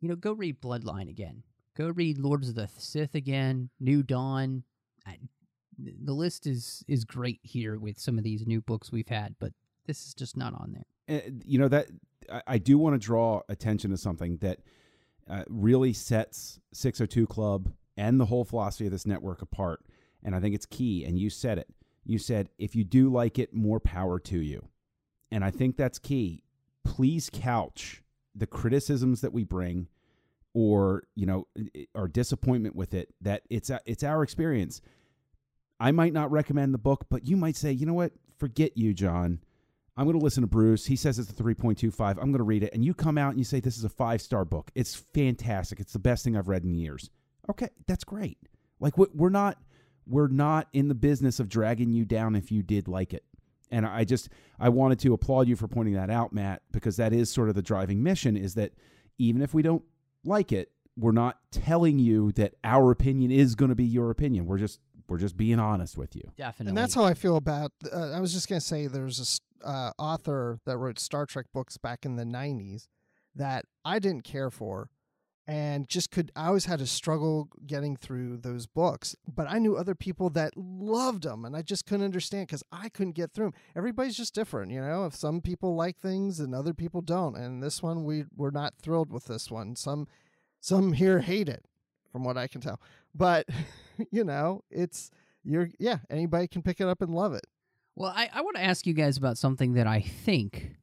you 0.00 0.08
know 0.08 0.16
go 0.16 0.32
read 0.32 0.60
Bloodline 0.60 1.08
again. 1.08 1.42
Go 1.76 1.88
read 1.88 2.18
Lords 2.18 2.48
of 2.48 2.54
the 2.54 2.68
Sith 2.78 3.14
again. 3.14 3.70
New 3.78 4.02
Dawn. 4.02 4.64
I, 5.06 5.18
the 5.78 6.12
list 6.12 6.46
is 6.46 6.84
is 6.88 7.04
great 7.04 7.40
here 7.42 7.78
with 7.78 7.98
some 7.98 8.18
of 8.18 8.24
these 8.24 8.46
new 8.46 8.60
books 8.60 8.92
we've 8.92 9.08
had, 9.08 9.34
but 9.38 9.52
this 9.86 10.06
is 10.06 10.14
just 10.14 10.36
not 10.36 10.54
on 10.54 10.74
there. 10.74 11.18
Uh, 11.18 11.30
you 11.44 11.58
know 11.58 11.68
that 11.68 11.86
I, 12.30 12.42
I 12.46 12.58
do 12.58 12.78
want 12.78 12.94
to 12.94 13.04
draw 13.04 13.42
attention 13.48 13.90
to 13.90 13.96
something 13.96 14.36
that 14.38 14.58
uh, 15.28 15.44
really 15.48 15.92
sets 15.92 16.60
602 16.72 17.26
Club 17.26 17.72
and 17.96 18.18
the 18.18 18.26
whole 18.26 18.44
philosophy 18.44 18.86
of 18.86 18.92
this 18.92 19.06
network 19.06 19.42
apart, 19.42 19.84
and 20.24 20.34
I 20.34 20.40
think 20.40 20.54
it's 20.54 20.66
key. 20.66 21.04
And 21.04 21.18
you 21.18 21.30
said 21.30 21.58
it. 21.58 21.68
You 22.04 22.18
said 22.18 22.48
if 22.58 22.74
you 22.74 22.84
do 22.84 23.10
like 23.10 23.38
it, 23.38 23.54
more 23.54 23.80
power 23.80 24.18
to 24.20 24.38
you, 24.38 24.68
and 25.30 25.44
I 25.44 25.50
think 25.50 25.76
that's 25.76 25.98
key. 25.98 26.42
Please 26.84 27.30
couch 27.32 28.02
the 28.34 28.46
criticisms 28.46 29.20
that 29.20 29.32
we 29.32 29.44
bring 29.44 29.88
or 30.54 31.04
you 31.14 31.26
know 31.26 31.46
our 31.94 32.08
disappointment 32.08 32.74
with 32.74 32.94
it 32.94 33.14
that 33.20 33.42
it's 33.50 33.70
it's 33.86 34.02
our 34.02 34.22
experience 34.22 34.80
i 35.78 35.92
might 35.92 36.12
not 36.12 36.30
recommend 36.30 36.74
the 36.74 36.78
book 36.78 37.06
but 37.08 37.26
you 37.26 37.36
might 37.36 37.56
say 37.56 37.70
you 37.70 37.86
know 37.86 37.94
what 37.94 38.12
forget 38.38 38.76
you 38.76 38.92
john 38.92 39.40
I'm 39.96 40.06
going 40.06 40.18
to 40.18 40.24
listen 40.24 40.42
to 40.42 40.46
Bruce. 40.46 40.86
He 40.86 40.96
says 40.96 41.18
it's 41.18 41.30
a 41.30 41.34
3.25. 41.34 42.08
I'm 42.08 42.14
going 42.14 42.38
to 42.38 42.42
read 42.42 42.62
it. 42.62 42.72
And 42.72 42.82
you 42.82 42.94
come 42.94 43.18
out 43.18 43.30
and 43.30 43.38
you 43.38 43.44
say, 43.44 43.60
This 43.60 43.76
is 43.76 43.84
a 43.84 43.90
five 43.90 44.22
star 44.22 44.46
book. 44.46 44.70
It's 44.74 44.94
fantastic. 44.94 45.78
It's 45.78 45.92
the 45.92 45.98
best 45.98 46.24
thing 46.24 46.38
I've 46.38 46.48
read 46.48 46.64
in 46.64 46.74
years. 46.74 47.10
Okay, 47.50 47.68
that's 47.86 48.04
great. 48.04 48.38
Like, 48.78 48.96
we're 48.96 49.28
not. 49.28 49.58
We're 50.06 50.28
not 50.28 50.68
in 50.72 50.88
the 50.88 50.94
business 50.94 51.38
of 51.38 51.50
dragging 51.50 51.92
you 51.92 52.04
down 52.06 52.34
if 52.34 52.50
you 52.50 52.62
did 52.62 52.88
like 52.88 53.12
it. 53.12 53.24
And 53.70 53.86
I 53.86 54.04
just 54.04 54.30
I 54.58 54.70
wanted 54.70 54.98
to 55.00 55.12
applaud 55.12 55.46
you 55.46 55.54
for 55.54 55.68
pointing 55.68 55.94
that 55.94 56.10
out, 56.10 56.32
Matt, 56.32 56.62
because 56.72 56.96
that 56.96 57.12
is 57.12 57.30
sort 57.30 57.50
of 57.50 57.54
the 57.54 57.62
driving 57.62 58.02
mission 58.02 58.36
is 58.36 58.54
that 58.54 58.72
even 59.18 59.42
if 59.42 59.52
we 59.52 59.62
don't 59.62 59.84
like 60.24 60.52
it, 60.52 60.70
we're 60.96 61.12
not 61.12 61.38
telling 61.50 61.98
you 61.98 62.32
that 62.32 62.54
our 62.64 62.90
opinion 62.90 63.30
is 63.30 63.54
going 63.54 63.70
to 63.70 63.74
be 63.74 63.84
your 63.84 64.10
opinion. 64.10 64.46
We're 64.46 64.58
just 64.58 64.80
we're 65.08 65.18
just 65.18 65.36
being 65.36 65.58
honest 65.58 65.98
with 65.98 66.14
you. 66.14 66.22
Definitely. 66.36 66.70
And 66.70 66.78
that's 66.78 66.94
how 66.94 67.04
I 67.04 67.14
feel 67.14 67.36
about. 67.36 67.72
Uh, 67.92 68.12
I 68.12 68.20
was 68.20 68.32
just 68.32 68.48
gonna 68.48 68.60
say 68.60 68.86
there's 68.86 69.42
a 69.64 69.68
uh, 69.68 69.92
author 69.98 70.60
that 70.66 70.78
wrote 70.78 70.98
Star 70.98 71.26
Trek 71.26 71.46
books 71.52 71.76
back 71.76 72.04
in 72.04 72.16
the 72.16 72.24
'90s 72.24 72.86
that 73.34 73.64
I 73.84 73.98
didn't 73.98 74.22
care 74.22 74.50
for, 74.50 74.90
and 75.46 75.88
just 75.88 76.10
could. 76.10 76.30
I 76.36 76.46
always 76.46 76.66
had 76.66 76.80
a 76.80 76.86
struggle 76.86 77.48
getting 77.66 77.96
through 77.96 78.38
those 78.38 78.66
books. 78.66 79.16
But 79.26 79.46
I 79.50 79.58
knew 79.58 79.76
other 79.76 79.94
people 79.94 80.30
that 80.30 80.56
loved 80.56 81.24
them, 81.24 81.44
and 81.44 81.56
I 81.56 81.62
just 81.62 81.86
couldn't 81.86 82.04
understand 82.04 82.46
because 82.46 82.62
I 82.70 82.88
couldn't 82.88 83.16
get 83.16 83.32
through 83.32 83.46
them. 83.46 83.54
Everybody's 83.76 84.16
just 84.16 84.34
different, 84.34 84.70
you 84.70 84.80
know. 84.80 85.06
If 85.06 85.14
some 85.14 85.40
people 85.40 85.74
like 85.74 85.98
things 85.98 86.40
and 86.40 86.54
other 86.54 86.74
people 86.74 87.00
don't, 87.00 87.36
and 87.36 87.62
this 87.62 87.82
one 87.82 88.04
we 88.04 88.24
we're 88.36 88.50
not 88.50 88.74
thrilled 88.80 89.12
with 89.12 89.24
this 89.24 89.50
one. 89.50 89.76
Some 89.76 90.06
some 90.60 90.92
here 90.92 91.20
hate 91.20 91.48
it, 91.48 91.64
from 92.12 92.24
what 92.24 92.36
I 92.36 92.46
can 92.46 92.60
tell. 92.60 92.80
But 93.14 93.48
you 94.10 94.24
know, 94.24 94.62
it's 94.70 95.10
you're 95.42 95.70
yeah, 95.78 95.98
anybody 96.08 96.48
can 96.48 96.62
pick 96.62 96.80
it 96.80 96.88
up 96.88 97.02
and 97.02 97.14
love 97.14 97.32
it. 97.32 97.46
Well, 97.96 98.12
I, 98.14 98.30
I 98.32 98.40
want 98.42 98.56
to 98.56 98.62
ask 98.62 98.86
you 98.86 98.94
guys 98.94 99.16
about 99.16 99.36
something 99.36 99.74
that 99.74 99.86
I 99.86 100.00
think, 100.00 100.76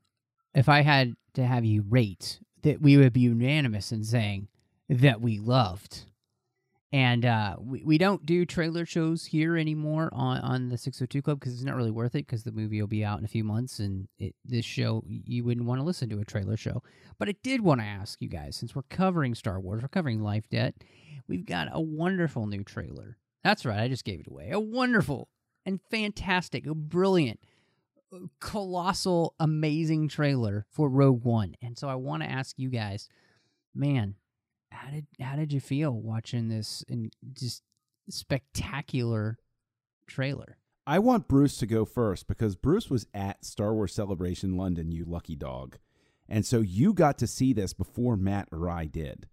if 0.53 0.70
I 0.70 0.82
had 0.82 1.16
to 1.36 1.45
have 1.45 1.66
you 1.66 1.84
rate, 1.88 2.39
that 2.64 2.82
we 2.82 2.97
would 2.97 3.14
be 3.14 3.22
unanimous 3.22 3.91
in 3.91 4.03
saying 4.03 4.47
that 4.89 5.22
we 5.22 5.39
loved. 5.39 6.05
And 6.93 7.26
uh, 7.26 7.58
we, 7.60 7.84
we 7.84 7.97
don't 7.97 8.26
do 8.26 8.45
trailer 8.45 8.86
shows 8.86 9.26
here 9.26 9.58
anymore 9.58 10.10
on, 10.14 10.39
on 10.39 10.70
the 10.70 10.78
602 10.78 11.22
Club 11.22 11.39
because 11.39 11.53
it's 11.53 11.64
not 11.64 11.76
really 11.76 11.91
worth 11.91 12.16
it 12.16 12.26
because 12.26 12.43
the 12.43 12.51
movie 12.53 12.80
will 12.80 12.88
be 12.88 13.03
out 13.03 13.20
in 13.20 13.26
a 13.26 13.30
few 13.30 13.43
months 13.43 13.80
and 13.80 14.08
it, 14.18 14.36
this 14.45 14.64
show, 14.64 15.03
you 15.05 15.43
wouldn't 15.43 15.68
want 15.68 15.82
to 15.82 15.86
listen 15.86 16.10
to 16.10 16.20
a 16.20 16.26
trailer 16.26 16.55
show. 16.55 16.82
But 17.20 17.28
I 17.28 17.36
did 17.43 17.62
want 17.62 17.82
to 17.82 17.86
ask 17.86 18.22
you 18.22 18.30
guys 18.30 18.55
since 18.55 18.74
we're 18.74 18.84
covering 18.84 19.36
Star 19.36 19.60
Wars, 19.60 19.82
we're 19.82 19.89
covering 19.89 20.22
Life 20.22 20.49
Debt, 20.49 20.76
we've 21.28 21.45
got 21.45 21.68
a 21.74 21.82
wonderful 21.82 22.47
new 22.47 22.64
trailer. 22.64 23.18
That's 23.43 23.66
right, 23.66 23.82
I 23.82 23.89
just 23.89 24.05
gave 24.05 24.22
it 24.22 24.28
away. 24.28 24.51
A 24.51 24.60
wonderful 24.60 25.28
and 25.66 25.82
fantastic, 25.91 26.66
a 26.66 26.74
brilliant, 26.74 27.41
colossal, 28.39 29.36
amazing 29.39 30.07
trailer 30.07 30.65
for 30.70 30.89
Rogue 30.89 31.24
One. 31.24 31.55
And 31.61 31.78
so 31.78 31.88
I 31.88 31.95
want 31.95 32.24
to 32.24 32.30
ask 32.30 32.57
you 32.57 32.70
guys, 32.70 33.09
man, 33.74 34.15
how 34.72 34.89
did 34.89 35.07
how 35.20 35.36
did 35.36 35.53
you 35.53 35.59
feel 35.59 35.91
watching 35.91 36.49
this 36.49 36.84
and 36.89 37.13
just 37.34 37.63
spectacular 38.09 39.38
trailer? 40.07 40.57
I 40.86 40.99
want 40.99 41.28
Bruce 41.28 41.57
to 41.57 41.65
go 41.65 41.84
first 41.84 42.28
because 42.28 42.55
Bruce 42.55 42.89
was 42.89 43.07
at 43.13 43.43
Star 43.43 43.74
Wars 43.74 43.93
Celebration 43.93 44.55
London, 44.55 44.91
you 44.91 45.03
lucky 45.05 45.36
dog. 45.36 45.78
And 46.30 46.45
so 46.45 46.61
you 46.61 46.93
got 46.93 47.18
to 47.20 47.28
see 47.28 47.53
this 47.53 47.74
before 47.74 48.15
Matt 48.15 48.47
or 48.51 48.70
I 48.70 48.86
did. 48.86 49.28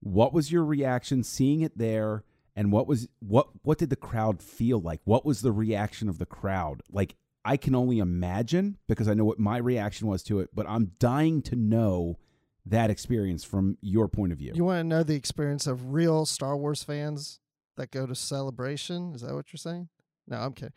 What 0.00 0.32
was 0.32 0.52
your 0.52 0.64
reaction 0.64 1.22
seeing 1.22 1.60
it 1.60 1.78
there? 1.78 2.24
And 2.56 2.70
what 2.70 2.86
was 2.86 3.08
what 3.20 3.48
what 3.62 3.78
did 3.78 3.90
the 3.90 3.96
crowd 3.96 4.42
feel 4.42 4.80
like? 4.80 5.00
What 5.04 5.24
was 5.24 5.42
the 5.42 5.52
reaction 5.52 6.08
of 6.08 6.18
the 6.18 6.26
crowd? 6.26 6.82
Like 6.90 7.16
I 7.44 7.56
can 7.56 7.74
only 7.74 7.98
imagine 7.98 8.78
because 8.86 9.08
I 9.08 9.14
know 9.14 9.24
what 9.24 9.38
my 9.38 9.58
reaction 9.58 10.06
was 10.06 10.22
to 10.24 10.40
it, 10.40 10.50
but 10.54 10.66
I'm 10.68 10.92
dying 10.98 11.42
to 11.42 11.56
know 11.56 12.18
that 12.66 12.90
experience 12.90 13.44
from 13.44 13.76
your 13.82 14.08
point 14.08 14.32
of 14.32 14.38
view. 14.38 14.52
You 14.54 14.64
want 14.64 14.80
to 14.80 14.84
know 14.84 15.02
the 15.02 15.14
experience 15.14 15.66
of 15.66 15.92
real 15.92 16.24
Star 16.24 16.56
Wars 16.56 16.82
fans 16.82 17.40
that 17.76 17.90
go 17.90 18.06
to 18.06 18.14
Celebration? 18.14 19.14
Is 19.14 19.20
that 19.20 19.34
what 19.34 19.52
you're 19.52 19.58
saying? 19.58 19.88
No, 20.26 20.38
I'm 20.38 20.52
kidding. 20.54 20.72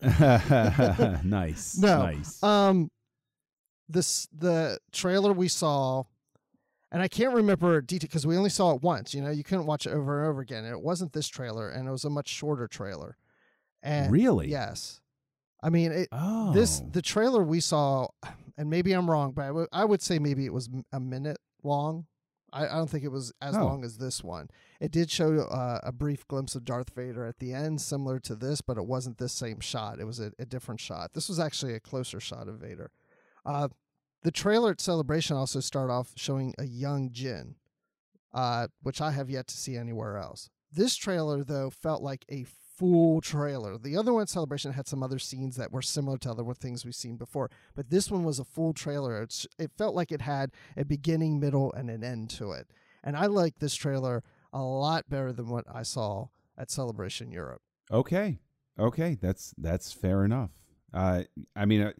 nice. 1.28 1.78
No. 1.78 2.02
Nice. 2.02 2.42
Um, 2.42 2.90
this 3.88 4.28
the 4.36 4.78
trailer 4.92 5.32
we 5.32 5.48
saw, 5.48 6.04
and 6.92 7.00
I 7.02 7.08
can't 7.08 7.34
remember 7.34 7.80
detail 7.80 8.06
because 8.08 8.26
we 8.26 8.36
only 8.36 8.50
saw 8.50 8.74
it 8.74 8.82
once. 8.82 9.14
You 9.14 9.22
know, 9.22 9.30
you 9.30 9.42
couldn't 9.42 9.66
watch 9.66 9.86
it 9.86 9.90
over 9.90 10.20
and 10.20 10.28
over 10.28 10.40
again. 10.40 10.64
And 10.64 10.74
it 10.74 10.82
wasn't 10.82 11.14
this 11.14 11.28
trailer, 11.28 11.70
and 11.70 11.88
it 11.88 11.90
was 11.90 12.04
a 12.04 12.10
much 12.10 12.28
shorter 12.28 12.68
trailer. 12.68 13.16
And 13.82 14.12
Really? 14.12 14.50
yes. 14.50 15.00
I 15.62 15.70
mean, 15.70 15.92
it, 15.92 16.08
oh. 16.12 16.52
this 16.52 16.80
the 16.92 17.02
trailer 17.02 17.42
we 17.42 17.60
saw, 17.60 18.08
and 18.56 18.70
maybe 18.70 18.92
I'm 18.92 19.10
wrong, 19.10 19.32
but 19.32 19.68
I 19.72 19.84
would- 19.84 20.02
say 20.02 20.18
maybe 20.18 20.46
it 20.46 20.52
was 20.52 20.68
a 20.92 21.00
minute 21.00 21.38
long. 21.62 22.06
I, 22.52 22.64
I 22.66 22.76
don't 22.76 22.88
think 22.88 23.04
it 23.04 23.10
was 23.12 23.32
as 23.42 23.56
Oh. 23.56 23.64
long 23.64 23.84
as 23.84 23.98
this 23.98 24.22
one. 24.24 24.48
It 24.80 24.90
did 24.90 25.10
show 25.10 25.40
uh, 25.40 25.80
a 25.82 25.92
brief 25.92 26.26
glimpse 26.28 26.54
of 26.54 26.64
Darth 26.64 26.94
Vader 26.94 27.26
at 27.26 27.40
the 27.40 27.52
end, 27.52 27.80
similar 27.80 28.18
to 28.20 28.34
this, 28.34 28.60
but 28.62 28.78
it 28.78 28.86
wasn't 28.86 29.18
this 29.18 29.32
same 29.32 29.60
shot. 29.60 29.98
It 30.00 30.04
was 30.04 30.18
a, 30.20 30.32
a 30.38 30.46
different 30.46 30.80
shot. 30.80 31.12
This 31.12 31.28
was 31.28 31.38
actually 31.38 31.74
a 31.74 31.80
closer 31.80 32.20
shot 32.20 32.48
of 32.48 32.58
Vader. 32.60 32.90
Uh, 33.44 33.68
the 34.22 34.30
trailer 34.30 34.70
at 34.70 34.80
Celebration 34.80 35.36
also 35.36 35.60
started 35.60 35.92
off 35.92 36.12
showing 36.16 36.54
a 36.58 36.64
young 36.64 37.10
Jyn, 37.10 37.54
uh, 38.32 38.68
which 38.82 39.00
I 39.00 39.10
have 39.10 39.28
yet 39.28 39.46
to 39.48 39.56
see 39.56 39.76
anywhere 39.76 40.16
else. 40.16 40.48
This 40.72 40.96
trailer, 40.96 41.44
though, 41.44 41.68
felt 41.70 42.02
like 42.02 42.24
a 42.30 42.44
full 42.78 43.20
trailer. 43.20 43.76
The 43.76 43.96
other 43.96 44.12
one, 44.12 44.26
Celebration, 44.26 44.72
had 44.72 44.86
some 44.86 45.02
other 45.02 45.18
scenes 45.18 45.56
that 45.56 45.72
were 45.72 45.82
similar 45.82 46.16
to 46.18 46.30
other 46.30 46.44
things 46.54 46.84
we've 46.84 46.94
seen 46.94 47.16
before, 47.16 47.50
but 47.74 47.90
this 47.90 48.10
one 48.10 48.24
was 48.24 48.38
a 48.38 48.44
full 48.44 48.72
trailer. 48.72 49.20
It's, 49.22 49.46
it 49.58 49.72
felt 49.76 49.94
like 49.94 50.12
it 50.12 50.22
had 50.22 50.52
a 50.76 50.84
beginning, 50.84 51.40
middle, 51.40 51.72
and 51.72 51.90
an 51.90 52.04
end 52.04 52.30
to 52.30 52.52
it. 52.52 52.68
And 53.02 53.16
I 53.16 53.26
like 53.26 53.58
this 53.58 53.74
trailer 53.74 54.22
a 54.52 54.62
lot 54.62 55.08
better 55.08 55.32
than 55.32 55.48
what 55.48 55.64
I 55.72 55.82
saw 55.82 56.28
at 56.56 56.70
Celebration 56.70 57.30
Europe. 57.30 57.62
Okay. 57.90 58.38
Okay, 58.78 59.18
that's 59.20 59.54
that's 59.58 59.92
fair 59.92 60.24
enough. 60.24 60.50
Uh, 60.94 61.24
I 61.56 61.64
mean, 61.64 61.82
uh, 61.82 61.92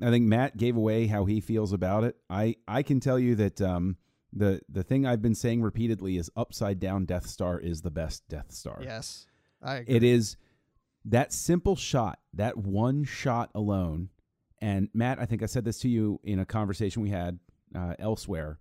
I 0.00 0.10
think 0.10 0.26
Matt 0.26 0.56
gave 0.56 0.76
away 0.76 1.06
how 1.06 1.24
he 1.24 1.40
feels 1.40 1.72
about 1.72 2.04
it. 2.04 2.16
I 2.28 2.56
I 2.66 2.82
can 2.82 3.00
tell 3.00 3.18
you 3.18 3.34
that 3.36 3.60
um, 3.60 3.96
the 4.32 4.60
the 4.68 4.82
thing 4.82 5.06
I've 5.06 5.22
been 5.22 5.34
saying 5.34 5.62
repeatedly 5.62 6.18
is 6.18 6.30
upside 6.36 6.80
down 6.80 7.06
Death 7.06 7.26
Star 7.26 7.58
is 7.58 7.80
the 7.80 7.90
best 7.90 8.28
Death 8.28 8.52
Star. 8.52 8.78
Yes, 8.82 9.26
I. 9.26 9.27
It 9.86 10.02
is 10.02 10.36
that 11.04 11.32
simple 11.32 11.76
shot, 11.76 12.18
that 12.34 12.56
one 12.56 13.04
shot 13.04 13.50
alone. 13.54 14.10
And 14.60 14.88
Matt, 14.92 15.18
I 15.20 15.26
think 15.26 15.42
I 15.42 15.46
said 15.46 15.64
this 15.64 15.80
to 15.80 15.88
you 15.88 16.20
in 16.24 16.38
a 16.38 16.44
conversation 16.44 17.02
we 17.02 17.10
had 17.10 17.38
uh, 17.74 17.94
elsewhere. 17.98 18.58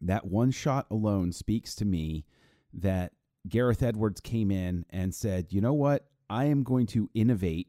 That 0.00 0.26
one 0.26 0.50
shot 0.50 0.86
alone 0.90 1.32
speaks 1.32 1.74
to 1.76 1.84
me 1.84 2.24
that 2.74 3.12
Gareth 3.48 3.82
Edwards 3.82 4.20
came 4.20 4.50
in 4.50 4.84
and 4.90 5.14
said, 5.14 5.46
you 5.50 5.60
know 5.60 5.72
what? 5.72 6.06
I 6.28 6.46
am 6.46 6.62
going 6.62 6.86
to 6.88 7.10
innovate 7.14 7.68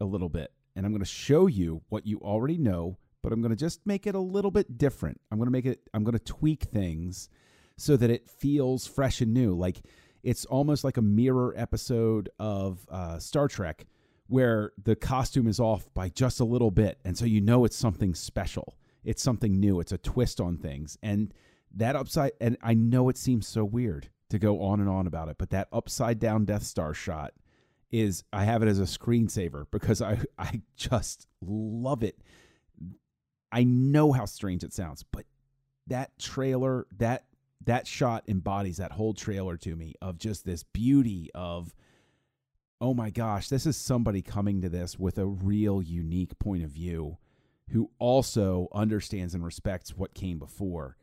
a 0.00 0.04
little 0.04 0.28
bit 0.28 0.52
and 0.76 0.86
I'm 0.86 0.92
going 0.92 1.00
to 1.00 1.06
show 1.06 1.46
you 1.46 1.82
what 1.88 2.06
you 2.06 2.18
already 2.20 2.56
know, 2.56 2.98
but 3.22 3.32
I'm 3.32 3.42
going 3.42 3.50
to 3.50 3.56
just 3.56 3.84
make 3.84 4.06
it 4.06 4.14
a 4.14 4.20
little 4.20 4.50
bit 4.50 4.78
different. 4.78 5.20
I'm 5.30 5.38
going 5.38 5.48
to 5.48 5.52
make 5.52 5.66
it, 5.66 5.80
I'm 5.92 6.04
going 6.04 6.16
to 6.16 6.24
tweak 6.24 6.64
things 6.64 7.28
so 7.76 7.96
that 7.96 8.10
it 8.10 8.28
feels 8.28 8.86
fresh 8.86 9.20
and 9.20 9.34
new. 9.34 9.56
Like 9.56 9.82
it's 10.22 10.44
almost 10.44 10.84
like 10.84 10.96
a 10.96 11.02
mirror 11.02 11.54
episode 11.56 12.28
of 12.38 12.86
uh, 12.90 13.18
Star 13.18 13.48
Trek 13.48 13.86
where 14.28 14.72
the 14.82 14.94
costume 14.94 15.48
is 15.48 15.58
off 15.58 15.92
by 15.94 16.08
just 16.10 16.38
a 16.38 16.44
little 16.44 16.70
bit. 16.70 16.98
And 17.04 17.16
so 17.16 17.24
you 17.24 17.40
know 17.40 17.64
it's 17.64 17.76
something 17.76 18.14
special. 18.14 18.76
It's 19.04 19.22
something 19.22 19.58
new. 19.58 19.80
It's 19.80 19.92
a 19.92 19.98
twist 19.98 20.40
on 20.40 20.58
things. 20.58 20.98
And 21.02 21.32
that 21.74 21.96
upside, 21.96 22.32
and 22.40 22.56
I 22.62 22.74
know 22.74 23.08
it 23.08 23.16
seems 23.16 23.48
so 23.48 23.64
weird 23.64 24.10
to 24.28 24.38
go 24.38 24.60
on 24.62 24.80
and 24.80 24.88
on 24.88 25.06
about 25.06 25.28
it, 25.28 25.36
but 25.38 25.50
that 25.50 25.68
upside 25.72 26.18
down 26.18 26.44
Death 26.44 26.62
Star 26.62 26.92
shot 26.92 27.32
is, 27.90 28.22
I 28.30 28.44
have 28.44 28.62
it 28.62 28.68
as 28.68 28.78
a 28.78 28.82
screensaver 28.82 29.64
because 29.70 30.02
I, 30.02 30.18
I 30.38 30.60
just 30.76 31.26
love 31.40 32.02
it. 32.02 32.18
I 33.50 33.64
know 33.64 34.12
how 34.12 34.26
strange 34.26 34.62
it 34.62 34.74
sounds, 34.74 35.02
but 35.10 35.24
that 35.86 36.18
trailer, 36.18 36.86
that 36.98 37.24
that 37.64 37.86
shot 37.86 38.24
embodies 38.28 38.76
that 38.76 38.92
whole 38.92 39.14
trailer 39.14 39.56
to 39.56 39.74
me 39.76 39.94
of 40.00 40.18
just 40.18 40.44
this 40.44 40.62
beauty 40.62 41.30
of 41.34 41.74
oh 42.80 42.94
my 42.94 43.10
gosh, 43.10 43.48
this 43.48 43.66
is 43.66 43.76
somebody 43.76 44.22
coming 44.22 44.60
to 44.62 44.68
this 44.68 44.98
with 44.98 45.18
a 45.18 45.26
real 45.26 45.82
unique 45.82 46.38
point 46.38 46.62
of 46.62 46.70
view 46.70 47.18
who 47.70 47.90
also 47.98 48.68
understands 48.72 49.34
and 49.34 49.44
respects 49.44 49.96
what 49.96 50.14
came 50.14 50.38
before. 50.38 50.96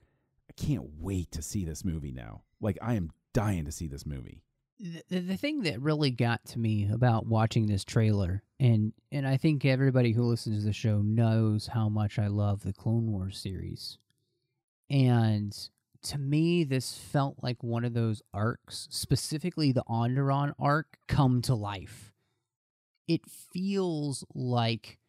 I 0.50 0.54
can't 0.54 0.86
wait 1.00 1.32
to 1.32 1.42
see 1.42 1.66
this 1.66 1.84
movie 1.84 2.14
now. 2.14 2.44
Like 2.62 2.78
I 2.82 2.94
am 2.94 3.12
dying 3.34 3.66
to 3.66 3.72
see 3.72 3.88
this 3.88 4.06
movie. 4.06 4.42
the, 4.80 5.20
the 5.20 5.38
thing 5.38 5.64
that 5.64 5.82
really 5.82 6.12
got 6.12 6.46
to 6.46 6.60
me 6.60 6.90
about 6.92 7.26
watching 7.26 7.68
this 7.68 7.84
trailer 7.84 8.42
and 8.60 8.94
and 9.12 9.28
I 9.28 9.38
think 9.38 9.66
everybody 9.66 10.14
who 10.14 10.24
listens 10.24 10.60
to 10.60 10.66
the 10.66 10.74
show 10.74 11.02
knows 11.02 11.68
how 11.68 11.90
much 11.90 12.20
I 12.20 12.28
love 12.28 12.64
the 12.64 12.74
Clone 12.74 13.12
Wars 13.12 13.38
series. 13.38 13.98
And 14.90 15.58
to 16.06 16.18
me 16.18 16.64
this 16.64 16.98
felt 16.98 17.38
like 17.42 17.64
one 17.64 17.84
of 17.84 17.94
those 17.94 18.22
arcs, 18.34 18.88
specifically 18.90 19.72
the 19.72 19.84
Onderon 19.90 20.54
arc 20.60 20.98
come 21.08 21.42
to 21.44 21.56
life. 21.56 22.14
It 23.08 23.22
feels 23.28 24.24
like 24.34 25.00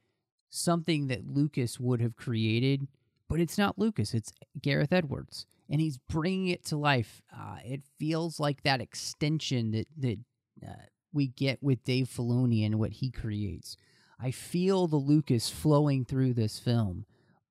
something 0.51 1.07
that 1.09 1.27
Lucas 1.27 1.79
would 1.81 2.01
have 2.01 2.17
created, 2.17 2.89
but 3.29 3.41
it's 3.41 3.59
not 3.59 3.79
Lucas, 3.79 4.15
it's 4.15 4.33
Gareth 4.61 4.93
Edwards 4.93 5.47
and 5.69 5.81
he's 5.81 5.99
bringing 5.99 6.49
it 6.49 6.65
to 6.67 6.77
life. 6.77 7.23
Uh, 7.35 7.57
it 7.65 7.83
feels 7.99 8.39
like 8.39 8.63
that 8.63 8.81
extension 8.81 9.73
that 9.73 9.87
that 9.99 10.19
uh, 10.67 10.87
we 11.13 11.29
get 11.29 11.63
with 11.63 11.85
Dave 11.85 12.09
Filoni 12.09 12.65
and 12.65 12.79
what 12.79 12.93
he 12.93 13.11
creates. 13.11 13.77
I 14.21 14.31
feel 14.31 14.87
the 14.87 14.97
Lucas 14.97 15.51
flowing 15.51 16.05
through 16.05 16.35
this 16.35 16.59
film 16.59 17.05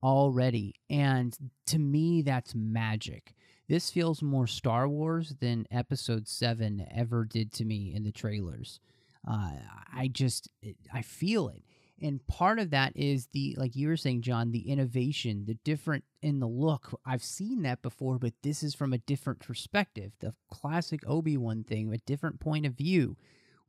already, 0.06 0.76
and 0.90 1.36
to 1.68 1.80
me, 1.80 2.22
that's 2.22 2.53
magic. 2.53 3.34
This 3.68 3.90
feels 3.90 4.22
more 4.22 4.45
Star 4.45 4.88
Wars 4.88 5.34
than 5.40 5.65
Episode 5.72 6.27
Seven 6.27 6.86
ever 6.94 7.26
did 7.26 7.52
to 7.53 7.65
me 7.65 7.94
in 7.95 8.03
the 8.03 8.11
trailers. 8.11 8.80
Uh, 9.27 9.53
I 9.91 10.07
just, 10.07 10.49
I 10.94 11.02
feel 11.02 11.49
it 11.49 11.64
and 12.02 12.26
part 12.27 12.60
of 12.60 12.72
that 12.72 12.91
is 12.95 13.27
the 13.27 13.56
like 13.57 13.76
you 13.76 13.88
were 13.88 13.98
saying 13.98 14.22
john 14.22 14.52
the 14.52 14.69
innovation 14.69 15.45
the 15.45 15.57
different 15.64 16.03
in 16.22 16.40
the 16.40 16.48
look 16.48 16.99
i've 17.06 17.23
seen 17.23 17.61
that 17.61 17.82
before 17.82 18.18
but 18.18 18.34
this 18.44 18.64
is 18.64 18.76
from 18.76 18.94
a 18.94 18.98
different 18.99 19.40
perspective 19.40 20.11
the 20.19 20.34
classic 20.52 21.02
obi-wan 21.07 21.64
thing 21.64 21.94
a 21.94 21.98
different 21.99 22.40
point 22.40 22.65
of 22.65 22.73
view 22.73 23.15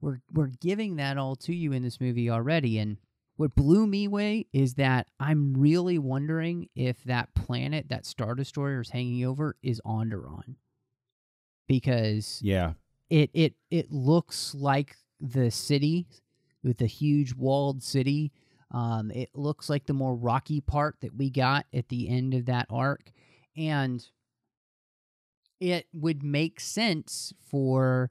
we're 0.01 0.21
we're 0.33 0.51
giving 0.61 0.97
that 0.97 1.17
all 1.17 1.37
to 1.37 1.55
you 1.55 1.73
in 1.73 1.83
this 1.83 2.01
movie 2.01 2.29
already 2.29 2.79
and 2.79 2.97
what 3.37 3.55
blew 3.55 3.87
me 3.87 4.05
away 4.07 4.47
is 4.53 4.75
that 4.75 5.07
i'm 5.21 5.55
really 5.55 5.99
wondering 5.99 6.69
if 6.75 7.03
that 7.05 7.35
planet 7.35 7.89
that 7.89 8.07
star 8.07 8.35
destroyer 8.35 8.81
is 8.81 8.91
hanging 8.91 9.25
over 9.25 9.57
is 9.63 9.81
onderon 9.87 10.57
because 11.69 12.41
Yeah. 12.43 12.75
it 13.11 13.31
it 13.35 13.55
it 13.71 13.91
looks 13.91 14.55
like 14.55 14.97
the 15.21 15.51
city 15.51 16.07
with 16.63 16.79
the 16.79 16.87
huge 16.87 17.33
walled 17.35 17.83
city. 17.83 18.33
Um, 18.73 19.11
it 19.13 19.31
looks 19.35 19.71
like 19.71 19.87
the 19.87 19.93
more 19.95 20.15
rocky 20.17 20.61
part 20.61 20.97
that 21.01 21.15
we 21.17 21.31
got 21.31 21.67
at 21.73 21.89
the 21.89 22.09
end 22.09 22.35
of 22.35 22.47
that 22.47 22.67
arc, 22.69 23.13
and 23.57 24.05
it 25.61 25.87
would 25.93 26.23
make 26.25 26.59
sense 26.61 27.33
for 27.49 28.11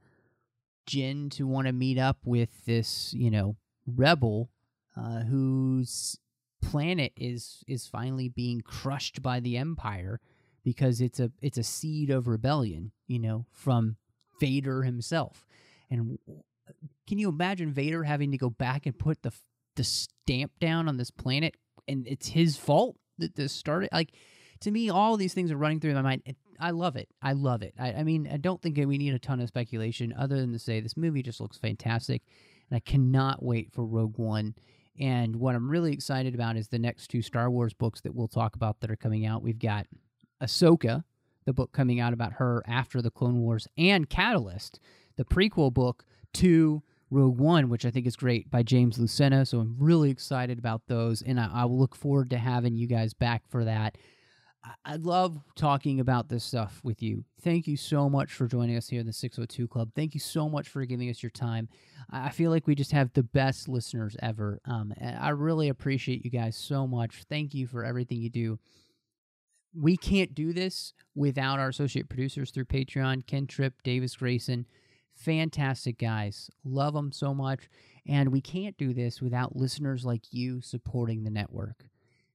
Jyn 0.89 1.30
to 1.31 1.45
want 1.45 1.68
to 1.68 1.73
meet 1.73 1.97
up 1.97 2.18
with 2.23 2.65
this, 2.65 3.14
you 3.14 3.30
know, 3.30 3.57
rebel 3.85 4.49
uh, 4.97 5.22
whose 5.22 6.17
planet 6.61 7.13
is 7.17 7.63
is 7.67 7.88
finally 7.88 8.30
being 8.30 8.61
crushed 8.61 9.22
by 9.22 9.39
the 9.39 9.57
Empire 9.57 10.19
because 10.63 10.99
it's 10.99 11.19
a 11.19 11.31
it's 11.41 11.57
a 11.57 11.63
seed 11.63 12.09
of 12.09 12.27
rebellion, 12.27 12.91
you 13.07 13.19
know, 13.19 13.45
from 13.51 13.97
Vader 14.39 14.84
himself. 14.84 15.45
And 15.89 16.17
can 17.07 17.19
you 17.19 17.30
imagine 17.30 17.72
Vader 17.72 18.03
having 18.03 18.31
to 18.31 18.38
go 18.38 18.49
back 18.49 18.85
and 18.85 18.97
put 18.97 19.22
the 19.22 19.31
the 19.76 19.84
stamp 19.84 20.51
down 20.59 20.88
on 20.88 20.97
this 20.97 21.11
planet, 21.11 21.55
and 21.88 22.07
it's 22.07 22.27
his 22.27 22.57
fault 22.57 22.97
that 23.19 23.35
this 23.35 23.53
started? 23.53 23.89
Like 23.93 24.13
to 24.61 24.72
me, 24.72 24.89
all 24.89 25.17
these 25.17 25.34
things 25.34 25.51
are 25.51 25.57
running 25.57 25.80
through 25.80 25.93
my 25.93 26.01
mind. 26.01 26.23
I 26.59 26.72
love 26.72 26.95
it. 26.95 27.09
I 27.22 27.34
love 27.34 27.61
it. 27.61 27.73
I, 27.77 27.93
I 27.93 28.03
mean, 28.03 28.30
I 28.31 28.38
don't 28.38 28.61
think 28.61 28.77
we 28.77 28.97
need 28.97 29.13
a 29.13 29.19
ton 29.19 29.41
of 29.41 29.49
speculation 29.49 30.13
other 30.17 30.38
than 30.38 30.53
to 30.53 30.59
say 30.59 30.80
this 30.80 30.97
movie 30.97 31.22
just 31.22 31.41
looks 31.41 31.57
fantastic, 31.57 32.23
and 32.69 32.77
I 32.77 32.80
cannot 32.80 33.43
wait 33.43 33.72
for 33.72 33.85
Rogue 33.85 34.17
One. 34.17 34.55
And 34.99 35.35
what 35.35 35.55
I'm 35.55 35.69
really 35.69 35.93
excited 35.93 36.34
about 36.35 36.55
is 36.55 36.67
the 36.67 36.80
next 36.80 37.07
two 37.07 37.22
Star 37.22 37.49
Wars 37.49 37.73
books 37.73 38.01
that 38.01 38.15
we'll 38.15 38.27
talk 38.27 38.55
about 38.55 38.80
that 38.80 38.91
are 38.91 38.95
coming 38.95 39.26
out. 39.26 39.41
We've 39.41 39.59
got 39.59 39.88
Ahsoka, 40.41 41.03
the 41.45 41.53
book 41.53 41.72
coming 41.72 41.99
out 41.99 42.13
about 42.13 42.34
her 42.34 42.63
after 42.67 43.01
the 43.01 43.11
Clone 43.11 43.41
Wars, 43.41 43.67
and 43.77 44.09
Catalyst, 44.09 44.80
the 45.15 45.26
prequel 45.26 45.73
book 45.73 46.05
to 46.35 46.81
Rogue 47.09 47.39
One, 47.39 47.69
which 47.69 47.85
I 47.85 47.91
think 47.91 48.07
is 48.07 48.15
great 48.15 48.49
by 48.49 48.63
James 48.63 48.97
Luceno. 48.97 49.47
So 49.47 49.59
I'm 49.59 49.76
really 49.80 50.09
excited 50.09 50.57
about 50.57 50.84
those, 50.88 51.22
and 51.22 51.39
I, 51.39 51.49
I 51.53 51.65
will 51.65 51.77
look 51.77 51.95
forward 51.95 52.30
to 52.31 52.38
having 52.38 52.76
you 52.76 52.88
guys 52.88 53.13
back 53.13 53.43
for 53.47 53.63
that. 53.65 53.97
I 54.84 54.96
love 54.96 55.40
talking 55.56 56.00
about 56.00 56.30
this 56.30 56.44
stuff 56.44 56.80
with 56.84 57.02
you. 57.02 57.24
Thank 57.42 57.68
you 57.68 57.78
so 57.78 58.10
much 58.10 58.34
for 58.34 58.48
joining 58.48 58.78
us 58.78 58.90
here 58.90 59.00
in 59.00 59.06
the 59.06 59.14
602 59.14 59.68
Club. 59.68 59.92
Thank 59.96 60.14
you 60.14 60.20
so 60.20 60.50
much 60.50 60.70
for 60.70 60.84
giving 60.86 61.10
us 61.10 61.22
your 61.22 61.30
time. 61.30 61.70
I 62.10 62.30
feel 62.30 62.52
like 62.52 62.68
we 62.68 62.76
just 62.76 62.92
have 62.92 63.14
the 63.14 63.24
best 63.24 63.68
listeners 63.68 64.16
ever. 64.22 64.60
Um, 64.66 64.94
I 65.02 65.30
really 65.30 65.70
appreciate 65.70 66.24
you 66.24 66.32
guys 66.32 66.56
so 66.56 66.88
much. 66.88 67.24
Thank 67.30 67.54
you 67.54 67.68
for 67.68 67.84
everything 67.84 68.22
you 68.22 68.30
do. 68.30 68.60
We 69.74 69.98
can't 69.98 70.34
do 70.34 70.54
this 70.54 70.94
without 71.16 71.60
our 71.60 71.70
associate 71.70 72.10
producers 72.10 72.52
through 72.52 72.66
Patreon 72.66 73.28
Ken 73.28 73.48
Tripp, 73.48 73.84
Davis 73.84 74.16
Grayson. 74.16 74.66
Fantastic 75.16 75.98
guys. 75.98 76.50
Love 76.64 76.94
them 76.94 77.12
so 77.12 77.34
much. 77.34 77.70
And 78.08 78.32
we 78.32 78.42
can't 78.42 78.78
do 78.78 78.94
this 78.94 79.22
without 79.22 79.56
listeners 79.56 80.06
like 80.06 80.32
you 80.32 80.62
supporting 80.62 81.24
the 81.24 81.30
network. 81.30 81.86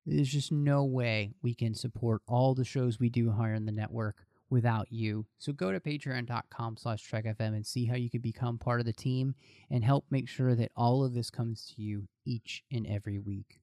There's 0.07 0.29
just 0.29 0.51
no 0.51 0.85
way 0.85 1.35
we 1.43 1.55
can 1.55 1.75
support 1.75 2.23
all 2.27 2.55
the 2.55 2.65
shows 2.65 2.99
we 2.99 3.11
do 3.11 3.33
here 3.33 3.55
in 3.55 3.67
the 3.67 3.73
network 3.73 4.25
without 4.51 4.91
you. 4.91 5.27
So 5.39 5.53
go 5.53 5.73
to 5.73 5.81
patreon.com 5.81 6.77
slash 6.77 7.09
trekfm 7.09 7.55
and 7.55 7.67
see 7.67 7.87
how 7.87 7.95
you 7.95 8.11
can 8.11 8.21
become 8.21 8.59
part 8.59 8.81
of 8.81 8.87
the 8.87 8.93
team 8.93 9.35
and 9.71 9.85
help 9.85 10.05
make 10.11 10.29
sure 10.29 10.55
that 10.57 10.73
all 10.77 11.05
of 11.05 11.15
this 11.15 11.31
comes 11.31 11.73
to 11.75 11.83
you 11.83 12.09
each 12.25 12.65
and 12.73 12.87
every 12.87 13.19
week. 13.19 13.61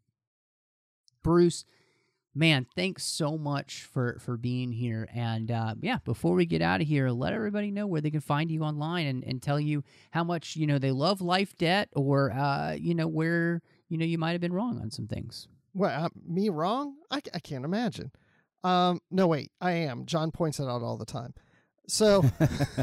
Bruce, 1.23 1.65
man, 2.34 2.65
thanks 2.76 3.03
so 3.03 3.38
much 3.38 3.84
for 3.84 4.18
for 4.22 4.38
being 4.38 4.72
here. 4.72 5.09
And 5.14 5.51
uh, 5.51 5.76
yeah, 5.81 5.97
before 6.05 6.35
we 6.35 6.45
get 6.45 6.61
out 6.61 6.80
of 6.80 6.88
here, 6.88 7.09
let 7.09 7.34
everybody 7.34 7.69
know 7.69 7.85
where 7.85 7.99
they 7.99 8.11
can 8.11 8.22
find 8.22 8.49
you 8.49 8.64
online 8.64 9.07
and, 9.07 9.23
and 9.26 9.41
tell 9.41 9.59
you 9.59 9.84
how 10.11 10.23
much 10.23 10.55
you 10.55 10.68
know 10.68 10.80
they 10.80 10.91
love 10.91 11.19
life 11.19 11.57
debt 11.57 11.89
or 11.93 12.31
uh, 12.31 12.73
you 12.80 12.95
know 12.95 13.07
where 13.07 13.61
you 13.89 13.97
know 13.97 14.05
you 14.05 14.18
might 14.18 14.31
have 14.31 14.41
been 14.41 14.53
wrong 14.53 14.80
on 14.80 14.89
some 14.89 15.07
things. 15.07 15.49
What, 15.77 15.91
uh, 15.91 16.09
me 16.27 16.49
wrong? 16.49 16.95
I, 17.11 17.21
I 17.35 17.39
can't 17.39 17.63
imagine. 17.63 18.11
Um, 18.63 18.99
no, 19.11 19.27
wait, 19.27 19.51
I 19.61 19.73
am. 19.73 20.07
John 20.07 20.31
points 20.31 20.59
it 20.59 20.63
out 20.63 20.81
all 20.81 20.97
the 20.97 21.05
time. 21.05 21.35
So 21.87 22.25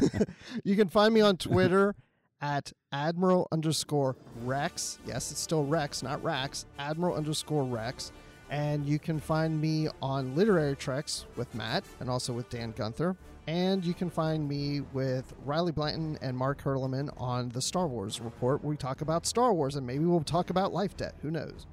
you 0.65 0.77
can 0.77 0.87
find 0.87 1.13
me 1.13 1.21
on 1.21 1.37
Twitter 1.37 1.97
at 2.41 2.73
Admiral 2.93 3.49
underscore 3.51 4.15
Rex. 4.45 5.01
Yes, 5.05 5.33
it's 5.33 5.41
still 5.41 5.65
Rex, 5.65 6.05
not 6.05 6.23
Rax. 6.23 6.67
Admiral 6.79 7.17
underscore 7.17 7.65
Rex. 7.65 8.13
And 8.49 8.87
you 8.87 9.01
can 9.01 9.19
find 9.19 9.61
me 9.61 9.89
on 10.01 10.37
Literary 10.37 10.77
Treks 10.77 11.25
with 11.35 11.53
Matt 11.53 11.83
and 11.99 12.09
also 12.09 12.33
with 12.33 12.49
Dan 12.49 12.73
Gunther. 12.77 13.17
And 13.49 13.85
you 13.85 13.93
can 13.93 14.09
find 14.09 14.49
me 14.49 14.83
with 14.93 15.35
Riley 15.45 15.73
Blanton 15.73 16.17
and 16.23 16.37
Mark 16.37 16.63
Hurleman 16.63 17.13
on 17.21 17.49
the 17.49 17.61
Star 17.61 17.89
Wars 17.89 18.21
Report, 18.21 18.63
where 18.63 18.71
we 18.71 18.77
talk 18.77 19.01
about 19.01 19.27
Star 19.27 19.53
Wars 19.53 19.75
and 19.75 19.85
maybe 19.85 20.05
we'll 20.05 20.23
talk 20.23 20.51
about 20.51 20.73
life 20.73 20.97
debt. 20.97 21.17
Who 21.23 21.33
knows? 21.33 21.67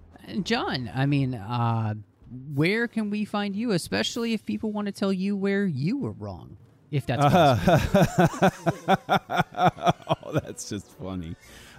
John, 0.44 0.92
I 0.94 1.06
mean, 1.06 1.36
uh, 1.36 1.96
where 2.54 2.88
can 2.88 3.10
we 3.10 3.26
find 3.26 3.56
you, 3.56 3.72
especially 3.72 4.34
if 4.34 4.46
people 4.46 4.72
want 4.72 4.86
to 4.88 4.92
tell 4.92 5.12
you 5.12 5.36
where 5.36 5.66
you 5.66 5.98
were 5.98 6.12
wrong? 6.12 6.58
If 6.92 7.06
that's 7.06 7.24
possible. 7.24 8.52
oh, 10.26 10.32
that's 10.34 10.70
just 10.70 10.88
funny. 11.00 11.36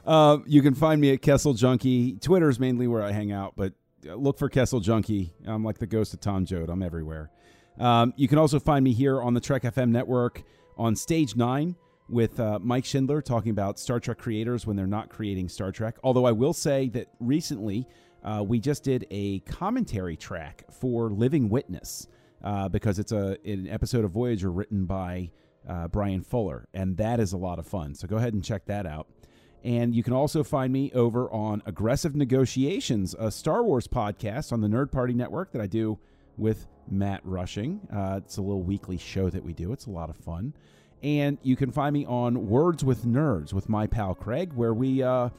Uh, 0.06 0.38
you 0.46 0.62
can 0.62 0.74
find 0.74 1.00
me 1.00 1.12
at 1.12 1.22
Kessel 1.22 1.54
Junkie. 1.54 2.14
Twitter 2.14 2.48
is 2.48 2.58
mainly 2.58 2.86
where 2.86 3.02
I 3.02 3.12
hang 3.12 3.30
out, 3.30 3.52
but 3.56 3.74
uh, 4.08 4.14
look 4.14 4.38
for 4.38 4.48
Kessel 4.48 4.80
Junkie. 4.80 5.32
I'm 5.46 5.64
like 5.64 5.78
the 5.78 5.86
ghost 5.86 6.14
of 6.14 6.20
Tom 6.20 6.44
Joad. 6.46 6.70
I'm 6.70 6.82
everywhere. 6.82 7.30
Um, 7.78 8.12
you 8.16 8.28
can 8.28 8.38
also 8.38 8.58
find 8.58 8.84
me 8.84 8.92
here 8.92 9.20
on 9.20 9.34
the 9.34 9.40
Trek 9.40 9.62
FM 9.62 9.90
network 9.90 10.42
on 10.76 10.96
Stage 10.96 11.36
9 11.36 11.76
with 12.08 12.38
uh, 12.40 12.58
Mike 12.60 12.84
Schindler 12.84 13.22
talking 13.22 13.50
about 13.50 13.78
Star 13.78 14.00
Trek 14.00 14.18
creators 14.18 14.66
when 14.66 14.76
they're 14.76 14.86
not 14.86 15.08
creating 15.08 15.48
Star 15.48 15.72
Trek. 15.72 15.96
Although 16.02 16.26
I 16.26 16.32
will 16.32 16.52
say 16.52 16.88
that 16.90 17.08
recently 17.20 17.86
uh, 18.24 18.42
we 18.46 18.60
just 18.60 18.84
did 18.84 19.06
a 19.10 19.40
commentary 19.40 20.16
track 20.16 20.64
for 20.70 21.10
Living 21.10 21.48
Witness 21.48 22.08
uh, 22.42 22.68
because 22.68 22.98
it's 22.98 23.12
a 23.12 23.36
an 23.44 23.68
episode 23.68 24.04
of 24.04 24.10
Voyager 24.10 24.50
written 24.50 24.84
by 24.84 25.30
uh, 25.68 25.88
Bryan 25.88 26.22
Fuller, 26.22 26.66
and 26.74 26.96
that 26.96 27.20
is 27.20 27.32
a 27.32 27.36
lot 27.36 27.58
of 27.58 27.66
fun. 27.66 27.94
So 27.94 28.06
go 28.06 28.16
ahead 28.16 28.34
and 28.34 28.44
check 28.44 28.64
that 28.66 28.86
out. 28.86 29.06
And 29.64 29.94
you 29.94 30.02
can 30.02 30.12
also 30.12 30.42
find 30.42 30.72
me 30.72 30.90
over 30.92 31.30
on 31.30 31.62
Aggressive 31.66 32.16
Negotiations, 32.16 33.14
a 33.16 33.30
Star 33.30 33.62
Wars 33.62 33.86
podcast 33.86 34.52
on 34.52 34.60
the 34.60 34.66
Nerd 34.66 34.90
Party 34.90 35.14
Network 35.14 35.52
that 35.52 35.62
I 35.62 35.68
do 35.68 35.98
with 36.36 36.66
Matt 36.90 37.20
Rushing. 37.24 37.80
Uh, 37.92 38.20
it's 38.24 38.38
a 38.38 38.42
little 38.42 38.62
weekly 38.62 38.98
show 38.98 39.30
that 39.30 39.44
we 39.44 39.52
do. 39.52 39.72
It's 39.72 39.86
a 39.86 39.90
lot 39.90 40.10
of 40.10 40.16
fun. 40.16 40.52
And 41.02 41.38
you 41.42 41.54
can 41.54 41.70
find 41.70 41.92
me 41.92 42.06
on 42.06 42.48
Words 42.48 42.84
with 42.84 43.04
Nerds 43.04 43.52
with 43.52 43.68
my 43.68 43.86
pal 43.86 44.14
Craig, 44.14 44.52
where 44.52 44.74
we 44.74 45.02
uh, 45.02 45.30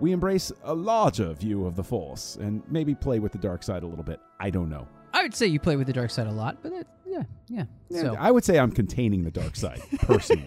we 0.00 0.12
embrace 0.12 0.52
a 0.64 0.74
larger 0.74 1.32
view 1.34 1.66
of 1.66 1.76
the 1.76 1.84
Force 1.84 2.36
and 2.40 2.62
maybe 2.68 2.94
play 2.94 3.18
with 3.18 3.32
the 3.32 3.38
dark 3.38 3.62
side 3.62 3.82
a 3.82 3.86
little 3.86 4.04
bit. 4.04 4.20
I 4.40 4.50
don't 4.50 4.68
know. 4.68 4.86
I 5.12 5.22
would 5.22 5.34
say 5.34 5.46
you 5.46 5.58
play 5.58 5.76
with 5.76 5.86
the 5.86 5.92
dark 5.92 6.10
side 6.10 6.26
a 6.26 6.32
lot, 6.32 6.58
but 6.62 6.72
that, 6.72 6.86
yeah, 7.06 7.22
yeah. 7.48 7.64
Yeah, 7.88 8.02
so 8.02 8.16
I 8.18 8.30
would 8.30 8.44
say 8.44 8.58
I'm 8.58 8.70
containing 8.70 9.24
the 9.24 9.30
dark 9.30 9.56
side 9.56 9.80
personally. 10.00 10.46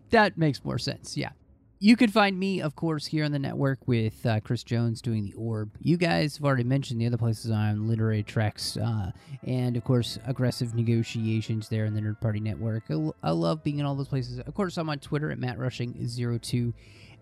that 0.10 0.38
makes 0.38 0.64
more 0.64 0.78
sense. 0.78 1.16
Yeah. 1.16 1.30
You 1.78 1.94
can 1.94 2.08
find 2.08 2.38
me, 2.38 2.62
of 2.62 2.74
course, 2.74 3.04
here 3.04 3.22
on 3.26 3.32
the 3.32 3.38
network 3.38 3.80
with 3.86 4.24
uh, 4.24 4.40
Chris 4.40 4.64
Jones 4.64 5.02
doing 5.02 5.24
the 5.24 5.34
Orb. 5.34 5.72
You 5.78 5.98
guys 5.98 6.38
have 6.38 6.46
already 6.46 6.64
mentioned 6.64 7.02
the 7.02 7.06
other 7.06 7.18
places 7.18 7.50
on 7.50 7.86
Literary 7.86 8.22
Treks, 8.22 8.78
uh, 8.78 9.10
and 9.42 9.76
of 9.76 9.84
course, 9.84 10.18
aggressive 10.24 10.74
negotiations 10.74 11.68
there 11.68 11.84
in 11.84 11.92
the 11.94 12.00
Nerd 12.00 12.18
Party 12.18 12.40
Network. 12.40 12.84
I, 12.88 12.94
l- 12.94 13.14
I 13.22 13.32
love 13.32 13.62
being 13.62 13.78
in 13.78 13.84
all 13.84 13.94
those 13.94 14.08
places. 14.08 14.38
Of 14.38 14.54
course, 14.54 14.78
I'm 14.78 14.88
on 14.88 15.00
Twitter 15.00 15.30
at 15.30 15.38
MattRushing02. 15.38 16.72